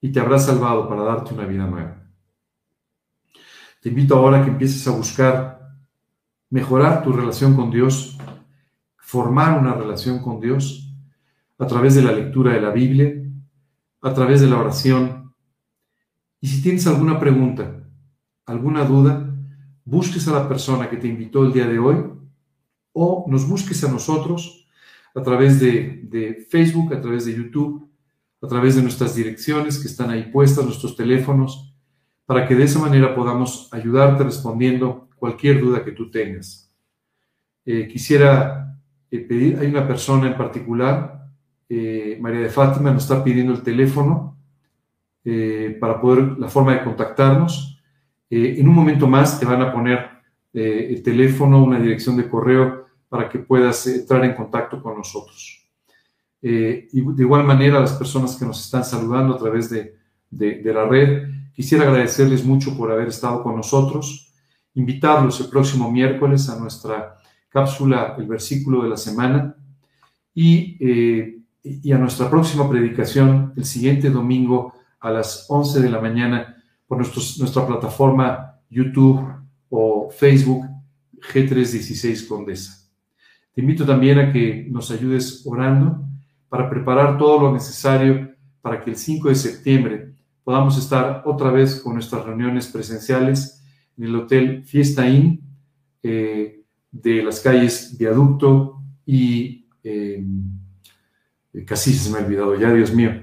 y 0.00 0.12
te 0.12 0.20
habrá 0.20 0.38
salvado 0.38 0.88
para 0.88 1.02
darte 1.02 1.34
una 1.34 1.46
vida 1.46 1.66
nueva. 1.66 2.02
Te 3.80 3.88
invito 3.88 4.16
ahora 4.16 4.40
a 4.40 4.44
que 4.44 4.50
empieces 4.50 4.86
a 4.86 4.92
buscar 4.92 5.61
mejorar 6.52 7.02
tu 7.02 7.12
relación 7.12 7.56
con 7.56 7.70
Dios, 7.70 8.18
formar 8.98 9.58
una 9.58 9.74
relación 9.74 10.20
con 10.20 10.38
Dios 10.38 10.94
a 11.58 11.66
través 11.66 11.94
de 11.94 12.02
la 12.02 12.12
lectura 12.12 12.52
de 12.52 12.60
la 12.60 12.70
Biblia, 12.70 13.10
a 14.02 14.14
través 14.14 14.40
de 14.40 14.48
la 14.48 14.58
oración. 14.58 15.32
Y 16.40 16.46
si 16.46 16.62
tienes 16.62 16.86
alguna 16.86 17.18
pregunta, 17.18 17.82
alguna 18.46 18.84
duda, 18.84 19.34
busques 19.84 20.28
a 20.28 20.32
la 20.32 20.46
persona 20.46 20.90
que 20.90 20.98
te 20.98 21.08
invitó 21.08 21.44
el 21.44 21.52
día 21.52 21.66
de 21.66 21.78
hoy 21.78 21.96
o 22.92 23.24
nos 23.28 23.48
busques 23.48 23.82
a 23.82 23.90
nosotros 23.90 24.68
a 25.14 25.22
través 25.22 25.58
de, 25.58 26.02
de 26.04 26.46
Facebook, 26.50 26.92
a 26.94 27.00
través 27.00 27.24
de 27.24 27.34
YouTube 27.34 27.90
a 28.42 28.48
través 28.48 28.74
de 28.74 28.82
nuestras 28.82 29.14
direcciones 29.14 29.78
que 29.78 29.86
están 29.86 30.10
ahí 30.10 30.24
puestas, 30.24 30.64
nuestros 30.64 30.96
teléfonos, 30.96 31.72
para 32.26 32.46
que 32.46 32.56
de 32.56 32.64
esa 32.64 32.80
manera 32.80 33.14
podamos 33.14 33.68
ayudarte 33.72 34.24
respondiendo 34.24 35.08
cualquier 35.22 35.60
duda 35.60 35.84
que 35.84 35.92
tú 35.92 36.10
tengas. 36.10 36.68
Eh, 37.64 37.86
quisiera 37.86 38.76
eh, 39.08 39.20
pedir, 39.20 39.56
hay 39.56 39.68
una 39.68 39.86
persona 39.86 40.26
en 40.26 40.36
particular, 40.36 41.28
eh, 41.68 42.18
María 42.20 42.40
de 42.40 42.48
Fátima, 42.48 42.90
nos 42.90 43.04
está 43.04 43.22
pidiendo 43.22 43.52
el 43.52 43.62
teléfono 43.62 44.36
para 45.78 46.00
poder, 46.00 46.36
la 46.40 46.48
forma 46.48 46.74
de 46.74 46.82
contactarnos. 46.82 47.80
en 48.30 48.68
un 48.68 48.74
momento 48.74 49.06
más 49.06 49.38
te 49.38 49.46
van 49.46 49.62
a 49.62 49.72
poner 49.72 49.98
el 50.52 51.00
teléfono, 51.00 51.62
una 51.62 51.78
dirección 51.78 52.16
de 52.16 52.28
correo 52.28 52.86
para 53.08 53.28
que 53.28 53.38
puedas 53.38 53.86
entrar 53.86 54.24
en 54.24 54.34
contacto 54.34 54.82
con 54.82 54.96
nosotros. 54.96 55.70
Y 56.40 57.00
de 57.16 57.22
igual 57.22 57.44
manera 57.44 57.78
las 57.78 57.92
personas 57.92 58.34
que 58.36 58.44
nos 58.44 58.64
están 58.64 58.84
saludando 58.84 59.34
a 59.34 59.38
través 59.38 59.70
de, 59.70 59.94
de, 60.28 60.74
la 60.74 60.84
red. 60.86 61.28
Quisiera 61.54 61.84
agradecerles 61.84 62.44
mucho 62.44 62.76
por 62.76 62.90
haber 62.90 63.06
estado 63.06 63.44
con 63.44 63.54
nosotros, 63.54 64.21
invitarlos 64.74 65.40
el 65.40 65.48
próximo 65.48 65.90
miércoles 65.90 66.48
a 66.48 66.58
nuestra 66.58 67.16
cápsula, 67.48 68.14
el 68.18 68.26
versículo 68.26 68.82
de 68.82 68.88
la 68.88 68.96
semana, 68.96 69.54
y, 70.34 70.76
eh, 70.80 71.38
y 71.62 71.92
a 71.92 71.98
nuestra 71.98 72.30
próxima 72.30 72.68
predicación 72.68 73.52
el 73.56 73.64
siguiente 73.64 74.10
domingo 74.10 74.74
a 75.00 75.10
las 75.10 75.46
11 75.48 75.80
de 75.80 75.90
la 75.90 76.00
mañana 76.00 76.56
por 76.86 76.98
nuestra 76.98 77.66
plataforma 77.66 78.60
YouTube 78.70 79.22
o 79.68 80.10
Facebook 80.10 80.66
G316 81.32 82.26
Condesa. 82.26 82.90
Te 83.54 83.60
invito 83.60 83.84
también 83.84 84.18
a 84.18 84.32
que 84.32 84.66
nos 84.70 84.90
ayudes 84.90 85.42
orando 85.46 86.04
para 86.48 86.68
preparar 86.68 87.18
todo 87.18 87.40
lo 87.40 87.52
necesario 87.52 88.34
para 88.60 88.80
que 88.80 88.90
el 88.90 88.96
5 88.96 89.28
de 89.28 89.34
septiembre 89.34 90.14
podamos 90.44 90.78
estar 90.78 91.22
otra 91.24 91.50
vez 91.50 91.80
con 91.80 91.94
nuestras 91.94 92.24
reuniones 92.24 92.66
presenciales 92.66 93.61
en 93.96 94.04
el 94.04 94.14
Hotel 94.16 94.64
Fiesta 94.64 95.08
Inn 95.08 95.40
eh, 96.02 96.62
de 96.90 97.22
las 97.22 97.40
calles 97.40 97.96
Viaducto 97.98 98.82
y 99.06 99.66
eh, 99.84 100.24
casi 101.66 101.92
se 101.92 102.10
me 102.10 102.18
ha 102.18 102.24
olvidado 102.24 102.58
ya, 102.58 102.72
Dios 102.72 102.94
mío, 102.94 103.22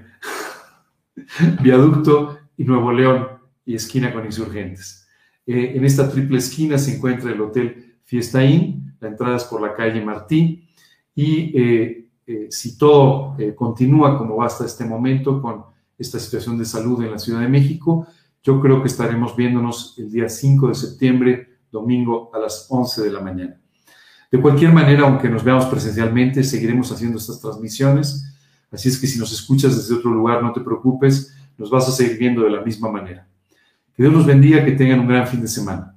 Viaducto 1.61 2.39
y 2.57 2.63
Nuevo 2.63 2.91
León 2.91 3.27
y 3.65 3.75
esquina 3.75 4.13
con 4.13 4.25
insurgentes. 4.25 5.07
Eh, 5.45 5.73
en 5.75 5.85
esta 5.85 6.09
triple 6.09 6.37
esquina 6.37 6.77
se 6.77 6.95
encuentra 6.95 7.31
el 7.31 7.41
Hotel 7.41 7.97
Fiesta 8.03 8.43
Inn, 8.43 8.95
la 8.99 9.09
entrada 9.09 9.37
es 9.37 9.43
por 9.45 9.61
la 9.61 9.75
calle 9.75 10.03
Martí 10.03 10.67
y 11.15 11.51
eh, 12.31 12.45
si 12.51 12.77
todo 12.77 13.35
eh, 13.39 13.55
continúa 13.55 14.15
como 14.15 14.35
va 14.35 14.45
hasta 14.45 14.63
este 14.63 14.85
momento 14.85 15.41
con 15.41 15.63
esta 15.97 16.19
situación 16.19 16.59
de 16.59 16.65
salud 16.65 17.01
en 17.01 17.09
la 17.09 17.17
Ciudad 17.17 17.39
de 17.41 17.47
México, 17.47 18.05
yo 18.43 18.59
creo 18.61 18.81
que 18.81 18.87
estaremos 18.87 19.35
viéndonos 19.35 19.95
el 19.97 20.11
día 20.11 20.29
5 20.29 20.69
de 20.69 20.75
septiembre, 20.75 21.59
domingo 21.71 22.31
a 22.33 22.39
las 22.39 22.67
11 22.69 23.03
de 23.03 23.11
la 23.11 23.19
mañana. 23.19 23.59
De 24.31 24.39
cualquier 24.39 24.71
manera, 24.71 25.03
aunque 25.03 25.29
nos 25.29 25.43
veamos 25.43 25.65
presencialmente, 25.65 26.43
seguiremos 26.43 26.91
haciendo 26.91 27.17
estas 27.17 27.41
transmisiones. 27.41 28.33
Así 28.71 28.89
es 28.89 28.99
que 28.99 29.07
si 29.07 29.17
nos 29.17 29.31
escuchas 29.31 29.75
desde 29.75 29.95
otro 29.95 30.11
lugar, 30.11 30.43
no 30.43 30.53
te 30.53 30.61
preocupes, 30.61 31.35
nos 31.57 31.69
vas 31.69 31.87
a 31.89 31.91
seguir 31.91 32.17
viendo 32.17 32.43
de 32.43 32.51
la 32.51 32.61
misma 32.61 32.91
manera. 32.91 33.27
Que 33.95 34.03
Dios 34.03 34.13
los 34.13 34.25
bendiga, 34.25 34.63
que 34.63 34.71
tengan 34.73 35.01
un 35.01 35.07
gran 35.07 35.27
fin 35.27 35.41
de 35.41 35.47
semana. 35.47 35.95